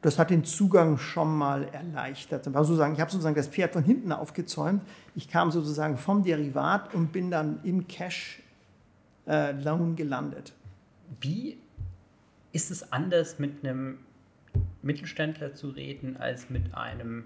Das 0.00 0.18
hat 0.18 0.30
den 0.30 0.44
Zugang 0.44 0.96
schon 0.96 1.36
mal 1.36 1.68
erleichtert. 1.72 2.46
Ich 2.46 2.54
habe 2.54 2.64
sozusagen 2.64 3.34
das 3.34 3.48
Pferd 3.48 3.74
von 3.74 3.84
hinten 3.84 4.12
aufgezäumt. 4.12 4.80
Ich 5.14 5.28
kam 5.28 5.50
sozusagen 5.50 5.98
vom 5.98 6.24
Derivat 6.24 6.94
und 6.94 7.12
bin 7.12 7.30
dann 7.30 7.60
im 7.64 7.86
Cash-Loan 7.86 8.32
äh, 9.92 9.94
gelandet. 9.94 10.54
Wie 11.20 11.58
ist 12.52 12.70
es 12.70 12.92
anders, 12.92 13.38
mit 13.38 13.64
einem 13.64 13.98
Mittelständler 14.82 15.54
zu 15.54 15.70
reden, 15.70 16.16
als 16.16 16.50
mit 16.50 16.74
einem 16.74 17.24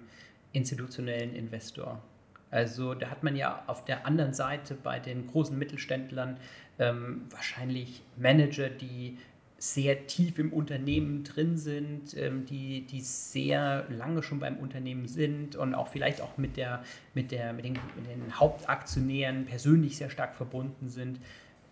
institutionellen 0.53 1.35
Investor? 1.35 2.03
Also 2.51 2.95
da 2.95 3.11
hat 3.11 3.22
man 3.22 3.37
ja 3.37 3.62
auf 3.66 3.85
der 3.85 4.07
anderen 4.07 4.33
Seite 4.33 4.74
bei 4.74 4.99
den 4.99 5.26
großen 5.26 5.59
Mittelständlern 5.59 6.39
ähm, 6.79 7.26
wahrscheinlich 7.31 8.03
Manager, 8.16 8.70
die 8.70 9.18
sehr 9.59 10.07
tief 10.07 10.39
im 10.39 10.53
Unternehmen 10.53 11.24
drin 11.24 11.59
sind, 11.59 12.16
ähm, 12.16 12.47
die, 12.47 12.87
die 12.87 13.01
sehr 13.01 13.87
lange 13.91 14.22
schon 14.22 14.39
beim 14.39 14.57
Unternehmen 14.57 15.09
sind 15.09 15.57
und 15.57 15.74
auch 15.74 15.89
vielleicht 15.89 16.20
auch 16.20 16.39
mit, 16.39 16.57
der, 16.57 16.85
mit, 17.12 17.33
der, 17.33 17.53
mit, 17.53 17.64
den, 17.64 17.72
mit 17.72 18.09
den 18.09 18.39
Hauptaktionären 18.39 19.47
persönlich 19.47 19.97
sehr 19.97 20.11
stark 20.11 20.37
verbunden 20.37 20.89
sind. 20.89 21.18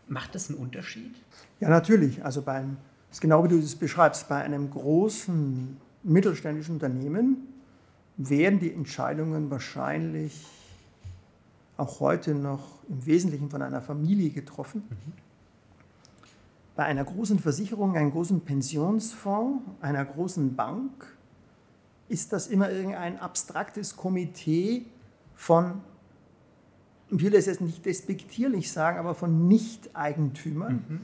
Macht 0.08 0.34
das 0.34 0.50
einen 0.50 0.58
Unterschied? 0.58 1.14
Ja, 1.60 1.68
natürlich. 1.68 2.24
Also 2.24 2.42
beim, 2.42 2.76
das 3.08 3.18
ist 3.18 3.20
genau 3.20 3.44
wie 3.44 3.48
du 3.48 3.58
es 3.58 3.74
beschreibst, 3.74 4.28
bei 4.28 4.42
einem 4.42 4.70
großen 4.70 5.76
mittelständischen 6.02 6.74
Unternehmen 6.74 7.48
werden 8.16 8.60
die 8.60 8.72
Entscheidungen 8.72 9.50
wahrscheinlich 9.50 10.46
auch 11.76 12.00
heute 12.00 12.34
noch 12.34 12.62
im 12.88 13.04
Wesentlichen 13.04 13.50
von 13.50 13.60
einer 13.62 13.82
Familie 13.82 14.30
getroffen. 14.30 14.84
Mhm. 14.88 15.12
Bei 16.74 16.84
einer 16.84 17.04
großen 17.04 17.38
Versicherung, 17.38 17.96
einem 17.96 18.10
großen 18.10 18.40
Pensionsfonds, 18.42 19.64
einer 19.80 20.04
großen 20.04 20.54
Bank 20.54 21.16
ist 22.08 22.32
das 22.32 22.46
immer 22.46 22.70
irgendein 22.70 23.18
abstraktes 23.18 23.96
Komitee 23.96 24.86
von 25.34 25.80
ich 27.10 27.22
will 27.22 27.30
das 27.30 27.46
jetzt 27.46 27.60
nicht 27.60 27.84
despektierlich 27.84 28.70
sagen, 28.70 28.98
aber 28.98 29.14
von 29.14 29.46
Nicht-Eigentümern. 29.46 30.84
Mhm. 30.88 31.00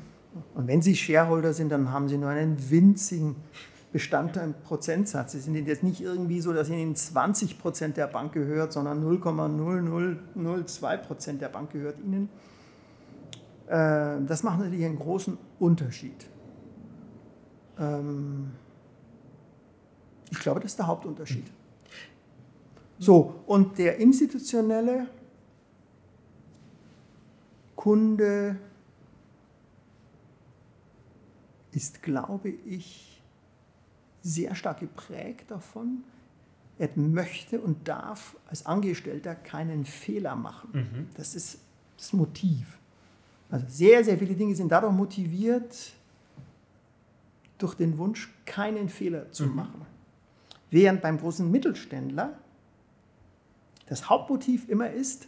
Und 0.55 0.67
wenn 0.67 0.83
Sie 0.83 0.97
Shareholder 0.97 1.53
sind, 1.53 1.71
dann 1.71 1.93
haben 1.93 2.09
Sie 2.09 2.19
nur 2.19 2.31
einen 2.31 2.71
winzigen 2.71 3.37
Bestandteil 3.93 4.47
im 4.47 4.55
Prozentsatz. 4.55 5.33
Sie 5.33 5.41
sind 5.41 5.55
jetzt 5.55 5.83
nicht 5.83 6.01
irgendwie 6.01 6.41
so, 6.41 6.53
dass 6.53 6.71
Ihnen 6.71 6.97
20 6.97 7.59
Prozent 7.59 7.97
der 7.99 8.07
Bank 8.07 8.33
gehört, 8.33 8.73
sondern 8.73 9.05
0,0002 9.05 10.97
Prozent 10.97 11.43
der 11.43 11.51
Bank 11.51 11.71
gehört 11.71 11.99
Ihnen. 12.01 12.31
Äh, 13.67 14.25
das 14.27 14.43
macht 14.43 14.61
natürlich 14.61 14.87
einen 14.87 14.99
großen 14.99 15.37
Unterschied. 15.59 16.27
Ähm, 17.79 18.53
ich 20.31 20.39
glaube, 20.39 20.61
das 20.61 20.73
ist 20.73 20.79
der 20.79 20.87
Hauptunterschied. 20.87 21.45
So, 22.99 23.43
und 23.47 23.79
der 23.79 23.99
institutionelle 23.99 25.07
Kunde 27.83 28.55
ist, 31.73 32.01
glaube 32.01 32.51
ich, 32.51 33.21
sehr 34.21 34.55
stark 34.55 34.79
geprägt 34.79 35.51
davon. 35.51 36.05
Er 36.79 36.91
möchte 36.95 37.61
und 37.61 37.89
darf 37.89 38.37
als 38.47 38.67
Angestellter 38.67 39.35
keinen 39.35 39.85
Fehler 39.85 40.37
machen. 40.37 40.69
Mhm. 40.73 41.09
Das 41.17 41.35
ist 41.35 41.59
das 41.97 42.13
Motiv. 42.13 42.79
Also 43.51 43.67
sehr, 43.69 44.05
sehr 44.05 44.17
viele 44.17 44.37
Dinge 44.37 44.55
sind 44.55 44.71
dadurch 44.71 44.93
motiviert, 44.93 45.93
durch 47.59 47.75
den 47.75 47.99
Wunsch, 47.99 48.33
keinen 48.45 48.91
Fehler 48.91 49.33
zu 49.33 49.47
mhm. 49.47 49.57
machen. 49.57 49.87
Während 50.71 51.03
beim 51.03 51.19
großen 51.19 51.51
Mittelständler 51.51 52.39
das 53.87 54.09
Hauptmotiv 54.09 54.69
immer 54.69 54.89
ist, 54.89 55.27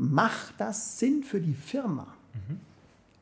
macht 0.00 0.54
das 0.56 0.98
Sinn 0.98 1.22
für 1.22 1.40
die 1.40 1.54
Firma? 1.54 2.06
Mhm. 2.32 2.58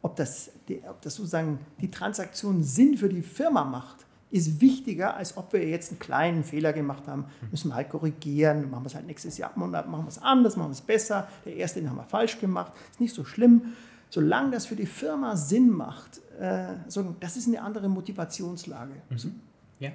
Ob, 0.01 0.15
das, 0.15 0.51
die, 0.69 0.81
ob 0.89 1.03
das 1.03 1.17
sozusagen 1.17 1.59
die 1.81 1.91
Transaktion 1.91 2.63
Sinn 2.63 2.97
für 2.97 3.09
die 3.09 3.23
Firma 3.23 3.65
macht, 3.65 4.07
ist 4.31 4.61
wichtiger, 4.61 5.17
als 5.17 5.37
ob 5.37 5.53
wir 5.53 5.67
jetzt 5.67 5.91
einen 5.91 5.99
kleinen 5.99 6.45
Fehler 6.45 6.73
gemacht 6.73 7.09
haben. 7.09 7.25
Müssen 7.51 7.71
wir 7.71 7.75
halt 7.75 7.89
korrigieren, 7.89 8.71
machen 8.71 8.85
wir 8.85 8.89
es 8.89 8.95
halt 8.95 9.07
nächstes 9.07 9.39
Jahr, 9.39 9.51
machen 9.57 9.73
wir 9.73 10.09
es 10.09 10.23
anders, 10.23 10.57
machen 10.57 10.69
wir 10.69 10.75
es 10.75 10.81
besser. 10.81 11.27
Der 11.45 11.57
erste, 11.57 11.81
den 11.81 11.91
haben 11.91 11.97
wir 11.97 12.05
falsch 12.05 12.39
gemacht, 12.39 12.73
ist 12.93 13.01
nicht 13.01 13.15
so 13.15 13.25
schlimm. 13.25 13.75
Solange 14.11 14.53
das 14.53 14.67
für 14.67 14.77
die 14.77 14.87
Firma 14.87 15.37
Sinn 15.37 15.71
macht, 15.71 16.21
äh, 16.39 16.75
das 17.21 17.37
ist 17.37 17.49
eine 17.49 17.61
andere 17.61 17.89
Motivationslage. 17.89 18.95
Mhm. 19.11 19.41
Ja, 19.81 19.93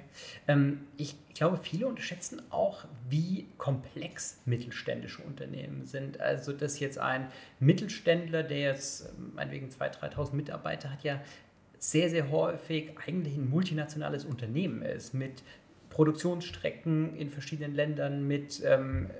ähm, 0.48 0.86
ich 0.96 1.14
glaube, 1.34 1.58
viele 1.58 1.86
unterschätzen 1.86 2.40
auch, 2.50 2.84
wie 3.08 3.46
komplex 3.58 4.40
mittelständische 4.46 5.22
Unternehmen 5.22 5.84
sind. 5.84 6.20
Also, 6.20 6.52
dass 6.52 6.80
jetzt 6.80 6.98
ein 6.98 7.28
Mittelständler, 7.60 8.42
der 8.42 8.60
jetzt 8.60 9.10
ähm, 9.18 9.32
meinetwegen 9.34 9.68
2.000, 9.68 10.14
3.000 10.14 10.34
Mitarbeiter 10.34 10.90
hat, 10.90 11.04
ja 11.04 11.20
sehr, 11.78 12.08
sehr 12.08 12.30
häufig 12.30 12.92
eigentlich 13.06 13.36
ein 13.36 13.50
multinationales 13.50 14.24
Unternehmen 14.24 14.80
ist 14.80 15.12
mit 15.12 15.42
Produktionsstrecken 15.90 17.14
in 17.14 17.30
verschiedenen 17.30 17.74
Ländern, 17.74 18.26
mit 18.26 18.62
ähm, 18.64 19.10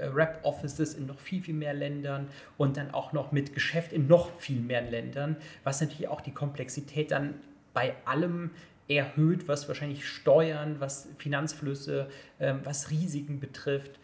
äh, 0.00 0.06
Rap-Offices 0.06 0.94
in 0.94 1.06
noch 1.06 1.18
viel, 1.18 1.42
viel 1.42 1.54
mehr 1.54 1.74
Ländern 1.74 2.28
und 2.56 2.76
dann 2.76 2.92
auch 2.92 3.12
noch 3.12 3.32
mit 3.32 3.52
Geschäft 3.52 3.92
in 3.92 4.06
noch 4.06 4.30
viel 4.38 4.60
mehr 4.60 4.80
Ländern, 4.80 5.36
was 5.64 5.80
natürlich 5.80 6.08
auch 6.08 6.20
die 6.20 6.30
Komplexität 6.30 7.10
dann 7.10 7.34
bei 7.74 7.94
allem 8.04 8.52
erhöht, 8.88 9.48
was 9.48 9.66
wahrscheinlich 9.68 10.06
Steuern, 10.06 10.76
was 10.78 11.08
Finanzflüsse, 11.18 12.08
ähm, 12.40 12.60
was 12.64 12.90
Risiken 12.90 13.40
betrifft. 13.40 13.98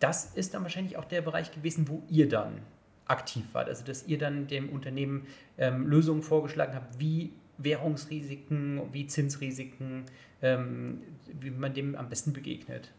Das 0.00 0.34
ist 0.34 0.54
dann 0.54 0.62
wahrscheinlich 0.62 0.96
auch 0.96 1.04
der 1.04 1.22
Bereich 1.22 1.50
gewesen, 1.52 1.88
wo 1.88 2.02
ihr 2.08 2.28
dann 2.28 2.60
aktiv 3.06 3.44
wart. 3.52 3.68
Also 3.68 3.84
dass 3.84 4.06
ihr 4.06 4.18
dann 4.18 4.46
dem 4.46 4.68
Unternehmen 4.70 5.26
ähm, 5.58 5.86
Lösungen 5.86 6.22
vorgeschlagen 6.22 6.74
habt, 6.74 6.98
wie 6.98 7.32
Währungsrisiken, 7.58 8.80
wie 8.92 9.06
Zinsrisiken, 9.06 10.04
ähm, 10.42 11.02
wie 11.40 11.50
man 11.50 11.72
dem 11.74 11.94
am 11.94 12.08
besten 12.08 12.32
begegnet. 12.32 12.90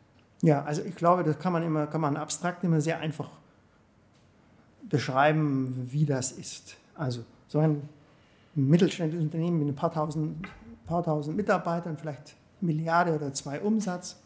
Ja, 0.42 0.64
also 0.64 0.84
ich 0.84 0.96
glaube, 0.96 1.24
das 1.24 1.40
kann 1.40 1.54
man 1.54 1.64
immer, 1.64 1.88
kann 1.88 2.02
man 2.02 2.18
abstrakt 2.18 2.64
immer 2.64 2.82
sehr 2.82 3.00
einfach 3.00 3.30
beschreiben, 4.90 5.90
wie 5.92 6.06
das 6.06 6.32
ist. 6.32 6.78
Also 6.96 7.24
so 7.48 7.60
ein 7.60 7.88
mittelständisches 8.54 9.24
Unternehmen 9.24 9.60
mit 9.60 9.68
ein 9.68 9.76
paar 9.76 9.92
tausend 9.92 10.48
paar 10.86 11.04
tausend 11.04 11.38
Mitarbeitern, 11.38 11.98
vielleicht 11.98 12.36
Milliarde 12.62 13.16
oder 13.16 13.34
zwei 13.34 13.60
Umsatz, 13.60 14.18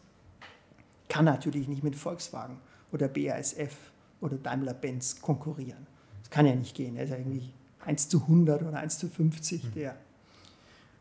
kann 1.08 1.24
natürlich 1.24 1.68
nicht 1.68 1.82
mit 1.82 1.96
Volkswagen 1.96 2.58
oder 2.92 3.08
BASF 3.08 3.76
oder 4.20 4.36
Daimler-Benz 4.36 5.20
konkurrieren. 5.20 5.86
Das 6.22 6.30
kann 6.30 6.46
ja 6.46 6.54
nicht 6.54 6.74
gehen. 6.74 6.96
Er 6.96 7.04
ist 7.04 7.10
ja 7.10 7.16
irgendwie 7.16 7.52
1 7.84 8.08
zu 8.08 8.22
100 8.22 8.62
oder 8.62 8.78
1 8.78 8.98
zu 8.98 9.08
50. 9.08 9.62
Hm. 9.62 9.72
Der. 9.74 9.96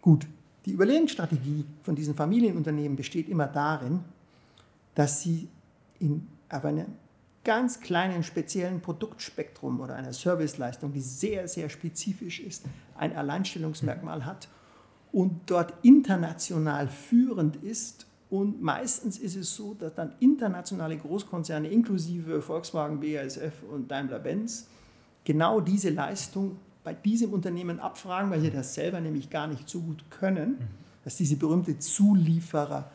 Gut, 0.01 0.27
die 0.65 0.71
Überlebensstrategie 0.71 1.65
von 1.83 1.95
diesen 1.95 2.15
Familienunternehmen 2.15 2.95
besteht 2.95 3.29
immer 3.29 3.47
darin, 3.47 3.99
dass 4.95 5.21
sie 5.21 5.49
in, 5.99 6.27
auf 6.49 6.65
einem 6.65 6.87
ganz 7.43 7.79
kleinen 7.79 8.23
speziellen 8.23 8.81
Produktspektrum 8.81 9.79
oder 9.79 9.95
einer 9.95 10.13
Serviceleistung, 10.13 10.91
die 10.91 11.01
sehr, 11.01 11.47
sehr 11.47 11.69
spezifisch 11.69 12.39
ist, 12.39 12.65
ein 12.97 13.15
Alleinstellungsmerkmal 13.15 14.25
hat 14.25 14.47
und 15.11 15.41
dort 15.47 15.73
international 15.81 16.87
führend 16.87 17.57
ist. 17.57 18.05
Und 18.29 18.61
meistens 18.61 19.17
ist 19.17 19.35
es 19.35 19.55
so, 19.55 19.73
dass 19.73 19.95
dann 19.95 20.13
internationale 20.19 20.97
Großkonzerne 20.97 21.67
inklusive 21.67 22.41
Volkswagen, 22.41 22.99
BASF 22.99 23.63
und 23.71 23.89
Daimler-Benz 23.89 24.67
genau 25.23 25.61
diese 25.61 25.89
Leistung 25.89 26.57
bei 26.83 26.93
diesem 26.93 27.33
Unternehmen 27.33 27.79
abfragen, 27.79 28.31
weil 28.31 28.41
sie 28.41 28.51
das 28.51 28.73
selber 28.73 28.99
nämlich 28.99 29.29
gar 29.29 29.47
nicht 29.47 29.67
so 29.67 29.79
gut 29.79 30.03
können, 30.09 30.57
dass 31.03 31.17
diese 31.17 31.35
berühmte 31.35 31.77
Zulieferer, 31.77 32.91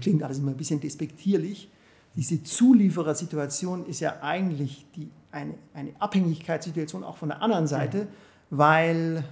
klingt 0.00 0.22
alles 0.22 0.38
immer 0.38 0.52
ein 0.52 0.56
bisschen 0.56 0.80
despektierlich, 0.80 1.70
diese 2.16 2.42
Zulieferersituation 2.42 3.86
ist 3.86 4.00
ja 4.00 4.22
eigentlich 4.22 4.86
die, 4.96 5.10
eine, 5.30 5.54
eine 5.74 5.90
Abhängigkeitssituation 5.98 7.04
auch 7.04 7.18
von 7.18 7.28
der 7.28 7.42
anderen 7.42 7.66
Seite, 7.66 8.04
mhm. 8.04 8.08
weil 8.50 9.24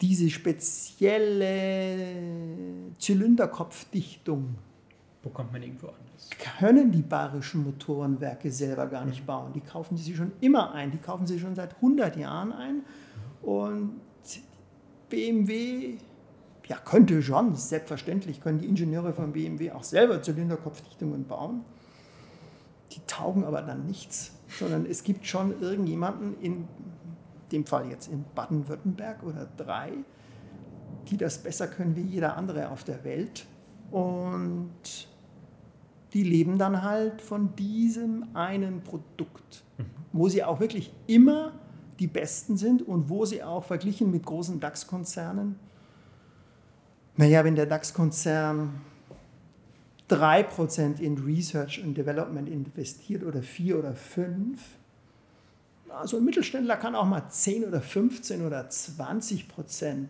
diese 0.00 0.30
spezielle 0.30 2.06
Zylinderkopfdichtung 2.98 4.56
bekommt 5.22 5.52
man 5.52 5.62
irgendwo 5.62 5.88
anders. 5.88 6.30
Können 6.58 6.90
die 6.90 7.02
bayerischen 7.02 7.64
Motorenwerke 7.64 8.50
selber 8.50 8.86
gar 8.86 9.04
nicht 9.04 9.26
bauen. 9.26 9.52
Die 9.52 9.60
kaufen 9.60 9.98
sie 9.98 10.14
schon 10.14 10.32
immer 10.40 10.72
ein. 10.72 10.90
Die 10.90 10.98
kaufen 10.98 11.26
sie 11.26 11.38
schon 11.38 11.54
seit 11.54 11.76
100 11.76 12.16
Jahren 12.16 12.52
ein. 12.52 12.82
Und 13.42 14.00
BMW, 15.10 15.98
ja, 16.66 16.76
könnte 16.78 17.22
schon, 17.22 17.54
selbstverständlich 17.54 18.40
können 18.40 18.58
die 18.58 18.66
Ingenieure 18.66 19.12
von 19.12 19.32
BMW 19.32 19.72
auch 19.72 19.84
selber 19.84 20.22
Zylinderkopfdichtungen 20.22 21.26
bauen. 21.26 21.62
Die 22.92 23.00
taugen 23.06 23.44
aber 23.44 23.60
dann 23.62 23.86
nichts, 23.86 24.32
sondern 24.48 24.86
es 24.86 25.04
gibt 25.04 25.26
schon 25.26 25.60
irgendjemanden 25.60 26.40
in 26.40 26.66
dem 27.52 27.66
Fall 27.66 27.90
jetzt 27.90 28.08
in 28.08 28.24
Baden-Württemberg 28.34 29.22
oder 29.22 29.48
drei, 29.56 29.92
die 31.08 31.16
das 31.16 31.38
besser 31.38 31.66
können 31.66 31.96
wie 31.96 32.02
jeder 32.02 32.36
andere 32.36 32.70
auf 32.70 32.84
der 32.84 33.04
Welt. 33.04 33.46
Und 33.90 35.08
die 36.12 36.22
leben 36.22 36.58
dann 36.58 36.82
halt 36.82 37.22
von 37.22 37.54
diesem 37.56 38.34
einen 38.34 38.82
Produkt, 38.82 39.64
mhm. 39.78 39.84
wo 40.12 40.28
sie 40.28 40.44
auch 40.44 40.60
wirklich 40.60 40.92
immer 41.06 41.52
die 41.98 42.06
Besten 42.06 42.56
sind 42.56 42.86
und 42.86 43.08
wo 43.08 43.24
sie 43.24 43.42
auch 43.42 43.64
verglichen 43.64 44.10
mit 44.10 44.24
großen 44.24 44.58
DAX-Konzernen, 44.58 45.56
naja, 47.16 47.44
wenn 47.44 47.54
der 47.54 47.66
DAX-Konzern 47.66 48.80
3% 50.08 50.98
in 50.98 51.18
Research 51.18 51.82
und 51.84 51.96
Development 51.96 52.48
investiert 52.48 53.22
oder 53.22 53.42
4 53.42 53.78
oder 53.78 53.94
5, 53.94 54.58
also 55.92 56.16
ein 56.16 56.24
Mittelständler 56.24 56.76
kann 56.76 56.94
auch 56.94 57.06
mal 57.06 57.28
10 57.28 57.64
oder 57.64 57.80
15 57.80 58.46
oder 58.46 58.68
20% 58.68 60.06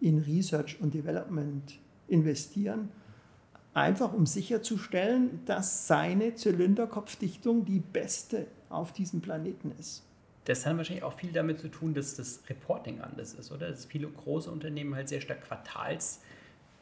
in 0.00 0.18
Research 0.18 0.80
und 0.80 0.94
Development 0.94 1.78
investieren 2.08 2.88
einfach 3.74 4.12
um 4.12 4.24
sicherzustellen, 4.24 5.40
dass 5.46 5.86
seine 5.86 6.34
Zylinderkopfdichtung 6.34 7.64
die 7.64 7.80
beste 7.80 8.46
auf 8.70 8.92
diesem 8.92 9.20
Planeten 9.20 9.72
ist. 9.78 10.02
Das 10.44 10.64
hat 10.64 10.76
wahrscheinlich 10.76 11.04
auch 11.04 11.14
viel 11.14 11.32
damit 11.32 11.58
zu 11.58 11.68
tun, 11.68 11.94
dass 11.94 12.16
das 12.16 12.40
Reporting 12.48 13.00
anders 13.00 13.34
ist, 13.34 13.50
oder? 13.50 13.70
Dass 13.70 13.86
viele 13.86 14.08
große 14.08 14.50
Unternehmen 14.50 14.94
halt 14.94 15.08
sehr 15.08 15.20
stark 15.20 15.42
quartals 15.42 16.20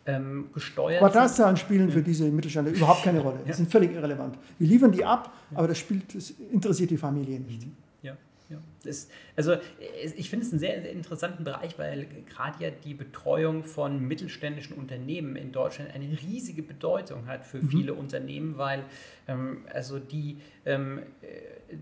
ähm, 0.04 0.50
gesteuert 0.52 0.98
Quartalszahlen 0.98 1.56
spielen 1.56 1.90
für 1.90 2.02
diese 2.02 2.24
Mittelständler 2.24 2.72
überhaupt 2.72 3.04
keine 3.04 3.20
Rolle. 3.20 3.38
Die 3.44 3.50
ja. 3.50 3.54
sind 3.54 3.70
völlig 3.70 3.92
irrelevant. 3.92 4.36
Wir 4.58 4.66
liefern 4.66 4.90
die 4.90 5.04
ab, 5.04 5.32
aber 5.54 5.68
das, 5.68 5.78
spielt, 5.78 6.12
das 6.12 6.30
interessiert 6.30 6.90
die 6.90 6.96
Familie 6.96 7.38
nicht. 7.38 7.66
Mhm. 7.66 7.76
Ja, 8.52 8.58
das, 8.84 9.08
also 9.34 9.56
ich 10.14 10.28
finde 10.28 10.44
es 10.44 10.52
einen 10.52 10.60
sehr, 10.60 10.82
sehr, 10.82 10.92
interessanten 10.92 11.42
Bereich, 11.42 11.78
weil 11.78 12.06
gerade 12.28 12.62
ja 12.62 12.70
die 12.70 12.92
Betreuung 12.92 13.64
von 13.64 14.06
mittelständischen 14.06 14.76
Unternehmen 14.76 15.36
in 15.36 15.52
Deutschland 15.52 15.94
eine 15.94 16.06
riesige 16.20 16.62
Bedeutung 16.62 17.26
hat 17.26 17.46
für 17.46 17.58
mhm. 17.58 17.68
viele 17.70 17.94
Unternehmen, 17.94 18.58
weil 18.58 18.84
ähm, 19.26 19.64
also 19.72 19.98
die 19.98 20.36
ähm, 20.66 20.98
äh, 21.22 21.76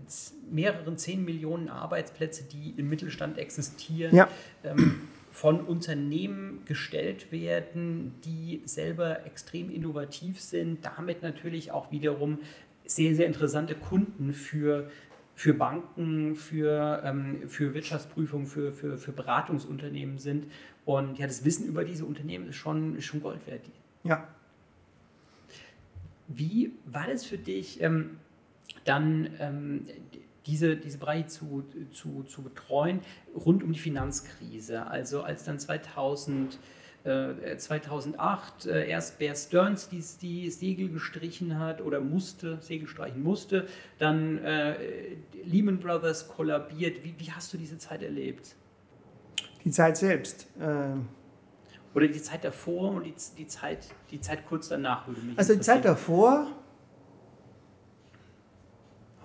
mehreren 0.49 0.97
zehn 0.97 1.25
Millionen 1.25 1.67
Arbeitsplätze, 1.67 2.45
die 2.45 2.73
im 2.77 2.87
Mittelstand 2.87 3.37
existieren, 3.37 4.15
ja. 4.15 4.29
ähm, 4.63 5.09
von 5.29 5.59
Unternehmen 5.59 6.63
gestellt 6.65 7.33
werden, 7.33 8.13
die 8.23 8.61
selber 8.63 9.25
extrem 9.25 9.69
innovativ 9.69 10.39
sind, 10.39 10.85
damit 10.85 11.21
natürlich 11.21 11.71
auch 11.71 11.91
wiederum 11.91 12.39
sehr, 12.85 13.13
sehr 13.15 13.27
interessante 13.27 13.75
Kunden 13.75 14.31
für 14.31 14.89
für 15.41 15.55
Banken, 15.55 16.35
für, 16.35 17.01
ähm, 17.03 17.49
für 17.49 17.73
Wirtschaftsprüfung, 17.73 18.45
für, 18.45 18.71
für, 18.71 18.99
für 18.99 19.11
Beratungsunternehmen 19.11 20.19
sind. 20.19 20.45
Und 20.85 21.17
ja, 21.17 21.25
das 21.25 21.43
Wissen 21.43 21.65
über 21.65 21.83
diese 21.83 22.05
Unternehmen 22.05 22.47
ist 22.47 22.57
schon, 22.57 22.95
ist 22.95 23.05
schon 23.05 23.23
Gold 23.23 23.47
wert. 23.47 23.65
Ja. 24.03 24.27
Wie 26.27 26.73
war 26.85 27.07
das 27.07 27.25
für 27.25 27.39
dich, 27.39 27.81
ähm, 27.81 28.17
dann 28.85 29.31
ähm, 29.39 29.87
diese, 30.45 30.77
diese 30.77 30.99
Bereiche 30.99 31.25
zu, 31.25 31.63
zu, 31.91 32.21
zu 32.21 32.43
betreuen 32.43 32.99
rund 33.33 33.63
um 33.63 33.71
die 33.73 33.79
Finanzkrise? 33.79 34.85
Also 34.85 35.23
als 35.23 35.43
dann 35.43 35.57
2000 35.57 36.59
2008 37.03 38.65
äh, 38.65 38.83
äh, 38.83 38.89
erst 38.89 39.17
Bear 39.17 39.35
Stearns 39.35 39.89
die, 39.89 40.03
die 40.21 40.51
Segel 40.51 40.89
gestrichen 40.89 41.57
hat 41.57 41.81
oder 41.81 41.99
musste, 41.99 42.59
Segel 42.61 42.87
streichen 42.87 43.23
musste, 43.23 43.67
dann 43.97 44.37
äh, 44.39 44.75
Lehman 45.43 45.79
Brothers 45.79 46.27
kollabiert. 46.27 47.03
Wie, 47.03 47.15
wie, 47.17 47.31
hast 47.31 47.53
du 47.53 47.57
diese 47.57 47.79
Zeit 47.79 48.03
erlebt? 48.03 48.55
Die 49.63 49.71
Zeit 49.71 49.97
selbst. 49.97 50.47
Äh 50.59 50.95
oder 51.93 52.07
die 52.07 52.21
Zeit 52.21 52.45
davor 52.45 52.91
und 52.91 53.03
die, 53.03 53.13
die, 53.37 53.47
Zeit, 53.47 53.89
die 54.11 54.21
Zeit 54.21 54.45
kurz 54.47 54.69
danach 54.69 55.07
würde 55.07 55.21
mich 55.21 55.37
Also 55.37 55.53
die 55.53 55.59
Zeit 55.59 55.83
davor 55.83 56.47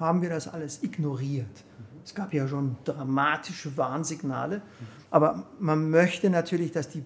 haben 0.01 0.21
wir 0.21 0.31
das 0.31 0.49
alles 0.49 0.83
ignoriert. 0.83 1.47
Mhm. 1.47 2.01
Es 2.05 2.15
gab 2.15 2.33
ja 2.33 2.49
schon 2.49 2.77
dramatische 2.85 3.77
Warnsignale, 3.77 4.63
aber 5.11 5.47
man 5.61 5.91
möchte 5.91 6.29
natürlich, 6.29 6.73
dass 6.73 6.89
die 6.89 7.05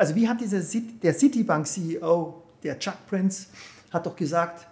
also 0.00 0.14
wie 0.14 0.26
hat 0.26 0.40
dieser, 0.40 0.62
der 1.02 1.12
Citibank-CEO, 1.12 2.42
der 2.62 2.78
Chuck 2.78 2.94
Prince, 3.06 3.48
hat 3.90 4.06
doch 4.06 4.16
gesagt, 4.16 4.66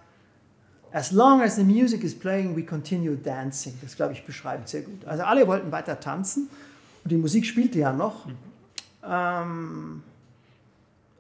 as 0.90 1.12
long 1.12 1.42
as 1.42 1.56
the 1.56 1.64
music 1.64 2.02
is 2.02 2.18
playing, 2.18 2.56
we 2.56 2.62
continue 2.62 3.14
dancing. 3.14 3.74
Das, 3.82 3.94
glaube 3.94 4.14
ich, 4.14 4.24
beschreibt 4.24 4.70
sehr 4.70 4.80
gut. 4.80 5.04
Also 5.04 5.24
alle 5.24 5.46
wollten 5.46 5.70
weiter 5.70 6.00
tanzen 6.00 6.48
und 7.04 7.12
die 7.12 7.18
Musik 7.18 7.44
spielte 7.44 7.78
ja 7.78 7.92
noch. 7.92 8.24
Mhm. 8.24 8.36
Ähm, 9.04 10.02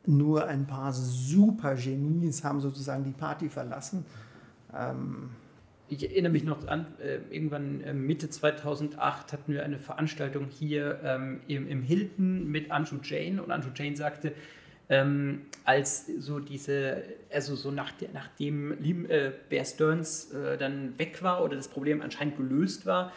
nur 0.06 0.46
ein 0.46 0.66
paar 0.66 0.90
super 0.94 1.74
Genies 1.74 2.42
haben 2.42 2.62
sozusagen 2.62 3.04
die 3.04 3.10
Party 3.10 3.50
verlassen. 3.50 4.06
Ähm, 4.74 5.28
ich 5.88 6.04
erinnere 6.04 6.32
mich 6.32 6.44
noch 6.44 6.66
an, 6.66 6.86
äh, 7.00 7.18
irgendwann 7.34 7.82
äh, 7.82 7.92
Mitte 7.92 8.28
2008 8.28 9.32
hatten 9.32 9.52
wir 9.52 9.64
eine 9.64 9.78
Veranstaltung 9.78 10.48
hier 10.48 11.00
ähm, 11.02 11.40
im, 11.48 11.68
im, 11.68 11.82
Hilton 11.82 12.46
mit 12.48 12.70
Anju 12.70 12.98
Jane 13.02 13.42
und 13.42 13.50
Anju 13.50 13.70
Jane 13.74 13.96
sagte, 13.96 14.32
ähm, 14.90 15.46
als 15.64 16.06
so 16.06 16.40
diese, 16.40 17.02
also 17.32 17.54
so 17.56 17.70
nach 17.70 17.92
der, 17.92 18.08
nachdem 18.12 18.72
äh, 19.10 19.32
Bear 19.48 19.64
Stearns 19.64 20.32
äh, 20.32 20.56
dann 20.56 20.98
weg 20.98 21.22
war 21.22 21.44
oder 21.44 21.56
das 21.56 21.68
Problem 21.68 22.00
anscheinend 22.00 22.36
gelöst 22.36 22.86
war, 22.86 23.12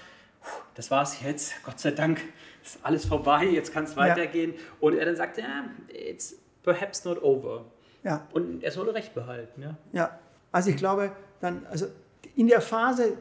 das 0.76 0.92
war 0.92 1.04
es 1.04 1.22
jetzt, 1.22 1.54
Gott 1.64 1.80
sei 1.80 1.92
Dank 1.92 2.22
ist 2.64 2.80
alles 2.84 3.06
vorbei, 3.06 3.46
jetzt 3.46 3.74
kann 3.74 3.84
es 3.84 3.96
weitergehen. 3.96 4.54
Ja. 4.54 4.60
Und 4.80 4.98
er 4.98 5.06
dann 5.06 5.16
sagte, 5.16 5.42
ja, 5.42 5.66
it's 5.90 6.36
perhaps 6.64 7.06
not 7.06 7.22
over. 7.22 7.66
Ja. 8.04 8.28
Und 8.34 8.64
er 8.64 8.72
solle 8.72 8.94
Recht 8.94 9.14
behalten. 9.14 9.62
Ja, 9.62 9.78
ja. 9.94 10.20
also 10.52 10.70
ich 10.70 10.78
glaube, 10.78 11.12
dann, 11.40 11.66
also 11.68 11.88
in 12.36 12.48
der 12.48 12.62
Phase, 12.62 13.18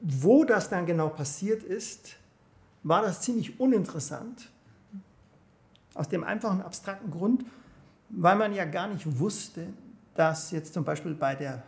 wo 0.00 0.44
das 0.44 0.68
dann 0.68 0.86
genau 0.86 1.08
passiert 1.08 1.62
ist, 1.62 2.16
war 2.82 3.02
das 3.02 3.20
ziemlich 3.20 3.60
uninteressant. 3.60 4.48
Aus 5.94 6.08
dem 6.08 6.24
einfachen, 6.24 6.62
abstrakten 6.62 7.10
Grund, 7.10 7.44
weil 8.08 8.36
man 8.36 8.54
ja 8.54 8.64
gar 8.64 8.88
nicht 8.88 9.18
wusste, 9.18 9.66
dass 10.14 10.50
jetzt 10.50 10.74
zum 10.74 10.84
Beispiel 10.84 11.14
bei 11.14 11.34
der 11.34 11.62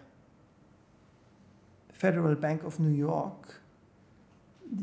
Federal 1.93 2.37
Bank 2.37 2.65
of 2.65 2.79
New 2.79 2.95
York 2.95 3.61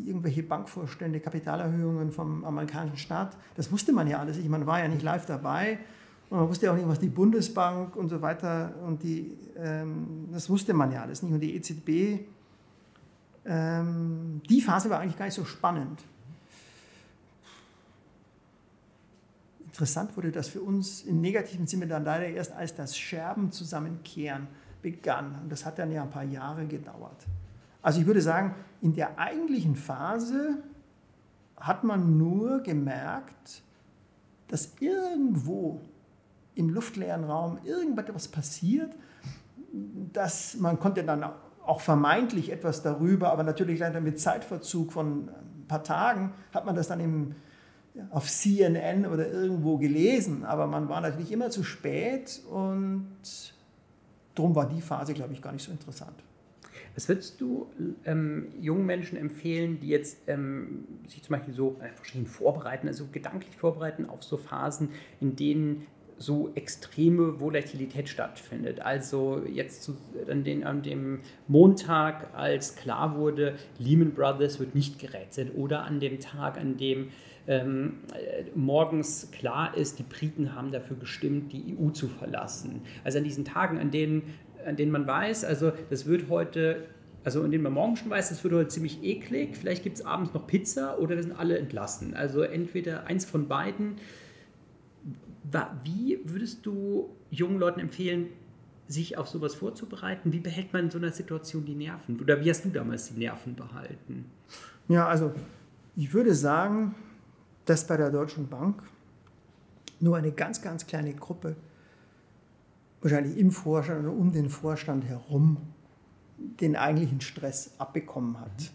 irgendwelche 0.05 0.43
Bankvorstände, 0.43 1.19
Kapitalerhöhungen 1.19 2.11
vom 2.11 2.45
amerikanischen 2.45 2.97
Staat, 2.97 3.35
das 3.55 3.71
wusste 3.71 3.91
man 3.91 4.07
ja 4.07 4.19
alles 4.19 4.37
nicht, 4.37 4.49
man 4.49 4.65
war 4.67 4.79
ja 4.79 4.87
nicht 4.87 5.01
live 5.01 5.25
dabei 5.25 5.79
und 6.30 6.38
man 6.38 6.47
wusste 6.47 6.71
auch 6.71 6.75
nicht, 6.75 6.88
was 6.88 6.99
die 6.99 7.09
Bundesbank 7.09 7.95
und 7.95 8.09
so 8.09 8.21
weiter 8.21 8.75
und 8.86 9.01
die, 9.01 9.36
ähm, 9.57 10.30
das 10.32 10.49
wusste 10.49 10.73
man 10.73 10.91
ja 10.91 11.01
alles 11.01 11.23
nicht. 11.23 11.34
Und 11.34 11.39
die 11.39 11.55
EZB, 11.55 12.19
ähm, 13.45 14.41
die 14.47 14.61
Phase 14.61 14.89
war 14.89 14.99
eigentlich 14.99 15.17
gar 15.17 15.25
nicht 15.25 15.34
so 15.34 15.45
spannend. 15.45 16.03
Interessant 19.65 20.15
wurde 20.15 20.32
das 20.32 20.49
für 20.49 20.61
uns 20.61 21.03
im 21.03 21.19
negativen 21.21 21.65
Sinne 21.65 21.88
dann 21.88 22.03
leider 22.03 22.27
erst, 22.27 22.51
als 22.51 22.75
das 22.75 22.95
Scherben 22.95 23.51
zusammenkehren 23.51 24.47
begann. 24.84 25.39
Und 25.41 25.51
das 25.51 25.65
hat 25.65 25.80
dann 25.80 25.91
ja 25.91 26.03
ein 26.03 26.09
paar 26.11 26.23
Jahre 26.23 26.67
gedauert. 26.67 27.25
Also 27.82 28.01
ich 28.01 28.05
würde 28.05 28.21
sagen, 28.21 28.53
in 28.82 28.93
der 28.93 29.17
eigentlichen 29.17 29.75
Phase 29.75 30.61
hat 31.57 31.84
man 31.84 32.17
nur 32.17 32.61
gemerkt, 32.61 33.63
dass 34.47 34.73
irgendwo 34.80 35.82
im 36.60 36.70
luftleeren 36.70 37.24
Raum 37.24 37.57
irgendetwas 37.64 38.28
passiert, 38.28 38.91
dass 40.12 40.57
man 40.57 40.78
konnte 40.78 41.05
dann 41.05 41.24
auch 41.66 41.80
vermeintlich 41.80 42.51
etwas 42.51 42.82
darüber, 42.82 43.32
aber 43.32 43.43
natürlich 43.43 43.80
leider 43.80 44.01
mit 44.01 44.20
Zeitverzug 44.20 44.91
von 44.91 45.30
ein 45.30 45.68
paar 45.70 45.84
Tagen 45.84 46.34
hat 46.53 46.66
man 46.66 46.76
das 46.76 46.89
dann 46.89 46.99
im, 46.99 47.36
auf 48.10 48.30
CNN 48.30 49.05
oder 49.05 49.32
irgendwo 49.32 49.78
gelesen, 49.78 50.43
aber 50.43 50.68
man 50.68 50.89
war 50.89 50.99
natürlich 50.99 51.32
immer 51.32 51.49
zu 51.49 51.64
spät 51.64 52.41
und 52.49 53.07
darum 54.36 54.53
war 54.53 54.68
die 54.68 54.82
Phase, 54.82 55.14
glaube 55.14 55.32
ich, 55.32 55.41
gar 55.41 55.53
nicht 55.53 55.64
so 55.64 55.72
interessant. 55.72 56.24
Was 56.93 57.07
würdest 57.07 57.39
du 57.39 57.70
ähm, 58.03 58.47
jungen 58.60 58.86
Menschen 58.86 59.18
empfehlen, 59.18 59.80
die 59.80 59.88
jetzt 59.88 60.18
ähm, 60.28 60.86
sich 61.07 61.24
zum 61.24 61.38
Beispiel 61.38 61.53
so 61.53 61.80
äh, 61.82 62.26
vorbereiten, 62.26 62.89
also 62.89 63.05
gedanklich 63.10 63.55
vorbereiten 63.55 64.10
auf 64.10 64.24
so 64.24 64.36
Phasen, 64.36 64.89
in 65.22 65.38
denen 65.38 65.86
so 66.20 66.51
extreme 66.53 67.39
Volatilität 67.39 68.09
stattfindet. 68.09 68.82
Also 68.82 69.41
jetzt 69.51 69.84
zu, 69.84 69.97
an, 70.30 70.43
den, 70.43 70.65
an 70.65 70.84
dem 70.84 71.22
Montag, 71.47 72.36
als 72.36 72.76
klar 72.76 73.17
wurde, 73.17 73.55
Lehman 73.80 74.11
Brothers 74.11 74.59
wird 74.59 74.76
nicht 74.76 74.99
gerettet 74.99 75.51
oder 75.55 75.84
an 75.84 75.99
dem 75.99 76.20
Tag, 76.20 76.59
an 76.59 76.78
dem 76.78 77.07
ähm, 77.47 77.99
morgens 78.53 79.32
klar 79.32 79.76
ist, 79.76 79.97
die 79.97 80.03
Briten 80.03 80.53
haben 80.53 80.72
dafür 80.72 80.97
gestimmt, 80.97 81.53
die 81.53 81.78
EU 81.80 81.89
zu 81.89 82.09
verlassen. 82.09 82.82
Also 83.05 83.17
an 83.17 83.24
diesen 83.24 83.45
Tagen, 83.45 83.80
an 83.80 83.89
denen, 83.89 84.24
an 84.65 84.76
denen 84.76 84.91
man 84.91 85.07
weiß, 85.07 85.45
also 85.45 85.72
das 85.89 86.05
wird 86.05 86.30
heute 86.30 86.84
also 87.24 87.43
in 87.43 87.51
denen 87.51 87.63
man 87.63 87.74
morgen 87.74 87.97
schon 87.97 88.09
weiß, 88.09 88.30
das 88.30 88.43
wird 88.43 88.53
heute 88.53 88.70
ziemlich 88.70 89.03
eklig. 89.03 89.57
Vielleicht 89.57 89.84
gibt 89.84 89.97
es 89.97 90.05
abends 90.05 90.34
noch 90.34 90.47
Pizza 90.47 90.97
oder 90.99 91.15
wir 91.15 91.24
sind 91.24 91.38
alle 91.38 91.57
entlassen. 91.57 92.13
Also 92.13 92.41
entweder 92.41 93.07
eins 93.07 93.26
von 93.26 93.47
beiden 93.49 93.97
wie 95.83 96.19
würdest 96.23 96.65
du 96.65 97.15
jungen 97.29 97.59
Leuten 97.59 97.79
empfehlen, 97.79 98.27
sich 98.87 99.17
auf 99.17 99.27
sowas 99.27 99.55
vorzubereiten? 99.55 100.33
Wie 100.33 100.39
behält 100.39 100.73
man 100.73 100.85
in 100.85 100.91
so 100.91 100.97
einer 100.97 101.11
Situation 101.11 101.65
die 101.65 101.75
Nerven? 101.75 102.19
Oder 102.19 102.43
wie 102.43 102.49
hast 102.49 102.65
du 102.65 102.69
damals 102.69 103.13
die 103.13 103.19
Nerven 103.19 103.55
behalten? 103.55 104.25
Ja, 104.87 105.07
also 105.07 105.31
ich 105.95 106.13
würde 106.13 106.33
sagen, 106.33 106.95
dass 107.65 107.85
bei 107.85 107.97
der 107.97 108.09
Deutschen 108.09 108.47
Bank 108.47 108.81
nur 109.99 110.17
eine 110.17 110.31
ganz, 110.31 110.61
ganz 110.61 110.87
kleine 110.87 111.13
Gruppe, 111.13 111.55
wahrscheinlich 113.01 113.37
im 113.37 113.51
Vorstand 113.51 114.05
oder 114.05 114.13
um 114.13 114.31
den 114.31 114.49
Vorstand 114.49 115.05
herum, 115.05 115.57
den 116.37 116.75
eigentlichen 116.75 117.21
Stress 117.21 117.75
abbekommen 117.77 118.39
hat. 118.39 118.71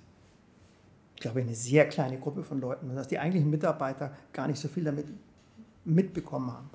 Ich 1.15 1.21
glaube, 1.21 1.41
eine 1.41 1.55
sehr 1.55 1.89
kleine 1.89 2.19
Gruppe 2.19 2.45
von 2.45 2.61
Leuten, 2.61 2.95
dass 2.95 3.09
die 3.09 3.19
eigentlichen 3.19 3.51
Mitarbeiter 3.51 4.15
gar 4.33 4.47
nicht 4.47 4.61
so 4.61 4.69
viel 4.69 4.85
damit 4.85 5.07
mitbekommen 5.85 6.53
haben. 6.53 6.71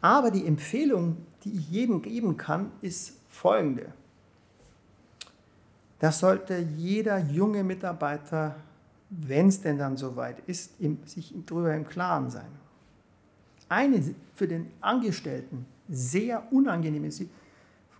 Aber 0.00 0.30
die 0.30 0.46
Empfehlung, 0.46 1.16
die 1.44 1.52
ich 1.52 1.70
jedem 1.70 2.02
geben 2.02 2.36
kann, 2.36 2.70
ist 2.82 3.14
folgende. 3.28 3.92
Das 5.98 6.20
sollte 6.20 6.58
jeder 6.76 7.18
junge 7.18 7.64
Mitarbeiter, 7.64 8.56
wenn 9.10 9.48
es 9.48 9.60
denn 9.60 9.78
dann 9.78 9.96
soweit 9.96 10.40
ist, 10.46 10.74
sich 11.06 11.34
darüber 11.46 11.74
im 11.74 11.86
Klaren 11.86 12.30
sein. 12.30 12.50
Eine 13.68 14.14
für 14.34 14.46
den 14.46 14.70
Angestellten 14.80 15.66
sehr 15.88 16.52
unangenehme 16.52 17.10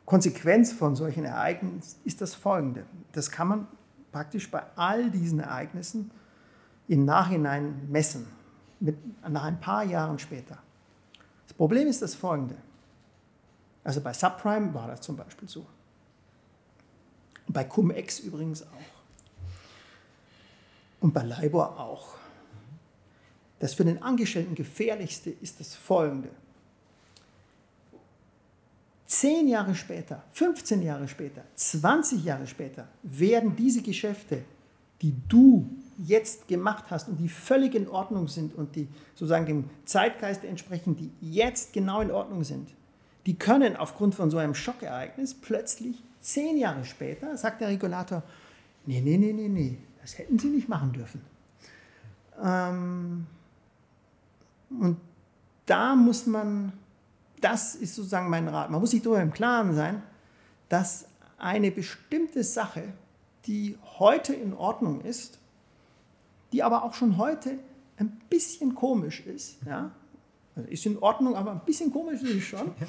Konsequenz 0.04 0.72
von 0.72 0.96
solchen 0.96 1.24
Ereignissen 1.24 2.00
ist 2.04 2.20
das 2.20 2.34
folgende. 2.34 2.84
Das 3.12 3.30
kann 3.30 3.48
man 3.48 3.66
praktisch 4.12 4.50
bei 4.50 4.62
all 4.76 5.10
diesen 5.10 5.40
Ereignissen 5.40 6.10
im 6.86 7.04
Nachhinein 7.04 7.88
messen 7.90 8.37
mit, 8.80 8.96
nach 9.28 9.44
ein 9.44 9.60
paar 9.60 9.84
Jahren 9.84 10.18
später. 10.18 10.58
Das 11.46 11.54
Problem 11.54 11.88
ist 11.88 12.02
das 12.02 12.14
folgende. 12.14 12.56
Also 13.84 14.00
bei 14.00 14.12
Subprime 14.12 14.74
war 14.74 14.88
das 14.88 15.00
zum 15.00 15.16
Beispiel 15.16 15.48
so. 15.48 15.66
Bei 17.46 17.64
Cum-Ex 17.64 18.20
übrigens 18.20 18.62
auch. 18.62 18.66
Und 21.00 21.14
bei 21.14 21.22
LIBOR 21.22 21.78
auch. 21.78 22.16
Das 23.60 23.74
für 23.74 23.84
den 23.84 24.02
Angestellten 24.02 24.54
gefährlichste 24.54 25.30
ist 25.30 25.58
das 25.58 25.74
folgende. 25.74 26.30
Zehn 29.06 29.48
Jahre 29.48 29.74
später, 29.74 30.22
15 30.32 30.82
Jahre 30.82 31.08
später, 31.08 31.42
20 31.54 32.24
Jahre 32.24 32.46
später 32.46 32.88
werden 33.02 33.56
diese 33.56 33.80
Geschäfte, 33.80 34.44
die 35.00 35.14
du 35.28 35.66
jetzt 35.98 36.48
gemacht 36.48 36.84
hast 36.90 37.08
und 37.08 37.18
die 37.18 37.28
völlig 37.28 37.74
in 37.74 37.88
Ordnung 37.88 38.28
sind 38.28 38.54
und 38.54 38.76
die 38.76 38.88
sozusagen 39.14 39.46
dem 39.46 39.70
Zeitgeist 39.84 40.44
entsprechen, 40.44 40.96
die 40.96 41.10
jetzt 41.20 41.72
genau 41.72 42.00
in 42.00 42.10
Ordnung 42.10 42.44
sind, 42.44 42.70
die 43.26 43.34
können 43.34 43.76
aufgrund 43.76 44.14
von 44.14 44.30
so 44.30 44.38
einem 44.38 44.54
Schockereignis 44.54 45.34
plötzlich 45.34 46.02
zehn 46.20 46.56
Jahre 46.56 46.84
später, 46.84 47.36
sagt 47.36 47.60
der 47.60 47.68
Regulator, 47.68 48.22
nee, 48.86 49.00
nee, 49.00 49.18
nee, 49.18 49.32
nee, 49.32 49.48
nee, 49.48 49.78
das 50.00 50.18
hätten 50.18 50.38
Sie 50.38 50.48
nicht 50.48 50.68
machen 50.68 50.92
dürfen. 50.92 51.20
Ähm, 52.42 53.26
und 54.70 54.98
da 55.66 55.96
muss 55.96 56.26
man, 56.26 56.72
das 57.40 57.74
ist 57.74 57.96
sozusagen 57.96 58.30
mein 58.30 58.48
Rat, 58.48 58.70
man 58.70 58.80
muss 58.80 58.92
sich 58.92 59.02
darüber 59.02 59.20
im 59.20 59.32
Klaren 59.32 59.74
sein, 59.74 60.02
dass 60.68 61.06
eine 61.38 61.70
bestimmte 61.70 62.44
Sache, 62.44 62.84
die 63.46 63.76
heute 63.98 64.34
in 64.34 64.54
Ordnung 64.54 65.00
ist, 65.00 65.38
die 66.52 66.62
aber 66.62 66.84
auch 66.84 66.94
schon 66.94 67.16
heute 67.18 67.58
ein 67.96 68.20
bisschen 68.30 68.74
komisch 68.74 69.20
ist. 69.26 69.58
Ja? 69.66 69.90
Also 70.56 70.68
ist 70.68 70.86
in 70.86 70.98
Ordnung, 70.98 71.34
aber 71.34 71.52
ein 71.52 71.60
bisschen 71.64 71.92
komisch 71.92 72.22
ist 72.22 72.34
es 72.34 72.44
schon. 72.44 72.72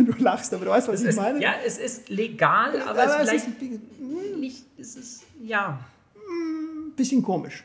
Du 0.00 0.12
lachst, 0.18 0.52
aber 0.52 0.64
du 0.64 0.70
weißt, 0.72 0.88
was 0.88 0.96
es 0.96 1.02
ich 1.02 1.08
ist, 1.10 1.16
meine. 1.16 1.40
Ja, 1.40 1.54
es 1.64 1.78
ist 1.78 2.08
legal, 2.08 2.80
aber, 2.82 2.90
aber 2.90 3.20
es, 3.20 3.30
ist 3.32 3.44
vielleicht 3.44 4.36
nicht, 4.36 4.64
es 4.76 4.96
ist, 4.96 5.22
ja. 5.40 5.78
Ein 6.16 6.90
bisschen 6.96 7.22
komisch. 7.22 7.62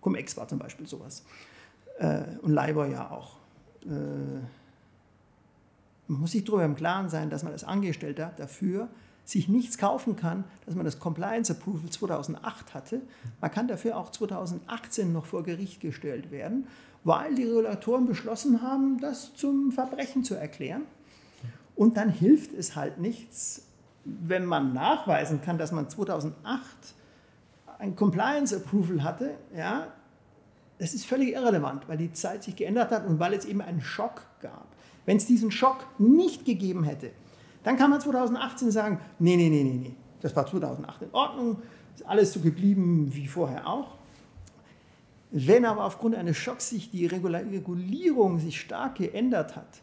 Cum-Ex 0.00 0.38
war 0.38 0.48
zum 0.48 0.58
Beispiel 0.58 0.86
sowas. 0.86 1.22
Äh, 1.98 2.22
und 2.40 2.52
Leiber 2.52 2.86
ja 2.86 3.10
auch. 3.10 3.36
Äh, 3.84 3.88
man 6.06 6.20
muss 6.20 6.32
sich 6.32 6.44
darüber 6.44 6.64
im 6.64 6.76
Klaren 6.76 7.10
sein, 7.10 7.28
dass 7.28 7.42
man 7.42 7.52
als 7.52 7.64
Angestellter 7.64 8.32
dafür 8.38 8.88
sich 9.24 9.48
nichts 9.48 9.78
kaufen 9.78 10.16
kann, 10.16 10.44
dass 10.66 10.74
man 10.74 10.84
das 10.84 10.98
Compliance 10.98 11.52
Approval 11.52 11.88
2008 11.88 12.74
hatte. 12.74 13.00
Man 13.40 13.50
kann 13.50 13.68
dafür 13.68 13.96
auch 13.96 14.10
2018 14.10 15.12
noch 15.12 15.26
vor 15.26 15.42
Gericht 15.42 15.80
gestellt 15.80 16.30
werden, 16.30 16.66
weil 17.04 17.34
die 17.34 17.44
Regulatoren 17.44 18.06
beschlossen 18.06 18.62
haben, 18.62 19.00
das 19.00 19.34
zum 19.34 19.72
Verbrechen 19.72 20.24
zu 20.24 20.34
erklären. 20.34 20.82
Und 21.74 21.96
dann 21.96 22.10
hilft 22.10 22.52
es 22.52 22.76
halt 22.76 22.98
nichts, 22.98 23.66
wenn 24.04 24.44
man 24.44 24.74
nachweisen 24.74 25.40
kann, 25.40 25.58
dass 25.58 25.72
man 25.72 25.88
2008 25.88 26.66
ein 27.78 27.96
Compliance 27.96 28.54
Approval 28.54 29.02
hatte, 29.02 29.34
ja, 29.56 29.88
das 30.78 30.92
ist 30.92 31.06
völlig 31.06 31.32
irrelevant, 31.32 31.88
weil 31.88 31.96
die 31.96 32.12
Zeit 32.12 32.42
sich 32.42 32.56
geändert 32.56 32.90
hat 32.90 33.06
und 33.06 33.18
weil 33.18 33.32
es 33.32 33.44
eben 33.44 33.60
einen 33.60 33.80
Schock 33.80 34.22
gab. 34.40 34.66
Wenn 35.06 35.16
es 35.16 35.26
diesen 35.26 35.50
Schock 35.50 35.86
nicht 35.98 36.44
gegeben 36.44 36.84
hätte, 36.84 37.10
dann 37.64 37.76
kann 37.76 37.90
man 37.90 38.00
2018 38.00 38.70
sagen, 38.70 39.00
nee, 39.18 39.36
nee, 39.36 39.48
nee, 39.48 39.64
nee, 39.64 39.78
nee, 39.78 39.94
das 40.20 40.36
war 40.36 40.46
2008 40.46 41.02
in 41.02 41.12
Ordnung, 41.12 41.62
ist 41.94 42.06
alles 42.06 42.32
so 42.32 42.40
geblieben 42.40 43.10
wie 43.12 43.26
vorher 43.26 43.66
auch. 43.66 43.96
Wenn 45.30 45.64
aber 45.64 45.84
aufgrund 45.84 46.14
eines 46.14 46.36
Schocks 46.36 46.70
sich 46.70 46.90
die 46.90 47.06
Regulierung 47.06 48.38
sich 48.38 48.60
stark 48.60 48.96
geändert 48.96 49.56
hat, 49.56 49.80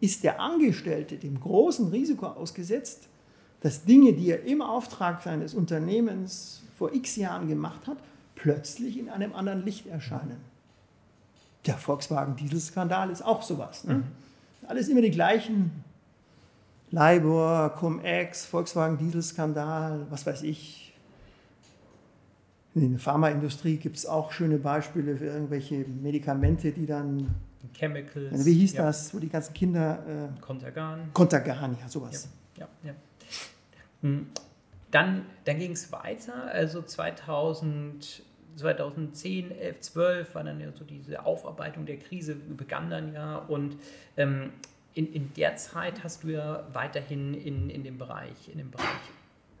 ist 0.00 0.24
der 0.24 0.40
Angestellte 0.40 1.16
dem 1.16 1.38
großen 1.38 1.88
Risiko 1.88 2.26
ausgesetzt, 2.26 3.08
dass 3.60 3.84
Dinge, 3.84 4.14
die 4.14 4.30
er 4.30 4.44
im 4.44 4.62
Auftrag 4.62 5.22
seines 5.22 5.54
Unternehmens 5.54 6.62
vor 6.76 6.92
x 6.94 7.16
Jahren 7.16 7.46
gemacht 7.46 7.86
hat, 7.86 7.98
plötzlich 8.34 8.98
in 8.98 9.10
einem 9.10 9.34
anderen 9.34 9.64
Licht 9.64 9.86
erscheinen. 9.86 10.38
Der 11.66 11.76
Volkswagen-Dieselskandal 11.76 13.10
ist 13.10 13.22
auch 13.22 13.42
sowas. 13.42 13.84
Ne? 13.84 13.96
Mhm. 13.96 14.04
Alles 14.66 14.88
immer 14.88 15.02
die 15.02 15.10
gleichen 15.10 15.84
LIBOR, 16.90 17.70
Cum-Ex, 17.76 18.46
Volkswagen-Dieselskandal, 18.46 20.06
was 20.10 20.26
weiß 20.26 20.42
ich. 20.42 20.92
In 22.74 22.92
der 22.92 23.00
Pharmaindustrie 23.00 23.76
gibt 23.76 23.96
es 23.96 24.06
auch 24.06 24.32
schöne 24.32 24.58
Beispiele 24.58 25.16
für 25.16 25.26
irgendwelche 25.26 25.84
Medikamente, 25.86 26.72
die 26.72 26.86
dann. 26.86 27.34
Chemicals. 27.74 28.44
Wie 28.44 28.54
hieß 28.54 28.74
ja. 28.74 28.84
das, 28.84 29.12
wo 29.14 29.18
die 29.18 29.28
ganzen 29.28 29.54
Kinder. 29.54 30.30
Äh, 30.36 30.40
Contergan. 30.40 31.10
Contergan, 31.12 31.76
ja, 31.80 31.88
sowas. 31.88 32.28
Ja, 32.56 32.68
ja, 32.82 32.90
ja. 32.90 32.94
Hm. 34.02 34.26
Dann, 34.90 35.26
dann 35.44 35.58
ging 35.58 35.72
es 35.72 35.92
weiter, 35.92 36.46
also 36.52 36.82
2000, 36.82 38.22
2010, 38.56 39.52
11, 39.52 39.80
12 39.80 40.34
war 40.34 40.44
dann 40.44 40.60
ja 40.60 40.72
so 40.72 40.84
diese 40.84 41.24
Aufarbeitung 41.24 41.86
der 41.86 41.98
Krise, 41.98 42.34
begann 42.34 42.90
dann 42.90 43.12
ja 43.12 43.36
und 43.36 43.76
ähm, 44.16 44.52
in, 44.94 45.12
in 45.12 45.32
der 45.34 45.56
Zeit 45.56 46.02
hast 46.02 46.24
du 46.24 46.28
ja 46.28 46.66
weiterhin 46.72 47.34
in, 47.34 47.70
in 47.70 47.84
dem 47.84 47.98
Bereich, 47.98 48.48
in 48.48 48.58
dem 48.58 48.70
Bereich 48.70 48.86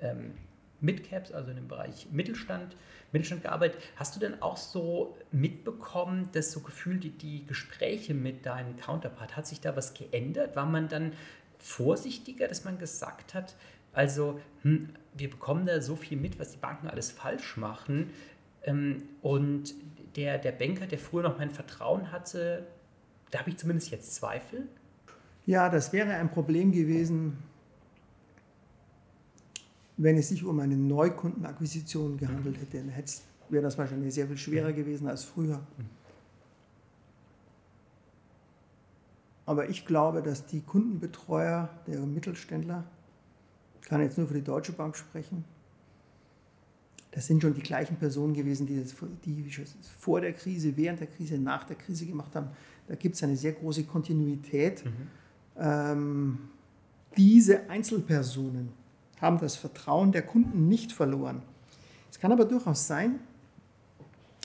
ähm, 0.00 0.32
Midcaps, 0.80 1.32
also 1.32 1.50
in 1.50 1.56
dem 1.56 1.68
Bereich 1.68 2.08
Mittelstand, 2.10 2.76
Mittelstand 3.12 3.42
gearbeitet. 3.42 3.80
Hast 3.96 4.16
du 4.16 4.20
denn 4.20 4.40
auch 4.42 4.56
so 4.56 5.16
mitbekommen, 5.30 6.28
dass 6.32 6.52
so 6.52 6.60
gefühlt 6.60 7.04
die, 7.04 7.10
die 7.10 7.46
Gespräche 7.46 8.14
mit 8.14 8.46
deinem 8.46 8.76
Counterpart, 8.76 9.36
hat 9.36 9.46
sich 9.46 9.60
da 9.60 9.76
was 9.76 9.94
geändert? 9.94 10.56
War 10.56 10.66
man 10.66 10.88
dann 10.88 11.12
vorsichtiger, 11.58 12.48
dass 12.48 12.64
man 12.64 12.78
gesagt 12.78 13.34
hat, 13.34 13.54
also 13.92 14.40
hm, 14.62 14.90
wir 15.14 15.28
bekommen 15.28 15.66
da 15.66 15.80
so 15.80 15.96
viel 15.96 16.16
mit, 16.16 16.38
was 16.38 16.52
die 16.52 16.58
Banken 16.58 16.88
alles 16.88 17.10
falsch 17.10 17.56
machen 17.56 18.10
ähm, 18.62 19.02
und 19.22 19.74
der, 20.16 20.38
der 20.38 20.52
Banker, 20.52 20.86
der 20.86 20.98
früher 20.98 21.22
noch 21.22 21.38
mein 21.38 21.50
Vertrauen 21.50 22.10
hatte, 22.12 22.66
da 23.30 23.40
habe 23.40 23.50
ich 23.50 23.56
zumindest 23.58 23.90
jetzt 23.90 24.14
Zweifel. 24.14 24.66
Ja, 25.46 25.68
das 25.68 25.92
wäre 25.92 26.14
ein 26.14 26.30
Problem 26.30 26.72
gewesen, 26.72 27.38
wenn 29.96 30.16
es 30.16 30.28
sich 30.28 30.44
um 30.44 30.58
eine 30.60 30.76
Neukundenakquisition 30.76 32.16
gehandelt 32.16 32.58
hätte. 32.60 32.78
Dann 32.78 32.92
wäre 33.48 33.62
das 33.62 33.76
wahrscheinlich 33.76 34.14
sehr 34.14 34.26
viel 34.26 34.38
schwerer 34.38 34.72
gewesen 34.72 35.08
als 35.08 35.24
früher. 35.24 35.60
Aber 39.44 39.68
ich 39.68 39.84
glaube, 39.84 40.22
dass 40.22 40.46
die 40.46 40.60
Kundenbetreuer 40.60 41.68
der 41.86 42.00
Mittelständler, 42.00 42.84
ich 43.82 43.88
kann 43.88 44.00
jetzt 44.00 44.16
nur 44.16 44.28
für 44.28 44.34
die 44.34 44.44
Deutsche 44.44 44.72
Bank 44.72 44.96
sprechen, 44.96 45.44
das 47.10 47.26
sind 47.26 47.42
schon 47.42 47.54
die 47.54 47.60
gleichen 47.60 47.96
Personen 47.96 48.34
gewesen, 48.34 48.66
die 48.66 48.80
das 48.80 48.94
die 49.24 49.50
vor 49.98 50.20
der 50.20 50.32
Krise, 50.32 50.76
während 50.76 51.00
der 51.00 51.08
Krise, 51.08 51.38
nach 51.38 51.64
der 51.64 51.76
Krise 51.76 52.06
gemacht 52.06 52.34
haben. 52.36 52.50
Da 52.86 52.94
gibt 52.94 53.16
es 53.16 53.22
eine 53.22 53.36
sehr 53.36 53.52
große 53.52 53.84
Kontinuität. 53.84 54.84
Mhm. 54.84 55.08
Ähm, 55.56 56.38
diese 57.16 57.68
Einzelpersonen 57.68 58.70
haben 59.20 59.38
das 59.38 59.56
Vertrauen 59.56 60.12
der 60.12 60.22
Kunden 60.22 60.68
nicht 60.68 60.92
verloren. 60.92 61.42
Es 62.10 62.18
kann 62.18 62.32
aber 62.32 62.44
durchaus 62.44 62.86
sein, 62.86 63.20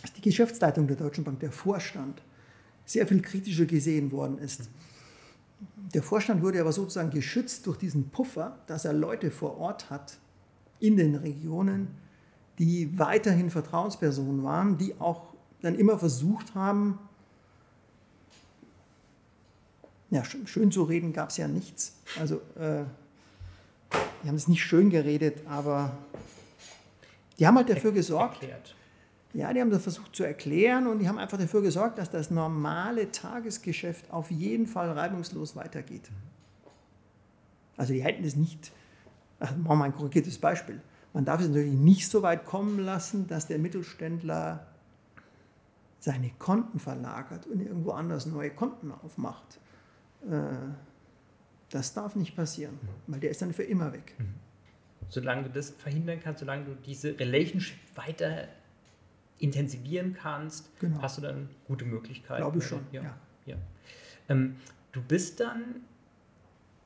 dass 0.02 0.14
die 0.14 0.22
Geschäftsleitung 0.22 0.88
der 0.88 0.98
Deutschen 0.98 1.24
Bank, 1.24 1.40
der 1.40 1.52
Vorstand, 1.52 2.22
sehr 2.86 3.08
viel 3.08 3.22
kritischer 3.22 3.66
gesehen 3.66 4.12
worden 4.12 4.38
ist. 4.38 4.70
Der 5.94 6.04
Vorstand 6.04 6.44
wurde 6.44 6.62
aber 6.62 6.72
sozusagen 6.72 7.10
geschützt 7.10 7.66
durch 7.66 7.78
diesen 7.78 8.10
Puffer, 8.10 8.60
dass 8.68 8.86
er 8.86 8.94
Leute 8.94 9.32
vor 9.32 9.58
Ort 9.58 9.90
hat 9.90 10.18
in 10.80 10.98
den 10.98 11.16
Regionen, 11.16 11.88
die 12.60 12.98
weiterhin 13.00 13.50
Vertrauenspersonen 13.50 14.44
waren, 14.44 14.78
die 14.78 15.00
auch 15.00 15.34
dann 15.62 15.76
immer 15.76 15.98
versucht 15.98 16.54
haben, 16.54 17.00
ja, 20.10 20.24
schön 20.24 20.72
zu 20.72 20.84
reden 20.84 21.14
gab 21.14 21.30
es 21.30 21.38
ja 21.38 21.48
nichts. 21.48 21.96
Also, 22.20 22.36
äh, 22.58 22.84
die 24.24 24.28
haben 24.28 24.36
es 24.36 24.48
nicht 24.48 24.64
schön 24.64 24.90
geredet, 24.90 25.42
aber 25.48 25.98
die 27.38 27.48
haben 27.48 27.58
halt 27.58 27.70
dafür 27.70 27.92
gesorgt. 27.92 28.42
Erklärt. 28.42 28.76
Ja, 29.34 29.52
die 29.52 29.60
haben 29.60 29.70
das 29.70 29.84
versucht 29.84 30.16
zu 30.16 30.24
erklären 30.24 30.88
und 30.88 31.00
die 31.00 31.10
haben 31.10 31.18
einfach 31.18 31.38
dafür 31.38 31.62
gesorgt, 31.62 31.98
dass 31.98 32.10
das 32.10 32.32
normale 32.32 33.12
Tagesgeschäft 33.12 34.10
auf 34.10 34.32
jeden 34.32 34.66
Fall 34.66 34.90
reibungslos 34.92 35.58
weitergeht. 35.58 36.10
Also 37.76 37.94
die 37.94 38.02
hätten 38.02 38.24
es 38.24 38.38
nicht, 38.38 38.72
machen 39.40 39.64
wir 39.64 39.76
mal 39.76 39.86
ein 39.86 39.94
korrigiertes 39.94 40.38
Beispiel. 40.38 40.82
Man 41.12 41.26
darf 41.26 41.42
es 41.42 41.50
natürlich 41.50 41.74
nicht 41.74 42.10
so 42.10 42.22
weit 42.22 42.46
kommen 42.46 42.80
lassen, 42.80 43.28
dass 43.28 43.48
der 43.48 43.60
Mittelständler 43.60 44.68
seine 46.00 46.30
Konten 46.40 46.80
verlagert 46.80 47.46
und 47.48 47.60
irgendwo 47.60 47.92
anders 47.92 48.26
neue 48.26 48.52
Konten 48.52 48.92
aufmacht. 48.92 49.60
Äh, 50.30 50.74
das 51.70 51.94
darf 51.94 52.16
nicht 52.16 52.36
passieren, 52.36 52.80
weil 53.08 53.20
der 53.20 53.32
ist 53.32 53.42
dann 53.42 53.54
für 53.54 53.64
immer 53.64 53.92
weg. 53.92 54.14
Mhm. 54.18 54.36
Solange 55.10 55.44
du 55.44 55.50
das 55.50 55.72
verhindern 55.72 56.20
kannst, 56.24 56.40
solange 56.40 56.66
du 56.66 56.76
diese 56.76 57.20
Relationship 57.20 57.78
weiter 57.96 58.48
intensivieren 59.40 60.14
kannst, 60.14 60.78
genau. 60.80 61.02
hast 61.02 61.18
du 61.18 61.22
dann 61.22 61.50
gute 61.68 61.86
Möglichkeiten. 61.86 62.42
Glaube 62.42 62.60
ich 62.60 62.66
schon, 62.66 62.86
ja. 62.92 63.04
ja. 63.04 63.18
ja. 63.46 63.56
Ähm, 64.30 64.56
du 64.92 65.02
bist 65.02 65.40
dann 65.40 65.82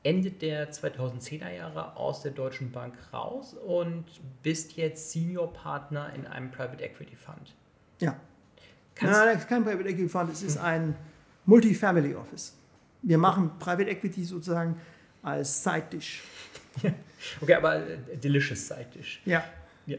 Ende 0.02 0.30
der 0.30 0.72
2010er 0.72 1.50
Jahre 1.50 1.96
aus 1.96 2.22
der 2.22 2.32
Deutschen 2.32 2.72
Bank 2.72 2.94
raus 3.12 3.54
und 3.54 4.04
bist 4.42 4.72
jetzt 4.76 5.10
Senior 5.10 5.52
Partner 5.52 6.12
in 6.14 6.26
einem 6.26 6.50
Private 6.50 6.82
Equity 6.82 7.16
Fund. 7.16 7.54
Ja. 8.00 8.16
Kannst 8.94 9.18
Nein, 9.18 9.34
das 9.34 9.42
ist 9.42 9.48
kein 9.48 9.62
Private 9.62 9.88
Equity 9.88 10.08
Fund, 10.08 10.32
es 10.32 10.42
ist 10.42 10.58
hm. 10.58 10.64
ein 10.64 10.96
Multifamily 11.46 12.14
Office. 12.14 12.56
Wir 13.02 13.18
machen 13.18 13.58
Private 13.58 13.88
Equity 13.90 14.24
sozusagen 14.24 14.80
als 15.22 15.62
Side-Dish. 15.62 16.22
okay, 17.40 17.54
aber 17.54 17.76
äh, 17.76 18.16
delicious 18.16 18.66
Side-Dish. 18.68 19.22
Ja. 19.24 19.44
ja. 19.86 19.98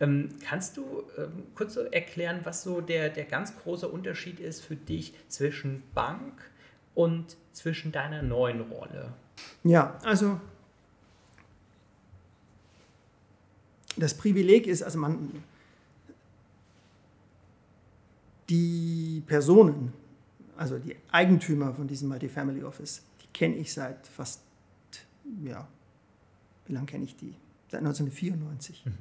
Ähm, 0.00 0.30
kannst 0.48 0.76
du 0.76 1.02
ähm, 1.18 1.44
kurz 1.54 1.74
so 1.74 1.80
erklären, 1.80 2.40
was 2.44 2.62
so 2.62 2.80
der, 2.80 3.08
der 3.08 3.24
ganz 3.24 3.56
große 3.56 3.88
Unterschied 3.88 4.40
ist 4.40 4.64
für 4.64 4.76
dich 4.76 5.14
zwischen 5.28 5.82
Bank 5.94 6.32
und 6.94 7.36
zwischen 7.52 7.92
deiner 7.92 8.22
neuen 8.22 8.60
Rolle? 8.60 9.12
Ja, 9.64 9.98
also 10.02 10.40
das 13.96 14.14
Privileg 14.14 14.66
ist, 14.66 14.82
also 14.82 14.98
man, 14.98 15.42
die 18.48 19.22
Personen, 19.26 19.92
also 20.56 20.78
die 20.78 20.96
Eigentümer 21.10 21.74
von 21.74 21.86
diesem 21.86 22.08
Multifamily 22.08 22.62
Office, 22.64 23.02
die 23.22 23.26
kenne 23.32 23.56
ich 23.56 23.72
seit 23.72 24.06
fast, 24.06 24.42
ja, 25.44 25.66
wie 26.66 26.72
lange 26.72 26.86
kenne 26.86 27.04
ich 27.04 27.16
die? 27.16 27.34
Seit 27.70 27.80
1994. 27.80 28.84
Mhm. 28.86 28.92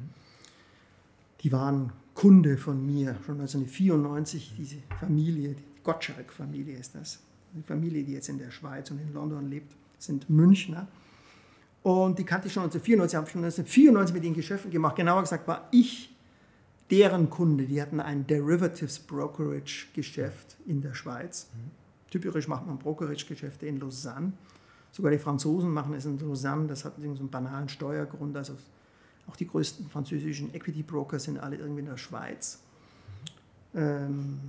Die 1.41 1.51
waren 1.51 1.91
Kunde 2.13 2.57
von 2.57 2.85
mir 2.85 3.15
schon 3.25 3.35
1994, 3.39 4.53
diese 4.57 4.77
Familie, 4.99 5.53
die 5.53 5.83
Gottschalk-Familie 5.83 6.77
ist 6.77 6.95
das. 6.95 7.19
Die 7.53 7.61
Familie, 7.61 8.03
die 8.03 8.13
jetzt 8.13 8.29
in 8.29 8.37
der 8.37 8.51
Schweiz 8.51 8.89
und 8.91 8.99
in 8.99 9.13
London 9.13 9.49
lebt 9.49 9.73
sind 9.97 10.29
Münchner. 10.29 10.87
Und 11.83 12.17
die 12.17 12.23
kannte 12.23 12.47
ich 12.47 12.53
schon 12.53 12.63
1994, 12.63 13.15
habe 13.15 13.29
schon 13.29 13.43
1994 13.43 14.13
mit 14.13 14.23
ihnen 14.23 14.35
Geschäfte 14.35 14.69
gemacht. 14.69 14.95
Genauer 14.95 15.21
gesagt 15.21 15.47
war 15.47 15.67
ich 15.71 16.14
deren 16.91 17.29
Kunde. 17.29 17.65
Die 17.65 17.81
hatten 17.81 17.99
ein 17.99 18.27
Derivatives 18.27 18.99
Brokerage 18.99 19.87
Geschäft 19.93 20.57
in 20.65 20.81
der 20.81 20.93
Schweiz. 20.93 21.49
Mhm. 21.53 21.71
Typisch 22.11 22.47
macht 22.47 22.65
man 22.65 22.77
Brokerage 22.77 23.25
Geschäfte 23.27 23.65
in 23.67 23.79
Lausanne. 23.79 24.33
Sogar 24.91 25.11
die 25.11 25.17
Franzosen 25.17 25.71
machen 25.71 25.93
es 25.93 26.05
in 26.05 26.19
Lausanne. 26.19 26.67
Das 26.67 26.85
hat 26.85 26.93
so 26.97 27.03
einen 27.03 27.29
banalen 27.29 27.67
Steuergrund. 27.67 28.37
Also 28.37 28.55
auch 29.27 29.35
die 29.35 29.47
größten 29.47 29.89
französischen 29.89 30.53
Equity 30.53 30.83
Broker 30.83 31.19
sind 31.19 31.39
alle 31.39 31.57
irgendwie 31.57 31.81
in 31.81 31.87
der 31.87 31.97
Schweiz. 31.97 32.59
Mhm. 33.73 33.79
Ähm, 33.81 34.39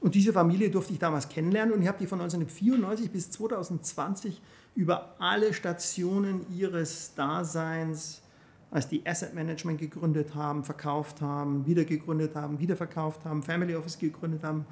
und 0.00 0.14
diese 0.14 0.32
Familie 0.32 0.70
durfte 0.70 0.92
ich 0.92 0.98
damals 0.98 1.28
kennenlernen 1.28 1.74
und 1.74 1.82
ich 1.82 1.88
habe 1.88 1.98
die 1.98 2.06
von 2.06 2.20
1994 2.20 3.10
bis 3.10 3.30
2020 3.32 4.40
über 4.76 5.16
alle 5.18 5.52
Stationen 5.52 6.46
ihres 6.56 7.14
Daseins, 7.16 8.22
als 8.70 8.88
die 8.88 9.06
Asset 9.06 9.34
Management 9.34 9.78
gegründet 9.78 10.34
haben, 10.34 10.64
verkauft 10.64 11.20
haben, 11.20 11.66
wieder 11.66 11.84
gegründet 11.84 12.34
haben, 12.34 12.58
wieder 12.58 12.76
verkauft 12.76 13.24
haben, 13.24 13.42
Family 13.42 13.74
Office 13.74 13.98
gegründet 13.98 14.42
haben, 14.44 14.66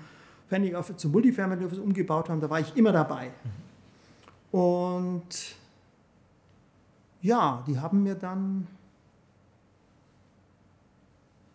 Family 0.49 0.75
Office 0.75 0.99
zum 0.99 1.13
Multifamily 1.13 1.65
Office 1.65 1.79
umgebaut 1.79 2.29
haben, 2.29 2.41
da 2.41 2.51
war 2.51 2.61
ich 2.61 2.77
immer 2.77 2.93
dabei. 2.93 3.31
Und 4.53 5.57
ja, 7.23 7.65
die 7.67 7.79
haben 7.79 8.03
mir 8.03 8.15
dann 8.15 8.67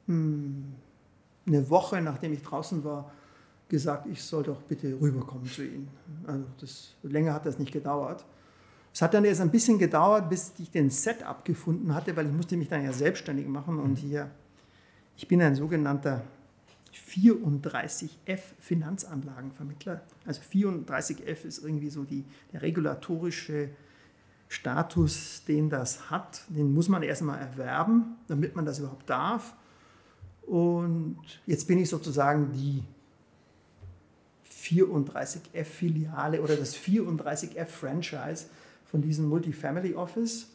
hm, 0.08 0.74
eine 1.46 1.70
Woche, 1.70 2.02
nachdem 2.02 2.34
ich 2.34 2.42
draußen 2.42 2.84
war, 2.84 3.12
gesagt, 3.70 4.06
ich 4.08 4.22
soll 4.22 4.44
doch 4.44 4.62
bitte 4.64 5.00
rüberkommen 5.00 5.46
zu 5.46 5.64
Ihnen. 5.64 5.88
Also 6.28 6.44
das, 6.60 6.94
länger 7.04 7.34
hat 7.34 7.46
das 7.46 7.58
nicht 7.58 7.72
gedauert. 7.72 8.26
Es 8.94 9.02
hat 9.02 9.14
dann 9.14 9.24
erst 9.24 9.42
ein 9.42 9.52
bisschen 9.52 9.80
gedauert, 9.80 10.30
bis 10.30 10.54
ich 10.60 10.70
den 10.70 10.90
Setup 10.90 11.46
gefunden 11.46 11.94
hatte, 11.96 12.16
weil 12.16 12.28
ich 12.28 12.34
musste 12.34 12.58
mich 12.58 12.68
dann 12.68 12.84
ja 12.84 12.92
selbstständig 12.92 13.48
machen 13.48 13.80
und 13.80 13.92
mhm. 13.92 13.96
hier, 13.96 14.32
ich 15.16 15.28
bin 15.28 15.42
ein 15.42 15.56
sogenannter 15.56 16.24
34F 16.94 18.40
Finanzanlagenvermittler. 18.60 20.02
Also 20.26 20.42
34F 20.42 21.46
ist 21.46 21.64
irgendwie 21.64 21.90
so 21.90 22.04
die, 22.04 22.26
der 22.52 22.62
regulatorische 22.62 23.70
Status, 24.50 25.44
den 25.48 25.70
das 25.70 26.10
hat. 26.10 26.44
Den 26.50 26.74
muss 26.74 26.90
man 26.90 27.04
erstmal 27.04 27.40
erwerben, 27.40 28.18
damit 28.28 28.56
man 28.56 28.66
das 28.66 28.80
überhaupt 28.80 29.10
darf. 29.10 29.54
Und 30.42 31.18
jetzt 31.46 31.68
bin 31.68 31.80
ich 31.80 31.90
sozusagen 31.90 32.52
die 32.52 32.84
34F-Filiale 34.50 36.42
oder 36.42 36.58
das 36.58 36.76
34F-Franchise 36.76 38.46
von 38.92 39.02
diesem 39.02 39.30
Multifamily 39.30 39.96
Office, 39.96 40.52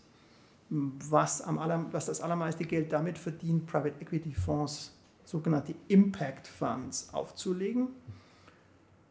was, 0.68 1.40
am 1.40 1.58
aller, 1.58 1.86
was 1.90 2.06
das 2.06 2.20
allermeiste 2.20 2.64
Geld 2.64 2.92
damit 2.92 3.16
verdient, 3.16 3.66
Private 3.66 3.98
Equity 4.00 4.34
Fonds, 4.34 4.92
sogenannte 5.24 5.74
Impact 5.88 6.46
Funds 6.46 7.08
aufzulegen. 7.12 7.88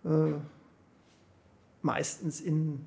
Äh, 0.04 0.34
meistens 1.82 2.40
in 2.40 2.86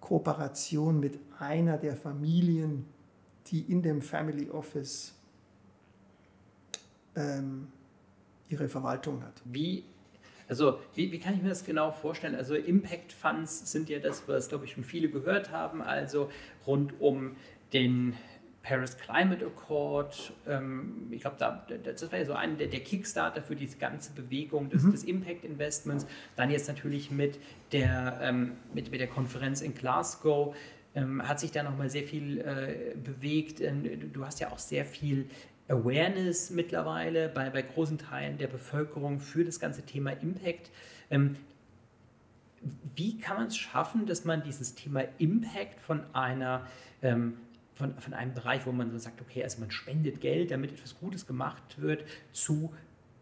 Kooperation 0.00 1.00
mit 1.00 1.18
einer 1.40 1.76
der 1.76 1.96
Familien, 1.96 2.86
die 3.48 3.60
in 3.62 3.82
dem 3.82 4.02
Family 4.02 4.48
Office 4.50 5.14
ähm, 7.16 7.68
ihre 8.48 8.68
Verwaltung 8.68 9.24
hat. 9.24 9.42
Wie 9.44 9.84
also 10.48 10.80
wie, 10.94 11.10
wie, 11.12 11.18
kann 11.18 11.34
ich 11.34 11.42
mir 11.42 11.48
das 11.48 11.64
genau 11.64 11.90
vorstellen? 11.90 12.34
Also 12.34 12.54
Impact 12.54 13.12
Funds 13.12 13.70
sind 13.70 13.88
ja 13.88 13.98
das, 13.98 14.22
was, 14.26 14.48
glaube 14.48 14.64
ich, 14.64 14.72
schon 14.72 14.84
viele 14.84 15.08
gehört 15.08 15.50
haben, 15.50 15.82
also 15.82 16.30
rund 16.66 17.00
um 17.00 17.36
den 17.72 18.14
Paris 18.66 18.96
Climate 18.96 19.46
Accord. 19.46 20.32
Ähm, 20.48 21.06
ich 21.10 21.20
glaube, 21.20 21.36
da, 21.38 21.64
das 21.84 22.10
war 22.10 22.18
ja 22.18 22.24
so 22.24 22.32
ein 22.32 22.58
der, 22.58 22.66
der, 22.66 22.80
Kickstarter 22.80 23.40
für 23.42 23.54
diese 23.54 23.78
ganze 23.78 24.12
Bewegung 24.12 24.68
des, 24.70 24.82
mhm. 24.82 24.90
des, 24.92 25.04
Impact 25.04 25.44
Investments. 25.44 26.06
Dann 26.34 26.50
jetzt 26.50 26.66
natürlich 26.66 27.10
mit 27.10 27.38
der, 27.72 28.18
ähm, 28.22 28.52
mit, 28.74 28.90
mit 28.90 29.00
der 29.00 29.06
Konferenz 29.06 29.60
in 29.60 29.74
Glasgow. 29.74 30.56
ähm, 30.94 31.26
hat 31.26 31.38
sich 31.38 31.52
da 31.52 31.62
nochmal 31.62 31.90
sehr 31.90 32.02
viel 32.02 32.40
äh, 32.40 32.96
bewegt. 32.96 33.60
Ähm, 33.60 34.12
du 34.12 34.24
hast 34.24 34.40
ja 34.40 34.50
auch 34.50 34.58
sehr 34.58 34.84
viel 34.84 35.26
Awareness 35.68 36.50
mittlerweile 36.50 37.28
bei, 37.28 37.50
bei 37.50 37.62
großen 37.62 37.98
Teilen 37.98 38.38
der 38.38 38.46
Bevölkerung 38.46 39.20
für 39.20 39.44
das 39.44 39.58
ganze 39.58 39.82
Thema 39.82 40.10
Impact. 40.10 40.70
Ähm, 41.10 41.36
wie 42.94 43.18
kann 43.18 43.36
man 43.36 43.46
es 43.46 43.56
schaffen, 43.56 44.06
dass 44.06 44.24
man 44.24 44.42
dieses 44.42 44.74
Thema 44.74 45.02
Impact 45.18 45.80
von 45.80 46.02
einer 46.14 46.66
ähm, 47.02 47.34
von, 47.76 47.94
von 47.98 48.14
einem 48.14 48.32
Bereich, 48.32 48.66
wo 48.66 48.72
man 48.72 48.90
so 48.90 48.96
sagt, 48.98 49.20
okay, 49.20 49.44
also 49.44 49.60
man 49.60 49.70
spendet 49.70 50.20
Geld, 50.20 50.50
damit 50.50 50.72
etwas 50.72 50.98
Gutes 50.98 51.26
gemacht 51.26 51.78
wird, 51.78 52.04
zu 52.32 52.72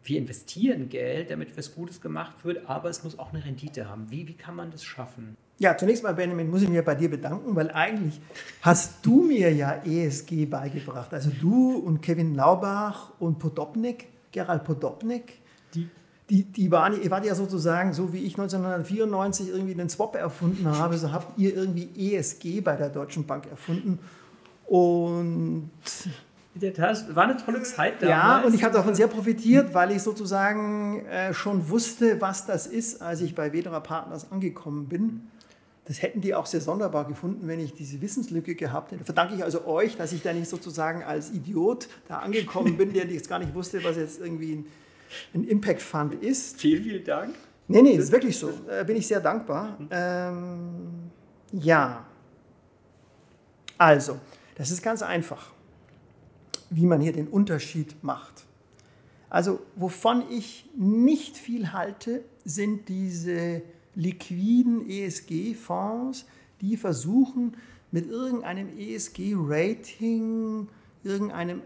wir 0.05 0.19
investieren 0.19 0.89
Geld, 0.89 1.31
damit 1.31 1.51
etwas 1.51 1.75
Gutes 1.75 2.01
gemacht 2.01 2.45
wird, 2.45 2.69
aber 2.69 2.91
es 2.91 3.03
muss 3.05 3.19
auch 3.19 3.33
eine 3.33 3.45
Rendite 3.45 3.89
haben. 3.89 4.11
Wie, 4.11 4.29
wie 4.29 4.35
kann 4.35 4.55
man 4.55 4.71
das 4.71 4.85
schaffen? 4.85 5.37
Ja, 5.59 5.77
zunächst 5.77 6.03
mal, 6.03 6.15
Benjamin, 6.15 6.51
muss 6.51 6.63
ich 6.63 6.69
mich 6.69 6.85
bei 6.85 6.95
dir 6.95 7.09
bedanken, 7.09 7.55
weil 7.55 7.71
eigentlich 7.71 8.21
hast 8.61 9.07
du 9.07 9.23
mir 9.23 9.53
ja 9.53 9.83
ESG 9.85 10.47
beigebracht. 10.47 11.15
Also 11.15 11.31
du 11.41 11.77
und 11.77 12.03
Kevin 12.03 12.35
Laubach 12.35 13.13
und 13.21 13.39
Podopnik, 13.39 14.09
Gerald 14.33 14.65
Podopnik, 14.65 15.39
die, 15.75 15.89
die, 16.29 16.43
die 16.43 16.71
waren, 16.73 17.01
ihr 17.01 17.11
wart 17.11 17.25
ja 17.25 17.37
sozusagen, 17.37 17.93
so 17.93 18.13
wie 18.13 18.25
ich 18.25 18.33
1994 18.33 19.49
irgendwie 19.49 19.75
den 19.75 19.89
Swap 19.89 20.17
erfunden 20.17 20.67
habe, 20.67 20.99
so 20.99 21.13
habt 21.13 21.39
ihr 21.39 21.55
irgendwie 21.55 22.15
ESG 22.15 22.61
bei 22.61 22.75
der 22.75 22.89
Deutschen 22.89 23.25
Bank 23.25 23.47
erfunden. 23.49 24.01
Und 24.67 25.71
das 26.55 27.15
war 27.15 27.25
eine 27.25 27.37
tolle 27.37 27.63
Zeit 27.63 28.03
damals. 28.03 28.09
Ja, 28.09 28.43
und 28.47 28.55
ich 28.55 28.63
habe 28.63 28.75
davon 28.75 28.95
sehr 28.95 29.09
profitiert, 29.09 29.75
weil 29.75 29.91
ich 29.91 30.03
sozusagen 30.03 31.05
äh, 31.07 31.35
schon 31.35 31.69
wusste, 31.69 32.21
was 32.21 32.47
das 32.47 32.67
ist, 32.67 33.03
als 33.03 33.21
ich 33.21 33.35
bei 33.35 33.53
Wedera 33.53 33.81
Partners 33.81 34.31
angekommen 34.31 34.87
bin. 34.87 35.29
Das 35.87 36.01
hätten 36.01 36.21
die 36.21 36.35
auch 36.35 36.47
sehr 36.47 36.61
sonderbar 36.61 37.07
gefunden, 37.07 37.47
wenn 37.47 37.61
ich 37.61 37.75
diese 37.75 38.01
Wissenslücke 38.01 38.55
gehabt 38.55 38.93
hätte. 38.93 39.05
Verdanke 39.05 39.35
ich 39.35 39.45
also 39.45 39.67
euch, 39.67 39.97
dass 39.97 40.13
ich 40.13 40.23
da 40.23 40.33
nicht 40.33 40.49
sozusagen 40.49 41.03
als 41.03 41.31
Idiot 41.31 41.89
da 42.09 42.21
angekommen 42.21 42.77
bin, 42.77 42.93
der 42.93 43.07
jetzt 43.07 43.29
gar 43.29 43.39
nicht 43.39 43.55
wusste, 43.55 43.85
was 43.85 43.97
jetzt 43.97 44.21
irgendwie 44.21 44.55
ein, 44.55 44.67
ein 45.35 45.45
Impact 45.45 45.83
Fund 45.83 46.15
ist. 46.23 46.59
Vielen, 46.61 46.83
vielen 46.85 47.05
Dank. 47.05 47.35
Nee, 47.69 47.83
nee, 47.83 47.97
das 47.97 48.07
ist 48.07 48.13
wirklich 48.13 48.39
so. 48.39 48.51
Äh, 48.69 48.85
bin 48.85 48.97
ich 48.97 49.07
sehr 49.07 49.21
dankbar. 49.21 49.77
Ähm, 49.91 51.11
ja. 51.53 52.05
Also, 53.77 54.19
das 54.55 54.71
ist 54.71 54.83
ganz 54.83 55.03
einfach, 55.03 55.51
wie 56.75 56.87
man 56.87 57.01
hier 57.01 57.13
den 57.13 57.29
Unterschied 57.29 58.03
macht. 58.03 58.45
Also, 59.31 59.61
wovon 59.77 60.25
ich 60.31 60.69
nicht 60.77 61.37
viel 61.37 61.73
halte, 61.73 62.25
sind 62.45 62.89
diese 62.89 63.63
liquiden 63.95 64.89
ESG-Fonds, 64.89 66.27
die 66.61 66.77
versuchen, 66.77 67.57
mit 67.91 68.09
irgendeinem 68.09 68.77
ESG-Rating, 68.77 70.69
irgendeinem 71.05 71.63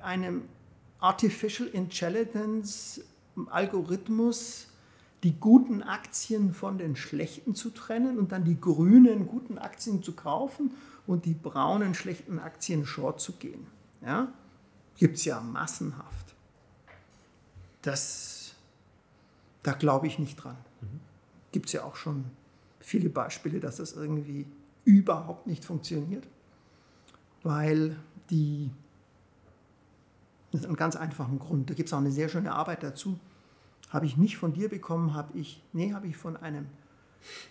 einem 0.00 0.42
Artificial 1.00 1.68
Intelligence 1.68 3.02
Algorithmus 3.50 4.68
die 5.22 5.38
guten 5.38 5.82
Aktien 5.82 6.54
von 6.54 6.78
den 6.78 6.96
schlechten 6.96 7.54
zu 7.54 7.70
trennen 7.70 8.18
und 8.18 8.32
dann 8.32 8.44
die 8.44 8.58
grünen 8.58 9.26
guten 9.26 9.58
Aktien 9.58 10.02
zu 10.02 10.12
kaufen 10.12 10.72
und 11.06 11.24
die 11.26 11.34
braunen 11.34 11.94
schlechten 11.94 12.38
Aktien 12.38 12.86
short 12.86 13.20
zu 13.20 13.32
gehen. 13.32 13.66
Ja? 14.02 14.32
Gibt 14.96 15.16
es 15.16 15.24
ja 15.24 15.40
massenhaft. 15.40 16.34
Das, 17.82 18.54
da 19.62 19.72
glaube 19.72 20.06
ich 20.06 20.18
nicht 20.18 20.36
dran. 20.36 20.56
Mhm 20.80 21.10
gibt 21.52 21.66
es 21.66 21.72
ja 21.72 21.84
auch 21.84 21.96
schon 21.96 22.24
viele 22.80 23.08
Beispiele, 23.08 23.60
dass 23.60 23.76
das 23.76 23.92
irgendwie 23.92 24.46
überhaupt 24.84 25.46
nicht 25.46 25.64
funktioniert, 25.64 26.26
weil 27.42 27.96
die, 28.30 28.70
das 30.52 30.62
ist 30.62 30.66
ein 30.66 30.76
ganz 30.76 30.96
einfachen 30.96 31.38
Grund, 31.38 31.70
da 31.70 31.74
gibt 31.74 31.88
es 31.88 31.92
auch 31.92 31.98
eine 31.98 32.12
sehr 32.12 32.28
schöne 32.28 32.52
Arbeit 32.52 32.82
dazu, 32.82 33.18
habe 33.90 34.06
ich 34.06 34.16
nicht 34.16 34.36
von 34.36 34.52
dir 34.52 34.68
bekommen, 34.68 35.14
habe 35.14 35.36
ich, 35.36 35.62
nee, 35.72 35.92
habe 35.92 36.06
ich 36.06 36.16
von 36.16 36.36
einem, 36.36 36.66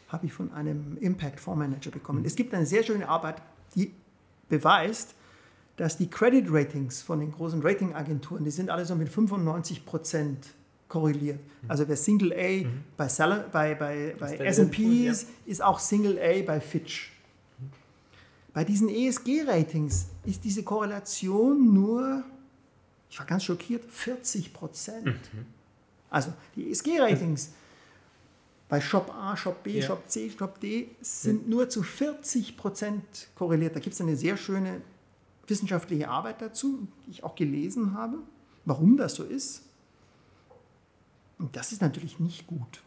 habe 0.08 0.26
ich 0.26 0.34
von 0.34 0.52
einem 0.52 0.98
Impact 0.98 1.40
Fondsmanager 1.40 1.92
bekommen. 1.92 2.26
Es 2.26 2.36
gibt 2.36 2.54
eine 2.54 2.66
sehr 2.66 2.84
schöne 2.84 3.08
Arbeit, 3.08 3.42
die 3.76 3.94
beweist, 4.48 5.16
dass 5.80 5.96
die 5.96 6.10
Credit 6.10 6.46
Ratings 6.50 7.02
von 7.02 7.22
den 7.22 7.32
großen 7.32 7.62
Ratingagenturen, 7.62 8.44
die 8.44 8.52
sind 8.52 8.70
alle 8.70 8.84
so 8.84 8.96
mit 8.96 9.08
95 9.08 9.86
Prozent 9.86 10.48
korreliert. 10.90 11.40
Also 11.70 11.88
wer 11.88 11.96
Single 11.96 12.34
A 12.34 12.66
mhm. 12.66 12.84
bei, 12.98 13.08
bei, 13.50 13.76
bei, 13.76 14.16
bei 14.20 14.36
S&P 14.40 15.08
ist, 15.08 15.30
ist 15.46 15.64
auch 15.64 15.80
Single 15.80 16.20
A 16.20 16.42
bei 16.46 16.60
Fitch. 16.60 17.14
Bei 18.54 18.66
diesen 18.66 18.90
ESG-Ratings 18.90 20.08
ist 20.26 20.44
diese 20.44 20.64
Korrelation 20.64 21.74
nur, 21.74 22.26
ich 23.10 23.18
war 23.18 23.26
ganz 23.26 23.46
schockiert, 23.46 23.86
40 23.90 24.52
Prozent. 24.52 25.06
Mhm. 25.06 25.46
Also 26.10 26.34
die 26.58 26.70
ESG-Ratings 26.72 27.52
bei 28.68 28.82
Shop 28.82 29.14
A, 29.16 29.38
Shop 29.38 29.64
B, 29.64 29.80
ja. 29.80 29.86
Shop 29.86 30.04
C, 30.10 30.30
Shop 30.30 30.60
D 30.60 30.90
sind 31.00 31.44
ja. 31.44 31.50
nur 31.50 31.70
zu 31.70 31.84
40 31.84 32.58
Prozent 32.58 33.30
korreliert. 33.36 33.78
Da 33.78 33.80
gibt 33.80 33.94
es 33.94 34.02
eine 34.02 34.18
sehr 34.18 34.36
schöne 34.36 34.82
wissenschaftliche 35.50 36.10
Arbeit 36.10 36.42
dazu, 36.42 36.88
die 37.06 37.12
ich 37.12 37.24
auch 37.24 37.36
gelesen 37.36 37.94
habe, 37.94 38.20
warum 38.66 38.98
das 38.98 39.16
so 39.16 39.24
ist. 39.24 39.64
Und 41.38 41.56
das 41.56 41.72
ist 41.72 41.82
natürlich 41.82 42.20
nicht 42.20 42.48
gut, 42.48 42.82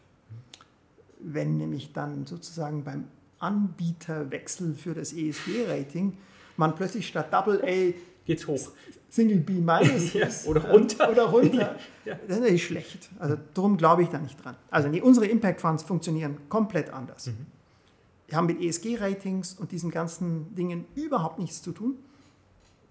wenn 1.19 1.57
nämlich 1.57 1.93
dann 1.93 2.25
sozusagen 2.25 2.83
beim 2.83 3.05
Anbieterwechsel 3.39 4.75
für 4.75 4.93
das 4.93 5.11
ESG-Rating 5.13 6.17
man 6.57 6.75
plötzlich 6.75 7.07
statt 7.07 7.33
Double 7.33 7.61
A 7.63 7.93
geht's 8.25 8.47
hoch. 8.47 8.71
Single 9.09 9.39
B 9.39 9.53
minus 9.53 10.13
ja, 10.13 10.27
oder 10.45 10.69
runter. 10.69 11.09
Oder 11.11 11.23
runter. 11.25 11.75
ja. 12.05 12.15
Das 12.27 12.37
ist 12.37 12.41
natürlich 12.41 12.65
schlecht. 12.65 13.09
Also 13.19 13.37
darum 13.53 13.77
glaube 13.77 14.03
ich 14.03 14.09
da 14.09 14.19
nicht 14.19 14.43
dran. 14.43 14.55
Also 14.69 14.87
nee, 14.87 15.01
unsere 15.01 15.27
Impact 15.27 15.61
Funds 15.61 15.83
funktionieren 15.83 16.37
komplett 16.49 16.91
anders. 16.91 17.27
Mhm. 17.27 17.45
Wir 18.27 18.37
haben 18.37 18.47
mit 18.47 18.61
ESG-Ratings 18.61 19.53
und 19.53 19.71
diesen 19.71 19.91
ganzen 19.91 20.55
Dingen 20.55 20.85
überhaupt 20.95 21.37
nichts 21.37 21.61
zu 21.61 21.71
tun. 21.71 21.97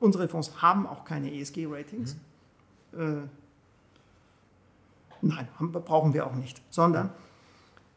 Unsere 0.02 0.26
Fonds 0.26 0.60
haben 0.60 0.86
auch 0.86 1.04
keine 1.04 1.32
ESG-Ratings. 1.32 2.16
Mhm. 2.92 3.00
Äh, 3.00 3.22
Nein, 5.24 5.46
brauchen 5.70 6.12
wir 6.12 6.26
auch 6.26 6.34
nicht. 6.34 6.60
Sondern 6.70 7.10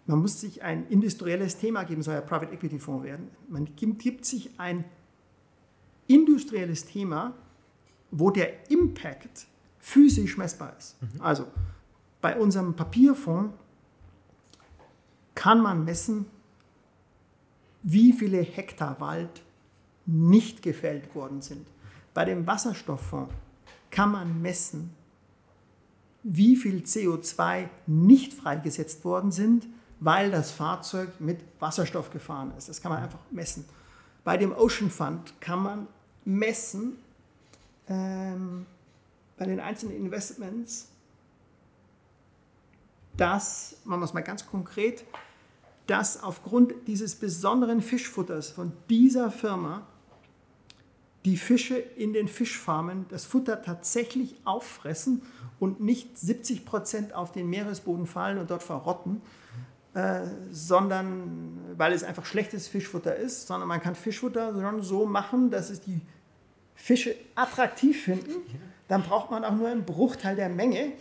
man 0.05 0.19
muss 0.19 0.39
sich 0.39 0.61
ein 0.61 0.87
industrielles 0.89 1.57
Thema 1.57 1.83
geben, 1.83 2.03
soll 2.03 2.13
ja 2.13 2.21
Private 2.21 2.53
Equity 2.53 2.77
Fonds 2.77 3.03
werden. 3.03 3.29
Man 3.49 3.75
gibt 3.75 4.25
sich 4.25 4.51
ein 4.59 4.85
industrielles 6.05 6.85
Thema, 6.85 7.33
wo 8.11 8.29
der 8.29 8.69
Impact 8.69 9.47
physisch 9.79 10.37
messbar 10.37 10.75
ist. 10.77 11.01
Mhm. 11.01 11.21
Also 11.21 11.47
bei 12.21 12.37
unserem 12.39 12.75
Papierfonds 12.75 13.55
kann 15.33 15.59
man 15.59 15.83
messen, 15.83 16.27
wie 17.81 18.13
viele 18.13 18.41
Hektar 18.41 18.99
Wald 18.99 19.41
nicht 20.05 20.61
gefällt 20.61 21.15
worden 21.15 21.41
sind. 21.41 21.65
Bei 22.15 22.23
dem 22.23 22.47
Wasserstofffonds 22.47 23.33
kann 23.91 24.13
man 24.13 24.41
messen, 24.41 24.95
wie 26.23 26.55
viel 26.55 26.79
CO2 26.79 27.67
nicht 27.85 28.33
freigesetzt 28.33 29.03
worden 29.03 29.31
sind, 29.31 29.67
weil 29.99 30.31
das 30.31 30.49
Fahrzeug 30.51 31.09
mit 31.19 31.41
Wasserstoff 31.59 32.09
gefahren 32.09 32.53
ist. 32.57 32.69
Das 32.69 32.81
kann 32.81 32.93
man 32.93 33.03
einfach 33.03 33.19
messen. 33.31 33.65
Bei 34.23 34.37
dem 34.37 34.53
Ocean 34.53 34.89
Fund 34.89 35.39
kann 35.41 35.61
man 35.61 35.87
messen, 36.23 36.95
ähm, 37.89 38.65
bei 39.37 39.45
den 39.45 39.59
einzelnen 39.59 39.97
Investments, 39.97 40.87
dass, 43.17 43.75
machen 43.83 43.99
wir 43.99 44.05
es 44.05 44.13
mal 44.13 44.21
ganz 44.21 44.47
konkret, 44.47 45.03
dass 45.85 46.23
aufgrund 46.23 46.73
dieses 46.87 47.13
besonderen 47.15 47.81
Fischfutters 47.81 48.49
von 48.49 48.71
dieser 48.89 49.31
Firma 49.31 49.85
die 51.25 51.37
Fische 51.37 51.77
in 51.77 52.13
den 52.13 52.27
Fischfarmen 52.27 53.05
das 53.09 53.25
Futter 53.25 53.61
tatsächlich 53.61 54.35
auffressen 54.45 55.23
und 55.59 55.81
nicht 55.81 56.17
70 56.17 56.65
Prozent 56.65 57.13
auf 57.13 57.31
den 57.31 57.49
Meeresboden 57.49 58.05
fallen 58.05 58.37
und 58.37 58.51
dort 58.51 58.61
verrotten, 58.61 59.21
äh, 59.95 60.21
sondern 60.51 61.57
weil 61.77 61.93
es 61.93 62.03
einfach 62.03 62.25
schlechtes 62.25 62.67
Fischfutter 62.67 63.15
ist, 63.15 63.47
sondern 63.47 63.67
man 63.67 63.81
kann 63.81 63.95
Fischfutter 63.95 64.53
schon 64.53 64.81
so 64.83 65.05
machen, 65.05 65.49
dass 65.49 65.69
es 65.69 65.81
die 65.81 66.01
Fische 66.75 67.15
attraktiv 67.33 68.03
finden. 68.03 68.33
Dann 68.87 69.01
braucht 69.01 69.31
man 69.31 69.43
auch 69.43 69.55
nur 69.55 69.69
einen 69.69 69.83
Bruchteil 69.83 70.35
der 70.35 70.49
Menge. 70.49 70.91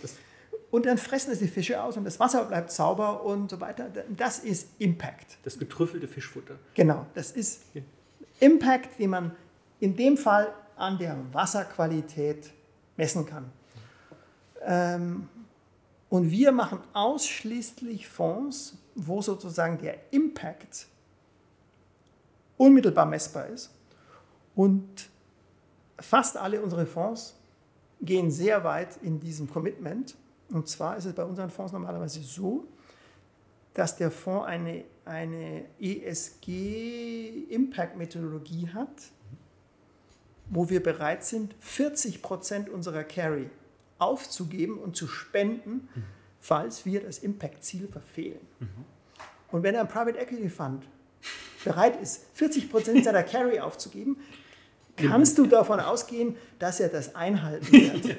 Und 0.70 0.86
dann 0.86 0.96
fressen 0.96 1.32
es 1.32 1.38
die 1.38 1.48
Fische 1.48 1.82
aus 1.82 1.96
und 1.96 2.04
das 2.04 2.18
Wasser 2.18 2.44
bleibt 2.44 2.72
sauber 2.72 3.24
und 3.24 3.50
so 3.50 3.60
weiter. 3.60 3.90
Das 4.16 4.38
ist 4.38 4.68
Impact. 4.78 5.38
Das 5.44 5.58
getrüffelte 5.58 6.08
Fischfutter. 6.08 6.58
Genau, 6.74 7.06
das 7.14 7.30
ist 7.32 7.62
Impact, 8.40 8.98
den 8.98 9.10
man 9.10 9.32
in 9.84 9.94
dem 9.94 10.16
Fall 10.16 10.52
an 10.76 10.96
der 10.96 11.14
Wasserqualität 11.32 12.50
messen 12.96 13.26
kann. 13.26 13.52
Ähm, 14.62 15.28
und 16.08 16.30
wir 16.30 16.52
machen 16.52 16.78
ausschließlich 16.94 18.08
Fonds, 18.08 18.78
wo 18.94 19.20
sozusagen 19.20 19.76
der 19.76 20.10
Impact 20.10 20.86
unmittelbar 22.56 23.04
messbar 23.04 23.48
ist. 23.48 23.74
Und 24.54 25.10
fast 25.98 26.38
alle 26.38 26.62
unsere 26.62 26.86
Fonds 26.86 27.34
gehen 28.00 28.30
sehr 28.30 28.64
weit 28.64 28.96
in 29.02 29.20
diesem 29.20 29.50
Commitment. 29.50 30.14
Und 30.48 30.66
zwar 30.66 30.96
ist 30.96 31.04
es 31.04 31.12
bei 31.12 31.24
unseren 31.24 31.50
Fonds 31.50 31.74
normalerweise 31.74 32.22
so, 32.22 32.66
dass 33.74 33.96
der 33.96 34.10
Fonds 34.10 34.46
eine, 34.46 34.84
eine 35.04 35.66
ESG-Impact-Methodologie 35.78 38.70
hat, 38.72 38.88
wo 40.54 40.68
wir 40.70 40.82
bereit 40.82 41.24
sind, 41.24 41.54
40 41.60 42.22
Prozent 42.22 42.68
unserer 42.68 43.04
Carry 43.04 43.50
aufzugeben 43.98 44.78
und 44.78 44.96
zu 44.96 45.06
spenden, 45.06 45.88
falls 46.40 46.84
wir 46.86 47.02
das 47.02 47.18
Impact-Ziel 47.18 47.88
verfehlen. 47.88 48.40
Und 49.50 49.62
wenn 49.62 49.76
ein 49.76 49.88
Private 49.88 50.18
Equity 50.18 50.48
Fund 50.48 50.84
bereit 51.64 52.00
ist, 52.00 52.24
40 52.34 52.70
Prozent 52.70 53.04
seiner 53.04 53.22
Carry 53.22 53.60
aufzugeben, 53.60 54.16
kannst 54.96 55.38
du 55.38 55.46
davon 55.46 55.80
ausgehen, 55.80 56.36
dass 56.58 56.80
er 56.80 56.88
das 56.88 57.14
einhalten 57.14 57.72
wird. 57.72 58.16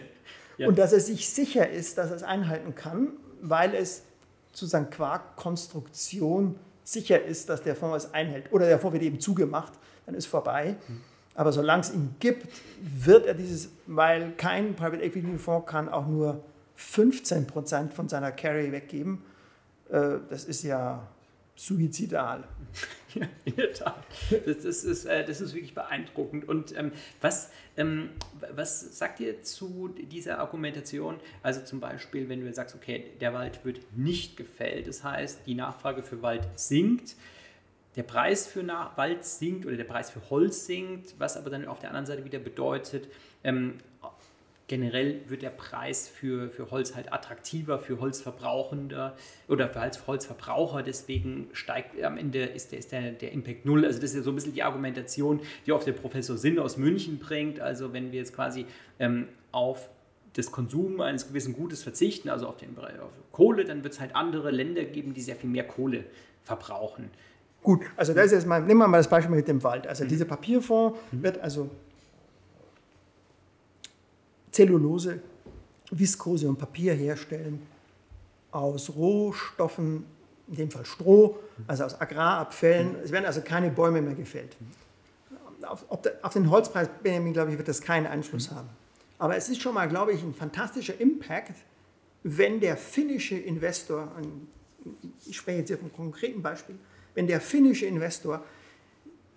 ja. 0.58 0.68
Und 0.68 0.78
dass 0.78 0.94
er 0.94 1.00
sich 1.00 1.30
sicher 1.30 1.70
ist, 1.70 1.98
dass 1.98 2.10
er 2.10 2.18
es 2.18 2.24
einhalten 2.24 2.76
kann, 2.76 3.14
weil 3.42 3.76
es 3.76 4.04
sozusagen 4.52 4.90
qua 4.90 5.20
Konstruktion 5.36 6.60
sicher 6.84 7.24
ist, 7.24 7.50
dass 7.50 7.62
der 7.62 7.76
Fonds 7.76 8.06
es 8.06 8.14
einhält. 8.14 8.52
Oder 8.52 8.68
der 8.68 8.80
Fonds 8.80 8.94
wird 8.94 9.04
eben 9.04 9.20
zugemacht, 9.20 9.74
dann 10.06 10.16
ist 10.16 10.26
vorbei. 10.26 10.78
Mhm. 10.88 11.02
Aber 11.36 11.52
solange 11.52 11.82
es 11.82 11.94
ihn 11.94 12.16
gibt, 12.20 12.48
wird 12.82 13.26
er 13.26 13.34
dieses, 13.34 13.70
weil 13.86 14.32
kein 14.38 14.76
Private 14.76 15.04
Equity 15.04 15.38
Fonds 15.38 15.70
kann 15.70 15.90
auch 15.90 16.08
nur 16.08 16.44
15 16.76 17.46
Prozent 17.46 17.94
von 17.94 18.08
seiner 18.08 18.32
Carry 18.32 18.72
weggeben. 18.72 19.22
Äh, 19.90 20.18
das 20.30 20.46
ist 20.46 20.64
ja 20.64 21.08
suizidal. 21.56 22.44
Ja, 23.16 23.30
in 23.46 23.56
der. 23.56 23.70
Das, 23.70 23.94
das, 24.64 24.84
ist, 24.84 25.06
äh, 25.06 25.24
das 25.24 25.40
ist 25.40 25.54
wirklich 25.54 25.74
beeindruckend. 25.74 26.50
Und 26.50 26.78
ähm, 26.78 26.92
was, 27.22 27.50
ähm, 27.78 28.10
was 28.54 28.98
sagt 28.98 29.22
ihr 29.22 29.42
zu 29.42 29.88
dieser 29.88 30.40
Argumentation? 30.40 31.16
Also 31.42 31.62
zum 31.62 31.80
Beispiel, 31.80 32.28
wenn 32.28 32.42
du 32.42 32.54
sagst, 32.54 32.76
okay, 32.76 33.06
der 33.22 33.34
Wald 33.34 33.64
wird 33.64 33.80
nicht 33.96 34.36
gefällt, 34.36 34.90
das 34.90 35.06
heißt, 35.06 35.48
die 35.48 35.56
Nachfrage 35.56 36.04
für 36.04 36.22
Wald 36.22 36.46
sinkt, 36.56 37.16
der 37.96 38.04
Preis 38.04 38.48
für 38.48 38.66
Wald 38.96 39.24
sinkt 39.24 39.66
oder 39.66 39.78
der 39.78 39.86
Preis 39.86 40.10
für 40.10 40.22
Holz 40.30 40.66
sinkt, 40.66 41.16
was 41.18 41.38
aber 41.38 41.50
dann 41.50 41.66
auf 41.66 41.80
der 41.80 41.90
anderen 41.90 42.06
Seite 42.06 42.26
wieder 42.26 42.40
bedeutet, 42.40 43.08
ähm, 43.44 43.76
generell 44.68 45.22
wird 45.28 45.44
der 45.44 45.52
Preis 45.52 46.08
für, 46.08 46.50
für 46.50 46.72
Holz 46.72 46.96
halt 46.96 47.14
attraktiver, 47.14 47.78
für 47.78 48.00
Holzverbrauchende 48.00 49.14
oder 49.48 49.68
für 49.68 50.08
Holzverbraucher. 50.08 50.82
Deswegen 50.82 51.50
steigt 51.54 52.02
am 52.02 52.18
Ende 52.18 52.44
ist 52.44 52.72
der, 52.72 52.80
ist 52.80 52.92
der, 52.92 53.12
der 53.12 53.32
Impact 53.32 53.66
null. 53.66 53.86
Also 53.86 54.00
das 54.00 54.12
ist 54.12 54.18
ja 54.18 54.24
so 54.24 54.32
ein 54.32 54.36
bisschen 54.36 54.54
die 54.54 54.64
Argumentation, 54.64 55.40
die 55.66 55.72
auch 55.72 55.84
der 55.84 55.94
Professor 55.94 56.38
Sinn 56.38 56.58
aus 56.58 56.78
München 56.78 57.20
bringt. 57.20 57.60
Also 57.60 57.94
wenn 57.94 58.12
wir 58.12 58.20
jetzt 58.20 58.34
quasi 58.34 58.66
ähm, 59.00 59.28
auf 59.52 59.90
das 60.34 60.52
Konsum 60.52 61.00
eines 61.00 61.28
gewissen 61.28 61.54
Gutes 61.54 61.84
verzichten, 61.84 62.30
also 62.30 62.48
auf, 62.48 62.58
den, 62.58 62.78
auf 62.78 63.12
Kohle, 63.32 63.66
dann 63.66 63.84
wird 63.84 63.94
es 63.94 64.00
halt 64.00 64.16
andere 64.16 64.52
Länder 64.52 64.84
geben, 64.84 65.14
die 65.14 65.22
sehr 65.22 65.36
viel 65.36 65.50
mehr 65.50 65.66
Kohle 65.66 66.06
verbrauchen. 66.44 67.10
Gut, 67.66 67.82
also 67.98 68.14
das 68.14 68.28
ist 68.28 68.32
jetzt 68.34 68.46
mal, 68.46 68.62
nehmen 68.62 68.82
wir 68.82 68.88
mal 68.88 68.98
das 68.98 69.10
Beispiel 69.10 69.36
mit 69.36 69.48
dem 69.48 69.64
Wald. 69.64 69.88
Also 69.88 70.04
mhm. 70.04 70.10
dieser 70.10 70.26
Papierfonds 70.26 71.00
mhm. 71.12 71.24
wird 71.24 71.40
also 71.40 71.68
Zellulose, 74.52 75.20
Viskose 75.90 76.48
und 76.48 76.60
Papier 76.60 76.94
herstellen 76.94 77.60
aus 78.52 78.92
Rohstoffen, 78.96 80.06
in 80.48 80.56
dem 80.56 80.70
Fall 80.70 80.86
Stroh, 80.86 81.40
also 81.66 81.86
aus 81.86 82.00
Agrarabfällen. 82.00 82.98
Es 83.04 83.12
werden 83.12 83.26
also 83.26 83.42
keine 83.42 83.72
Bäume 83.72 84.00
mehr 84.00 84.14
gefällt. 84.14 84.56
Auf, 85.64 85.86
auf 85.90 86.34
den 86.34 86.52
Holzpreis, 86.52 86.88
Benjamin, 87.02 87.34
glaube 87.34 87.50
ich, 87.50 87.58
wird 87.58 87.68
das 87.68 87.82
keinen 87.82 88.06
Einfluss 88.06 88.52
haben. 88.52 88.70
Aber 89.18 89.36
es 89.36 89.50
ist 89.50 89.60
schon 89.60 89.74
mal, 89.74 89.90
glaube 89.90 90.14
ich, 90.14 90.22
ein 90.22 90.36
fantastischer 90.36 91.02
Impact, 91.02 91.56
wenn 92.22 92.60
der 92.60 92.78
finnische 92.78 93.36
Investor, 93.36 94.12
ich 95.26 95.36
spreche 95.36 95.60
jetzt 95.60 95.70
hier 95.70 95.80
vom 95.80 95.92
konkreten 95.92 96.44
Beispiel, 96.44 96.76
wenn 97.16 97.28
der 97.28 97.42
finnische 97.42 97.86
Investor, 97.86 98.44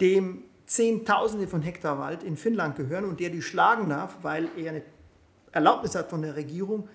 dem 0.01 0.43
Zehntausende 0.67 1.49
von 1.49 1.63
Hektar 1.63 1.99
Wald 1.99 2.23
in 2.23 2.37
Finnland 2.37 2.77
gehören 2.77 3.07
und 3.07 3.21
der 3.21 3.31
die 3.31 3.41
schlagen 3.41 3.89
darf, 3.89 4.19
weil 4.23 4.49
er 4.57 4.71
eine 4.71 4.83
Erlaubnis 5.53 5.95
hat 5.95 6.11
von 6.11 6.21
der 6.21 6.37
Regierung, 6.37 6.89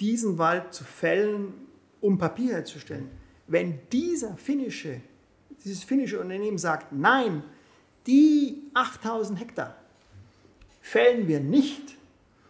diesen 0.00 0.38
Wald 0.38 0.74
zu 0.74 0.82
fällen, 0.82 1.54
um 2.00 2.18
Papier 2.18 2.54
herzustellen. 2.54 3.08
Wenn 3.46 3.78
dieser 3.92 4.36
finnische, 4.36 5.00
dieses 5.64 5.84
finnische 5.84 6.18
Unternehmen 6.18 6.58
sagt, 6.58 6.92
nein, 6.92 7.44
die 8.06 8.62
8000 8.74 9.38
Hektar 9.38 9.76
fällen 10.80 11.28
wir 11.28 11.38
nicht 11.38 11.96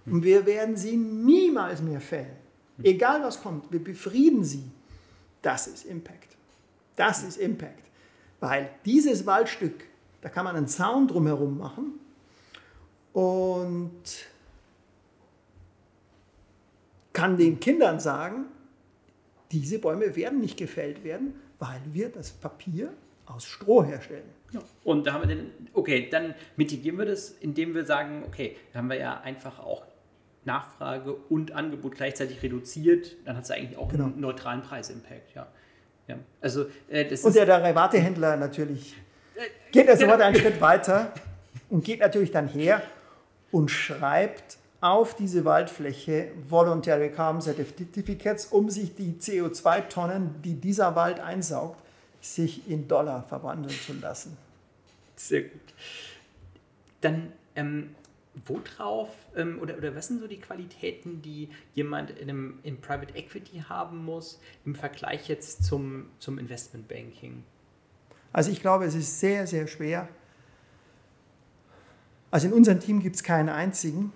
und 0.07 0.25
wir 0.25 0.47
werden 0.47 0.77
sie 0.77 0.97
niemals 0.97 1.83
mehr 1.83 2.01
fällen, 2.01 2.37
egal 2.83 3.23
was 3.23 3.43
kommt, 3.43 3.71
wir 3.71 3.85
befrieden 3.85 4.43
sie, 4.43 4.65
das 5.43 5.67
ist 5.67 5.85
Impact. 5.85 6.32
Das 7.03 7.25
ist 7.25 7.37
Impact. 7.37 7.91
Weil 8.39 8.71
dieses 8.85 9.27
Waldstück, 9.27 9.89
da 10.21 10.29
kann 10.29 10.45
man 10.45 10.55
einen 10.55 10.69
Zaun 10.69 11.09
drumherum 11.09 11.59
machen 11.59 11.99
und 13.13 13.91
kann 17.13 17.37
den 17.37 17.59
Kindern 17.59 17.99
sagen, 17.99 18.45
diese 19.51 19.81
Bäume 19.81 20.15
werden 20.15 20.41
nicht 20.41 20.57
gefällt 20.57 21.03
werden, 21.03 21.35
weil 21.59 21.81
wir 21.87 22.09
das 22.09 22.31
Papier 22.31 22.93
aus 23.27 23.47
Stroh 23.47 23.83
herstellen. 23.83 24.31
Ja. 24.53 24.61
Und 24.85 25.05
da 25.05 25.15
haben 25.15 25.23
wir 25.23 25.35
den, 25.35 25.51
okay, 25.73 26.09
dann 26.09 26.37
mitigieren 26.55 26.99
wir 26.99 27.07
das, 27.07 27.31
indem 27.31 27.75
wir 27.75 27.85
sagen, 27.85 28.23
okay, 28.29 28.57
da 28.73 28.79
haben 28.79 28.89
wir 28.89 28.99
ja 28.99 29.21
einfach 29.23 29.59
auch 29.59 29.83
Nachfrage 30.45 31.15
und 31.15 31.51
Angebot 31.51 31.97
gleichzeitig 31.97 32.45
reduziert, 32.45 33.17
dann 33.25 33.37
hat 33.37 33.43
es 33.43 33.51
eigentlich 33.51 33.77
auch 33.77 33.89
genau. 33.89 34.05
einen 34.05 34.21
neutralen 34.21 34.63
Preisimpact, 34.63 35.35
ja. 35.35 35.49
Ja. 36.09 36.17
Also, 36.41 36.67
äh, 36.89 37.17
und 37.23 37.35
der 37.35 37.47
Derivatehändler 37.47 38.37
natürlich 38.37 38.97
geht 39.71 39.87
er 39.87 39.97
sofort 39.97 40.21
einen 40.21 40.37
Schritt 40.37 40.61
weiter 40.61 41.13
und 41.71 41.85
geht 41.85 42.01
natürlich 42.01 42.31
dann 42.31 42.49
her 42.49 42.83
und 43.51 43.71
schreibt 43.71 44.59
auf 44.81 45.15
diese 45.15 45.45
Waldfläche 45.45 46.33
Voluntary 46.49 47.11
Carbon 47.11 47.41
Certificates, 47.41 48.47
um 48.47 48.69
sich 48.69 48.95
die 48.97 49.13
CO2-Tonnen, 49.13 50.43
die 50.43 50.55
dieser 50.55 50.97
Wald 50.97 51.21
einsaugt, 51.21 51.81
sich 52.21 52.69
in 52.69 52.89
Dollar 52.89 53.23
verwandeln 53.23 53.75
zu 53.87 53.93
lassen. 53.95 54.37
Sehr 55.17 55.43
gut. 55.43 55.61
Dann, 57.01 57.33
ähm, 57.55 57.95
worauf 58.47 59.11
ähm, 59.37 59.59
oder, 59.61 59.77
oder 59.77 59.95
was 59.95 60.09
sind 60.09 60.21
so 60.21 60.27
die 60.27 60.41
Qualitäten, 60.41 61.23
die 61.23 61.49
jemand 61.75 62.11
in 62.11 62.31
einem 62.31 62.59
in 62.63 62.81
Private 62.81 63.15
Equity 63.15 63.65
haben 63.69 64.05
muss 64.05 64.41
im 64.65 64.75
Vergleich 64.75 65.29
jetzt 65.29 65.65
zum, 65.65 66.07
zum 66.19 66.39
Investment 66.39 66.89
Banking? 66.89 67.45
Also 68.33 68.51
ich 68.51 68.61
glaube, 68.61 68.87
es 68.87 68.95
ist 68.95 69.21
sehr, 69.21 69.47
sehr 69.47 69.67
schwer. 69.67 70.09
Also 72.31 72.47
in 72.47 72.55
unserem 72.55 72.81
Team 72.81 73.01
gibt 73.01 73.17
es 73.17 73.23
keinen 73.23 73.51
einzigen, 73.51 74.13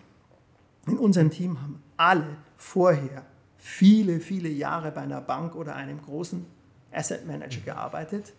in 0.86 0.98
unserem 0.98 1.30
Team 1.30 1.60
haben 1.60 1.82
alle 1.96 2.38
vorher 2.56 3.26
viele, 3.58 4.20
viele 4.20 4.48
Jahre 4.48 4.92
bei 4.92 5.02
einer 5.02 5.20
Bank 5.20 5.54
oder 5.54 5.74
einem 5.74 6.00
großen 6.00 6.46
Asset 6.92 7.26
Manager 7.26 7.60
gearbeitet. 7.60 8.32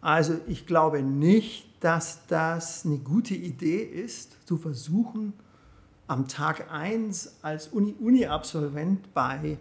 Also 0.00 0.40
ich 0.46 0.66
glaube 0.66 1.02
nicht, 1.02 1.75
dass 1.80 2.26
das 2.26 2.84
eine 2.84 2.98
gute 2.98 3.34
Idee 3.34 3.82
ist, 3.82 4.36
zu 4.46 4.56
versuchen, 4.56 5.32
am 6.06 6.28
Tag 6.28 6.70
1 6.72 7.36
als 7.42 7.68
Uni-Absolvent 7.68 9.06
-Uni 9.06 9.10
bei 9.12 9.58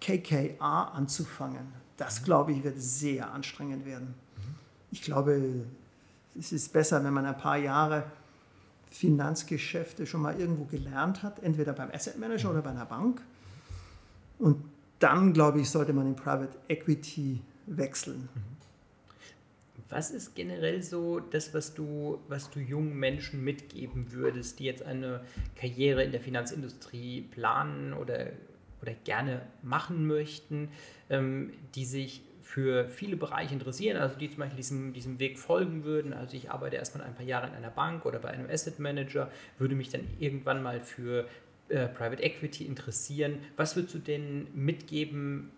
KKR 0.00 0.92
anzufangen. 0.94 1.72
Das, 1.96 2.22
glaube 2.22 2.52
ich, 2.52 2.64
wird 2.64 2.80
sehr 2.80 3.32
anstrengend 3.32 3.84
werden. 3.84 4.14
Ich 4.90 5.02
glaube, 5.02 5.64
es 6.38 6.52
ist 6.52 6.72
besser, 6.72 7.02
wenn 7.04 7.12
man 7.12 7.26
ein 7.26 7.36
paar 7.36 7.56
Jahre 7.56 8.04
Finanzgeschäfte 8.90 10.06
schon 10.06 10.22
mal 10.22 10.38
irgendwo 10.38 10.64
gelernt 10.64 11.22
hat, 11.22 11.42
entweder 11.42 11.72
beim 11.72 11.90
Asset 11.90 12.18
Manager 12.18 12.50
oder 12.50 12.62
bei 12.62 12.70
einer 12.70 12.86
Bank. 12.86 13.22
Und 14.38 14.64
dann, 14.98 15.32
glaube 15.32 15.60
ich, 15.60 15.70
sollte 15.70 15.92
man 15.92 16.06
in 16.06 16.16
Private 16.16 16.56
Equity 16.68 17.40
wechseln. 17.66 18.28
Was 19.90 20.12
ist 20.12 20.36
generell 20.36 20.82
so 20.82 21.18
das, 21.18 21.52
was 21.52 21.74
du, 21.74 22.20
was 22.28 22.50
du 22.50 22.60
jungen 22.60 22.96
Menschen 22.96 23.42
mitgeben 23.42 24.12
würdest, 24.12 24.60
die 24.60 24.64
jetzt 24.64 24.84
eine 24.84 25.20
Karriere 25.56 26.04
in 26.04 26.12
der 26.12 26.20
Finanzindustrie 26.20 27.22
planen 27.22 27.92
oder, 27.92 28.28
oder 28.80 28.92
gerne 29.04 29.42
machen 29.62 30.06
möchten, 30.06 30.68
ähm, 31.10 31.52
die 31.74 31.84
sich 31.84 32.22
für 32.40 32.88
viele 32.88 33.16
Bereiche 33.16 33.52
interessieren, 33.52 33.96
also 33.96 34.16
die 34.16 34.28
zum 34.28 34.38
Beispiel 34.38 34.56
diesem, 34.56 34.92
diesem 34.92 35.18
Weg 35.18 35.38
folgen 35.38 35.84
würden. 35.84 36.12
Also 36.12 36.36
ich 36.36 36.50
arbeite 36.50 36.76
erstmal 36.76 37.06
ein 37.06 37.14
paar 37.14 37.26
Jahre 37.26 37.46
in 37.46 37.54
einer 37.54 37.70
Bank 37.70 38.06
oder 38.06 38.18
bei 38.18 38.30
einem 38.30 38.50
Asset 38.50 38.78
Manager, 38.78 39.30
würde 39.58 39.74
mich 39.74 39.88
dann 39.90 40.02
irgendwann 40.18 40.62
mal 40.62 40.80
für 40.80 41.28
äh, 41.68 41.86
Private 41.86 42.22
Equity 42.22 42.64
interessieren. 42.64 43.38
Was 43.56 43.76
würdest 43.76 43.94
du 43.94 43.98
denn 43.98 44.48
mitgeben, 44.52 45.50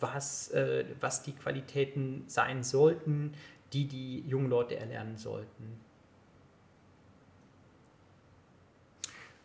was, 0.00 0.50
äh, 0.50 0.84
was 1.00 1.22
die 1.22 1.32
Qualitäten 1.32 2.24
sein 2.26 2.64
sollten, 2.64 3.32
die 3.84 3.86
die 3.86 4.28
jungen 4.28 4.48
Leute 4.48 4.76
erlernen 4.76 5.16
sollten? 5.16 5.80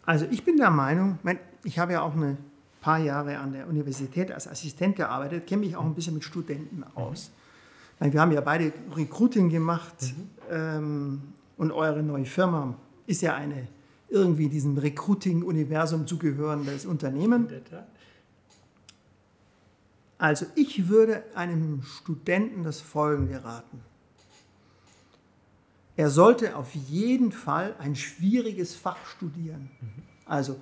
Also 0.05 0.25
ich 0.29 0.43
bin 0.43 0.57
der 0.57 0.71
Meinung, 0.71 1.19
ich 1.63 1.79
habe 1.79 1.93
ja 1.93 2.01
auch 2.01 2.15
ein 2.15 2.37
paar 2.81 2.99
Jahre 2.99 3.37
an 3.37 3.53
der 3.53 3.67
Universität 3.67 4.31
als 4.31 4.47
Assistent 4.47 4.95
gearbeitet, 4.95 5.47
kenne 5.47 5.65
mich 5.65 5.75
auch 5.75 5.85
ein 5.85 5.93
bisschen 5.93 6.15
mit 6.15 6.23
Studenten 6.23 6.83
aus. 6.95 7.31
Mhm. 7.99 8.13
Wir 8.13 8.21
haben 8.21 8.31
ja 8.31 8.41
beide 8.41 8.73
Recruiting 8.95 9.49
gemacht 9.49 9.95
mhm. 10.01 10.29
ähm, 10.49 11.21
und 11.57 11.71
eure 11.71 12.01
neue 12.01 12.25
Firma 12.25 12.75
ist 13.05 13.21
ja 13.21 13.35
eine 13.35 13.67
irgendwie 14.09 14.49
diesem 14.49 14.77
Recruiting-Universum 14.77 16.07
zugehörendes 16.07 16.85
Unternehmen. 16.85 17.47
Also 20.17 20.45
ich 20.55 20.89
würde 20.89 21.23
einem 21.35 21.83
Studenten 21.83 22.63
das 22.63 22.81
Folgende 22.81 23.43
raten. 23.43 23.81
Er 26.01 26.09
sollte 26.09 26.55
auf 26.55 26.73
jeden 26.73 27.31
Fall 27.31 27.75
ein 27.77 27.95
schwieriges 27.95 28.73
Fach 28.73 28.97
studieren. 29.05 29.69
Also 30.25 30.59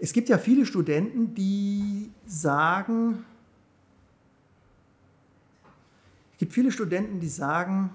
es 0.00 0.12
gibt 0.12 0.28
ja 0.28 0.36
viele 0.36 0.66
Studenten, 0.66 1.32
die 1.32 2.10
sagen, 2.26 3.24
es 6.32 6.38
gibt 6.38 6.54
viele 6.54 6.72
Studenten, 6.72 7.20
die 7.20 7.28
sagen, 7.28 7.90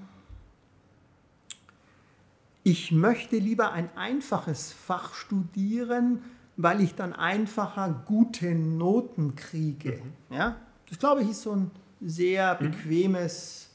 ich 2.64 2.94
möchte 2.94 3.40
lieber 3.40 3.74
ein 3.74 3.90
einfaches 3.98 4.72
Fach 4.72 5.16
studieren, 5.16 6.22
weil 6.56 6.80
ich 6.80 6.96
dann 6.96 7.12
einfacher 7.12 7.90
gute 8.06 8.56
Noten 8.56 9.36
kriege. 9.36 10.02
Mhm. 10.30 10.38
Ja? 10.38 10.56
Das 10.88 10.98
glaube 10.98 11.24
ich 11.24 11.32
ist 11.32 11.42
so 11.42 11.58
ein 11.58 11.72
sehr 12.00 12.58
mhm. 12.58 12.72
bequemes, 12.72 13.68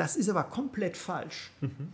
das 0.00 0.16
ist 0.16 0.30
aber 0.30 0.44
komplett 0.44 0.96
falsch. 0.96 1.50
Mhm. 1.60 1.88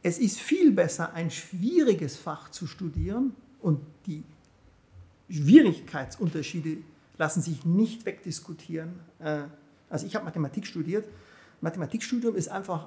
Es 0.00 0.18
ist 0.18 0.38
viel 0.38 0.70
besser, 0.70 1.12
ein 1.12 1.28
schwieriges 1.28 2.16
Fach 2.16 2.52
zu 2.52 2.68
studieren 2.68 3.34
und 3.60 3.80
die 4.06 4.22
Schwierigkeitsunterschiede 5.28 6.78
lassen 7.18 7.42
sich 7.42 7.64
nicht 7.64 8.06
wegdiskutieren. 8.06 9.00
Äh, 9.18 9.42
also 9.90 10.06
ich 10.06 10.14
habe 10.14 10.24
Mathematik 10.24 10.64
studiert. 10.64 11.04
Mathematikstudium 11.62 12.36
ist 12.36 12.48
einfach 12.48 12.86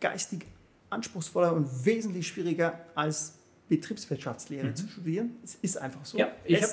geistig 0.00 0.46
anspruchsvoller 0.88 1.52
und 1.52 1.84
wesentlich 1.84 2.28
schwieriger 2.28 2.80
als 2.94 3.34
Betriebswirtschaftslehre 3.68 4.68
mhm. 4.68 4.76
zu 4.76 4.88
studieren. 4.88 5.36
Es 5.44 5.56
ist 5.60 5.76
einfach 5.76 6.06
so. 6.06 6.16
Ja, 6.16 6.32
ich 6.46 6.62
habe 6.62 6.72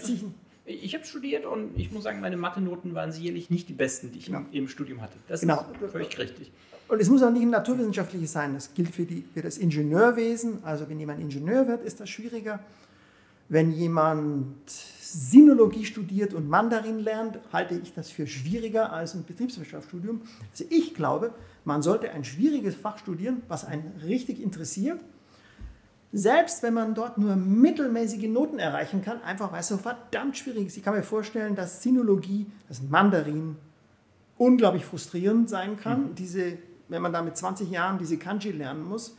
ich 0.70 0.94
habe 0.94 1.04
studiert 1.04 1.46
und 1.46 1.78
ich 1.78 1.92
muss 1.92 2.04
sagen, 2.04 2.20
meine 2.22 2.38
Mathe-Noten 2.38 2.94
waren 2.94 3.12
sicherlich 3.12 3.50
nicht 3.50 3.70
die 3.70 3.74
besten, 3.74 4.12
die 4.12 4.20
ich 4.20 4.26
genau. 4.28 4.42
im, 4.52 4.68
Studium 4.68 5.02
hatte. 5.02 5.18
Das 5.28 5.42
genau. 5.42 5.66
ist 5.82 5.92
völlig 5.92 6.18
richtig. 6.18 6.52
Und 6.88 7.02
es 7.02 7.10
muss 7.10 7.22
auch 7.24 7.32
nicht 7.32 7.42
ein 7.42 7.50
naturwissenschaftliches 7.50 8.32
sein. 8.32 8.54
Das 8.54 8.74
gilt 8.74 8.90
für, 8.90 9.06
die, 9.06 9.24
für 9.34 9.42
das 9.42 9.58
Ingenieurwesen. 9.58 10.64
Also 10.64 10.90
wenn 10.90 11.00
jemand 11.00 11.20
Ingenieur 11.22 11.68
wird, 11.68 11.84
ist 11.84 12.00
das 12.00 12.10
schwieriger. 12.10 12.60
Wenn 13.48 13.72
jemand 13.72 14.70
Sinologie 14.70 15.86
studiert 15.86 16.34
und 16.34 16.48
Mandarin 16.48 17.00
lernt, 17.00 17.40
halte 17.52 17.80
ich 17.82 17.94
das 17.94 18.12
für 18.12 18.28
schwieriger 18.28 18.94
als 18.94 19.16
ein 19.16 19.24
Betriebswirtschaftsstudium. 19.26 20.22
Also 20.52 20.66
ich 20.70 20.94
glaube, 20.94 21.34
man 21.66 21.82
sollte 21.82 22.12
ein 22.12 22.24
schwieriges 22.24 22.76
Fach 22.76 23.00
studieren, 23.00 23.42
was 23.48 23.66
einen 23.66 23.92
richtig 24.06 24.42
interessiert. 24.42 25.00
Selbst 26.12 26.64
wenn 26.64 26.74
man 26.74 26.96
dort 26.96 27.18
nur 27.18 27.36
mittelmäßige 27.36 28.28
Noten 28.30 28.58
erreichen 28.58 29.04
kann, 29.04 29.22
einfach 29.22 29.52
weil 29.52 29.60
es 29.60 29.68
so 29.68 29.78
verdammt 29.78 30.38
schwierig 30.38 30.68
ist. 30.68 30.78
Ich 30.78 30.84
kann 30.84 30.96
mir 30.96 31.04
vorstellen, 31.04 31.56
dass 31.56 31.84
Sinologie, 31.84 32.48
das 32.68 32.82
Mandarin, 32.82 33.58
unglaublich 34.38 34.86
frustrierend 34.86 35.50
sein 35.50 35.78
kann. 35.78 36.10
Mhm. 36.10 36.16
Diese, 36.16 36.58
wenn 36.88 37.02
man 37.02 37.14
da 37.14 37.22
mit 37.22 37.38
20 37.38 37.70
Jahren 37.70 38.00
diese 38.00 38.18
Kanji 38.18 38.52
lernen 38.52 38.84
muss, 38.84 39.16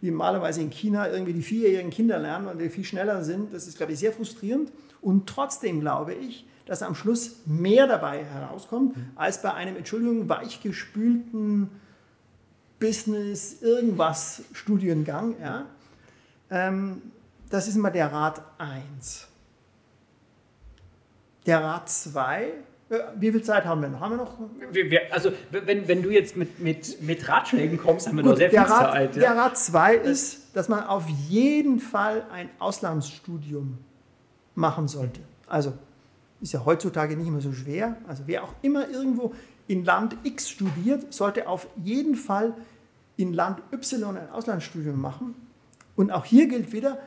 die 0.00 0.10
normalerweise 0.10 0.62
in 0.62 0.70
China 0.70 1.08
irgendwie 1.08 1.32
die 1.32 1.42
vierjährigen 1.42 1.90
Kinder 1.90 2.18
lernen, 2.18 2.46
weil 2.46 2.56
die 2.56 2.68
viel 2.70 2.84
schneller 2.84 3.22
sind. 3.22 3.54
Das 3.54 3.68
ist, 3.68 3.76
glaube 3.76 3.92
ich, 3.92 4.00
sehr 4.00 4.12
frustrierend. 4.12 4.72
Und 5.00 5.28
trotzdem 5.28 5.80
glaube 5.80 6.14
ich, 6.14 6.44
dass 6.66 6.82
am 6.82 6.96
Schluss 6.96 7.36
mehr 7.46 7.86
dabei 7.86 8.24
herauskommt, 8.24 8.96
mhm. 8.96 9.10
als 9.14 9.42
bei 9.42 9.54
einem, 9.54 9.76
Entschuldigung, 9.76 10.28
weichgespülten 10.28 11.70
Business, 12.80 13.62
irgendwas 13.62 14.42
Studiengang. 14.52 15.36
Ja? 15.40 15.66
Ähm, 16.52 17.02
das 17.50 17.66
ist 17.66 17.76
immer 17.76 17.90
der 17.90 18.12
Rat 18.12 18.42
1. 18.58 19.26
Der 21.46 21.64
Rat 21.64 21.88
2 21.88 22.52
äh, 22.92 22.98
wie 23.16 23.32
viel 23.32 23.42
Zeit 23.42 23.64
haben 23.64 23.80
wir 23.80 23.88
noch? 23.88 24.00
Haben 24.00 24.12
wir 24.12 24.16
noch? 24.18 24.36
Wir, 24.70 24.90
wir, 24.90 25.12
also, 25.12 25.32
wenn, 25.50 25.88
wenn 25.88 26.02
du 26.02 26.10
jetzt 26.10 26.36
mit, 26.36 26.60
mit, 26.60 27.00
mit 27.00 27.26
Ratschlägen 27.26 27.78
kommst, 27.78 28.06
haben 28.06 28.16
wir 28.16 28.22
Gut, 28.22 28.32
noch 28.32 28.38
sehr 28.38 28.50
viel 28.50 28.58
Rat, 28.58 28.92
Zeit. 28.92 29.16
Ja. 29.16 29.20
Der 29.22 29.36
Rat 29.36 29.56
2 29.56 29.96
ist, 29.96 30.54
dass 30.54 30.68
man 30.68 30.84
auf 30.84 31.08
jeden 31.08 31.80
Fall 31.80 32.24
ein 32.30 32.50
Auslandsstudium 32.58 33.78
machen 34.54 34.88
sollte. 34.88 35.20
Also, 35.46 35.72
ist 36.42 36.52
ja 36.52 36.64
heutzutage 36.66 37.16
nicht 37.16 37.30
mehr 37.30 37.40
so 37.40 37.52
schwer. 37.52 37.96
Also, 38.06 38.24
wer 38.26 38.44
auch 38.44 38.54
immer 38.60 38.88
irgendwo 38.90 39.32
in 39.68 39.86
Land 39.86 40.16
X 40.22 40.50
studiert, 40.50 41.14
sollte 41.14 41.48
auf 41.48 41.66
jeden 41.82 42.14
Fall 42.14 42.52
in 43.16 43.32
Land 43.32 43.62
Y 43.72 44.16
ein 44.18 44.30
Auslandsstudium 44.30 45.00
machen. 45.00 45.34
Und 46.02 46.10
auch 46.10 46.24
hier 46.24 46.46
gilt 46.46 46.72
wieder, 46.72 46.98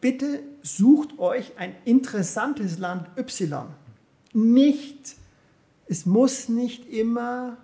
bitte 0.00 0.40
sucht 0.62 1.18
euch 1.18 1.52
ein 1.56 1.74
interessantes 1.84 2.78
Land 2.78 3.06
Y. 3.16 3.66
Nicht 4.32 5.16
es 5.90 6.06
muss 6.06 6.48
nicht 6.48 6.88
immer 6.88 7.56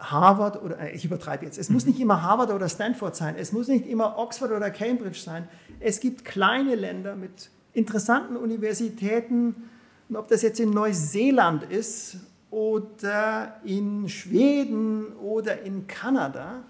Harvard 0.00 0.62
oder, 0.62 0.80
äh, 0.80 0.92
ich 0.92 1.04
übertreibe 1.04 1.44
jetzt, 1.44 1.58
es 1.58 1.68
muss 1.68 1.84
nicht 1.84 2.00
immer 2.00 2.22
Harvard 2.22 2.50
oder 2.50 2.70
Stanford 2.70 3.14
sein, 3.14 3.34
es 3.38 3.52
muss 3.52 3.68
nicht 3.68 3.86
immer 3.86 4.16
Oxford 4.16 4.50
oder 4.50 4.70
Cambridge 4.70 5.18
sein. 5.18 5.46
Es 5.78 6.00
gibt 6.00 6.24
kleine 6.24 6.74
Länder 6.74 7.16
mit 7.16 7.50
interessanten 7.74 8.36
Universitäten, 8.36 9.68
und 10.08 10.16
ob 10.16 10.28
das 10.28 10.40
jetzt 10.40 10.58
in 10.58 10.70
Neuseeland 10.70 11.64
ist 11.64 12.16
oder 12.50 13.60
in 13.64 14.08
Schweden 14.08 15.12
oder 15.16 15.62
in 15.62 15.86
Kanada, 15.86 16.62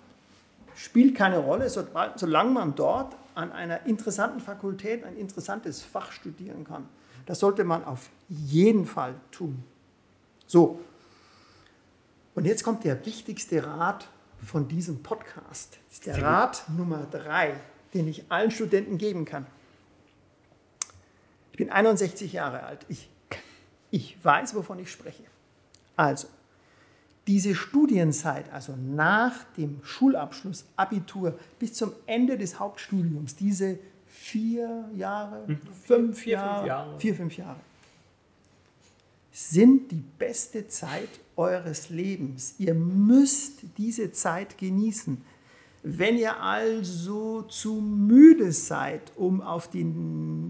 spielt 0.83 1.15
keine 1.15 1.39
Rolle, 1.39 1.71
solange 1.71 2.51
man 2.51 2.75
dort 2.75 3.15
an 3.35 3.53
einer 3.53 3.87
interessanten 3.87 4.41
Fakultät 4.41 5.05
ein 5.05 5.17
interessantes 5.17 5.83
Fach 5.83 6.11
studieren 6.11 6.65
kann. 6.65 6.89
Das 7.27 7.39
sollte 7.39 7.63
man 7.63 7.85
auf 7.85 8.11
jeden 8.29 8.85
Fall 8.85 9.15
tun. 9.31 9.63
So, 10.47 10.81
und 12.35 12.47
jetzt 12.47 12.65
kommt 12.65 12.83
der 12.83 13.07
wichtigste 13.07 13.65
Rat 13.65 14.09
von 14.45 14.67
diesem 14.67 15.03
Podcast. 15.05 15.79
Das 15.89 15.99
ist 15.99 16.07
der 16.07 16.21
Rat 16.21 16.65
Nummer 16.77 17.07
drei, 17.11 17.55
den 17.95 18.09
ich 18.09 18.25
allen 18.31 18.51
Studenten 18.51 18.99
geben 18.99 19.25
kann. 19.25 19.47
Ich 21.53 21.59
bin 21.59 21.71
61 21.71 22.33
Jahre 22.33 22.65
alt. 22.65 22.85
Ich, 22.89 23.09
ich 23.91 24.23
weiß, 24.25 24.57
wovon 24.57 24.81
ich 24.81 24.91
spreche. 24.91 25.23
Also, 25.95 26.27
diese 27.27 27.55
Studienzeit, 27.55 28.53
also 28.53 28.75
nach 28.77 29.45
dem 29.57 29.79
Schulabschluss, 29.83 30.65
Abitur 30.77 31.39
bis 31.59 31.75
zum 31.75 31.93
Ende 32.07 32.37
des 32.37 32.59
Hauptstudiums, 32.59 33.37
diese 33.37 33.79
vier 34.07 34.91
Jahre, 34.95 35.45
mhm. 35.47 35.59
fünf, 35.85 36.19
vier, 36.19 36.33
Jahre, 36.33 36.59
fünf 36.59 36.67
Jahre, 36.67 37.01
vier, 37.01 37.15
fünf 37.15 37.37
Jahre, 37.37 37.61
sind 39.31 39.91
die 39.91 40.03
beste 40.19 40.69
Zeit 40.69 41.09
eures 41.37 41.89
Lebens. 41.91 42.57
Ihr 42.59 42.75
müsst 42.75 43.61
diese 43.79 44.13
Zeit 44.13 44.59
genießen. 44.59 45.23
Wenn 45.85 46.17
ihr 46.17 46.41
also 46.41 47.43
zu 47.43 47.75
müde 47.75 48.53
seid, 48.53 49.13
um 49.17 49.41
auf 49.41 49.69
die, 49.69 49.85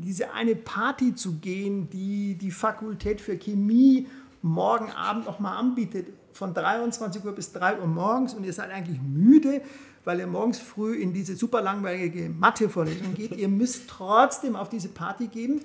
diese 0.04 0.32
eine 0.34 0.56
Party 0.56 1.14
zu 1.14 1.38
gehen, 1.38 1.88
die 1.88 2.34
die 2.34 2.50
Fakultät 2.50 3.20
für 3.20 3.38
Chemie 3.38 4.08
morgen 4.42 4.90
Abend 4.90 5.24
nochmal 5.24 5.56
anbietet, 5.56 6.08
von 6.32 6.54
23 6.54 7.24
Uhr 7.24 7.32
bis 7.32 7.52
3 7.52 7.80
Uhr 7.80 7.86
morgens 7.86 8.34
und 8.34 8.44
ihr 8.44 8.52
seid 8.52 8.70
eigentlich 8.70 9.00
müde, 9.00 9.62
weil 10.04 10.18
ihr 10.18 10.26
morgens 10.26 10.58
früh 10.58 10.94
in 10.96 11.12
diese 11.12 11.36
super 11.36 11.60
langweilige 11.60 12.28
Mathe-Vorlesung 12.28 13.14
geht. 13.14 13.36
ihr 13.36 13.48
müsst 13.48 13.88
trotzdem 13.88 14.56
auf 14.56 14.68
diese 14.68 14.88
Party 14.88 15.28
gehen, 15.28 15.60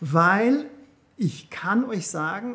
weil 0.00 0.66
ich 1.16 1.50
kann 1.50 1.84
euch 1.84 2.06
sagen, 2.06 2.54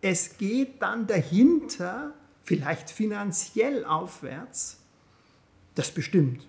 es 0.00 0.38
geht 0.38 0.80
dann 0.80 1.06
dahinter, 1.06 2.12
vielleicht 2.42 2.90
finanziell 2.90 3.84
aufwärts, 3.84 4.78
das 5.74 5.90
bestimmt. 5.90 6.46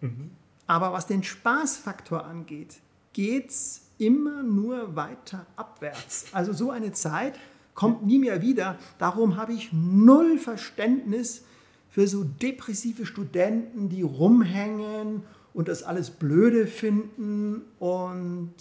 Mhm. 0.00 0.30
Aber 0.66 0.92
was 0.92 1.06
den 1.06 1.22
Spaßfaktor 1.22 2.24
angeht, 2.24 2.76
geht 3.12 3.50
es 3.50 3.82
immer 3.98 4.42
nur 4.42 4.96
weiter 4.96 5.46
abwärts. 5.56 6.26
Also 6.32 6.52
so 6.52 6.70
eine 6.70 6.92
Zeit 6.92 7.34
kommt 7.80 8.04
nie 8.04 8.18
mehr 8.18 8.42
wieder. 8.42 8.76
Darum 8.98 9.38
habe 9.38 9.54
ich 9.54 9.70
null 9.72 10.36
Verständnis 10.36 11.44
für 11.88 12.06
so 12.06 12.24
depressive 12.24 13.06
Studenten, 13.06 13.88
die 13.88 14.02
rumhängen 14.02 15.22
und 15.54 15.66
das 15.66 15.82
alles 15.82 16.10
blöde 16.10 16.66
finden 16.66 17.62
und 17.78 18.52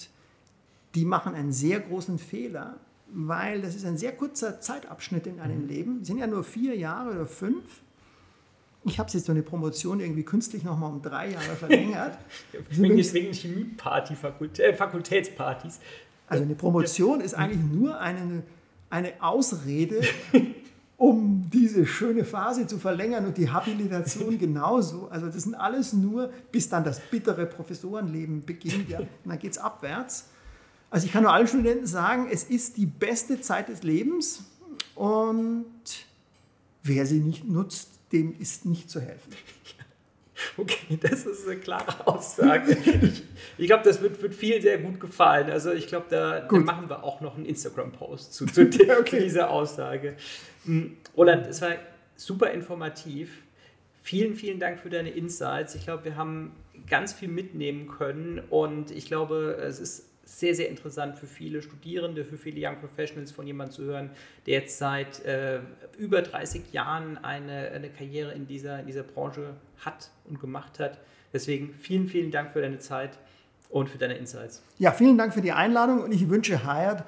die 0.95 1.03
machen 1.03 1.35
einen 1.35 1.51
sehr 1.51 1.81
großen 1.81 2.17
Fehler, 2.17 2.77
weil 3.09 3.61
das 3.61 3.75
ist 3.75 3.85
ein 3.85 3.97
sehr 3.97 4.13
kurzer 4.13 4.61
Zeitabschnitt 4.61 5.27
in 5.27 5.41
einem 5.41 5.67
Leben. 5.67 5.99
Es 5.99 6.07
sind 6.07 6.19
ja 6.19 6.27
nur 6.27 6.45
vier 6.45 6.77
Jahre 6.77 7.09
oder 7.11 7.25
fünf. 7.25 7.81
Ich 8.85 8.99
habe 8.99 9.09
jetzt 9.11 9.25
so 9.25 9.33
eine 9.33 9.43
Promotion 9.43 9.99
irgendwie 9.99 10.23
künstlich 10.23 10.63
nochmal 10.63 10.93
um 10.93 11.01
drei 11.01 11.31
Jahre 11.31 11.57
verlängert. 11.57 12.17
wegen, 12.69 12.95
wegen 12.95 13.33
Chemieparty, 13.33 14.15
Fakultä 14.15 14.63
äh, 14.63 14.73
Fakultätspartys. 14.73 15.81
Also 16.25 16.45
eine 16.45 16.55
Promotion 16.55 17.19
ist 17.19 17.33
eigentlich 17.33 17.61
nur 17.69 17.99
eine, 17.99 18.43
eine 18.89 19.21
Ausrede, 19.21 20.01
um 20.97 21.49
diese 21.49 21.85
schöne 21.85 22.25
Phase 22.25 22.67
zu 22.67 22.77
verlängern 22.77 23.25
und 23.25 23.37
die 23.37 23.49
Habilitation 23.49 24.37
genauso. 24.39 25.07
Also 25.09 25.27
das 25.27 25.43
sind 25.43 25.55
alles 25.55 25.93
nur, 25.93 26.31
bis 26.51 26.69
dann 26.69 26.83
das 26.83 26.99
bittere 26.99 27.45
Professorenleben 27.45 28.45
beginnt, 28.45 28.89
ja, 28.89 28.99
und 28.99 29.07
dann 29.25 29.39
geht 29.39 29.51
es 29.51 29.57
abwärts. 29.57 30.25
Also 30.89 31.05
ich 31.05 31.13
kann 31.13 31.23
nur 31.23 31.31
allen 31.31 31.47
Studenten 31.47 31.85
sagen, 31.85 32.27
es 32.31 32.43
ist 32.43 32.77
die 32.77 32.87
beste 32.87 33.39
Zeit 33.41 33.69
des 33.69 33.83
Lebens 33.83 34.43
und 34.95 35.65
wer 36.83 37.05
sie 37.05 37.19
nicht 37.19 37.47
nutzt, 37.47 37.91
dem 38.11 38.37
ist 38.39 38.65
nicht 38.65 38.89
zu 38.89 38.99
helfen. 38.99 39.31
Okay, 40.57 40.97
das 41.01 41.25
ist 41.25 41.47
eine 41.47 41.59
klare 41.59 42.07
Aussage. 42.07 42.77
ich, 43.01 43.23
ich 43.57 43.67
glaube, 43.67 43.83
das 43.83 44.01
wird, 44.01 44.21
wird 44.21 44.33
vielen 44.33 44.61
sehr 44.61 44.77
gut 44.77 44.99
gefallen. 44.99 45.49
Also 45.49 45.71
ich 45.71 45.87
glaube, 45.87 46.07
da, 46.09 46.41
da, 46.41 46.55
machen 46.57 46.89
wir 46.89 47.03
auch 47.03 47.21
noch 47.21 47.35
einen 47.35 47.45
Instagram-Post 47.45 48.33
zu, 48.33 48.45
zu, 48.45 48.61
okay. 48.99 49.03
zu, 49.05 49.19
dieser 49.19 49.49
Aussage. 49.49 50.15
Hm, 50.65 50.97
Roland, 51.15 51.47
es 51.47 51.61
war 51.61 51.71
super 52.15 52.51
informativ. 52.51 53.41
Vielen, 54.01 54.35
vielen 54.35 54.59
Dank 54.59 54.79
für 54.79 54.89
deine 54.89 55.09
Insights. 55.09 55.75
Ich 55.75 55.83
glaube, 55.83 56.05
wir 56.05 56.15
haben 56.15 56.55
ganz 56.87 57.13
viel 57.13 57.29
mitnehmen 57.29 57.87
können 57.87 58.41
und 58.49 58.91
ich 58.91 59.05
glaube, 59.05 59.57
es 59.61 59.79
ist 59.79 60.08
sehr, 60.29 60.53
sehr 60.53 60.69
interessant 60.69 61.17
für 61.17 61.27
viele 61.27 61.61
Studierende, 61.61 62.23
für 62.23 62.37
viele 62.37 62.65
Young 62.67 62.79
Professionals 62.79 63.31
von 63.31 63.47
jemandem 63.47 63.75
zu 63.75 63.83
hören, 63.83 64.11
der 64.45 64.59
jetzt 64.59 64.77
seit 64.77 65.23
äh, 65.25 65.59
über 65.97 66.21
30 66.21 66.71
Jahren 66.71 67.17
eine, 67.17 67.71
eine 67.71 67.89
Karriere 67.89 68.31
in 68.33 68.45
dieser, 68.45 68.79
in 68.79 68.87
dieser 68.87 69.03
Branche 69.03 69.55
hat 69.83 70.11
und 70.25 70.39
gemacht 70.39 70.79
hat. 70.79 70.99
Deswegen 71.33 71.73
vielen, 71.73 72.07
vielen 72.07 72.31
Dank 72.31 72.51
für 72.51 72.61
deine 72.61 72.79
Zeit 72.79 73.17
und 73.69 73.89
für 73.89 73.97
deine 73.97 74.15
Insights. 74.15 74.63
Ja, 74.77 74.91
vielen 74.91 75.17
Dank 75.17 75.33
für 75.33 75.41
die 75.41 75.51
Einladung 75.51 76.01
und 76.03 76.11
ich 76.11 76.27
wünsche 76.29 76.63
Hired 76.63 77.03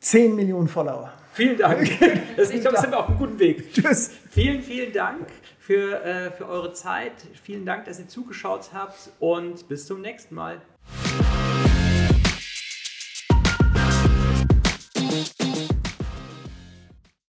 10 0.00 0.34
Millionen 0.34 0.68
Follower. 0.68 1.12
Vielen 1.32 1.58
Dank. 1.58 1.88
Das, 2.36 2.50
ich 2.50 2.60
glaube, 2.62 2.76
da 2.76 2.82
sind 2.82 2.92
wir 2.92 2.98
auf 2.98 3.08
einem 3.08 3.18
guten 3.18 3.38
Weg. 3.38 3.70
Tschüss. 3.72 4.12
Vielen, 4.30 4.62
vielen 4.62 4.92
Dank 4.92 5.26
für, 5.58 6.02
äh, 6.02 6.30
für 6.30 6.48
eure 6.48 6.72
Zeit. 6.72 7.12
Vielen 7.42 7.66
Dank, 7.66 7.84
dass 7.84 7.98
ihr 7.98 8.08
zugeschaut 8.08 8.70
habt 8.72 9.10
und 9.18 9.68
bis 9.68 9.86
zum 9.86 10.00
nächsten 10.00 10.34
Mal. 10.34 10.62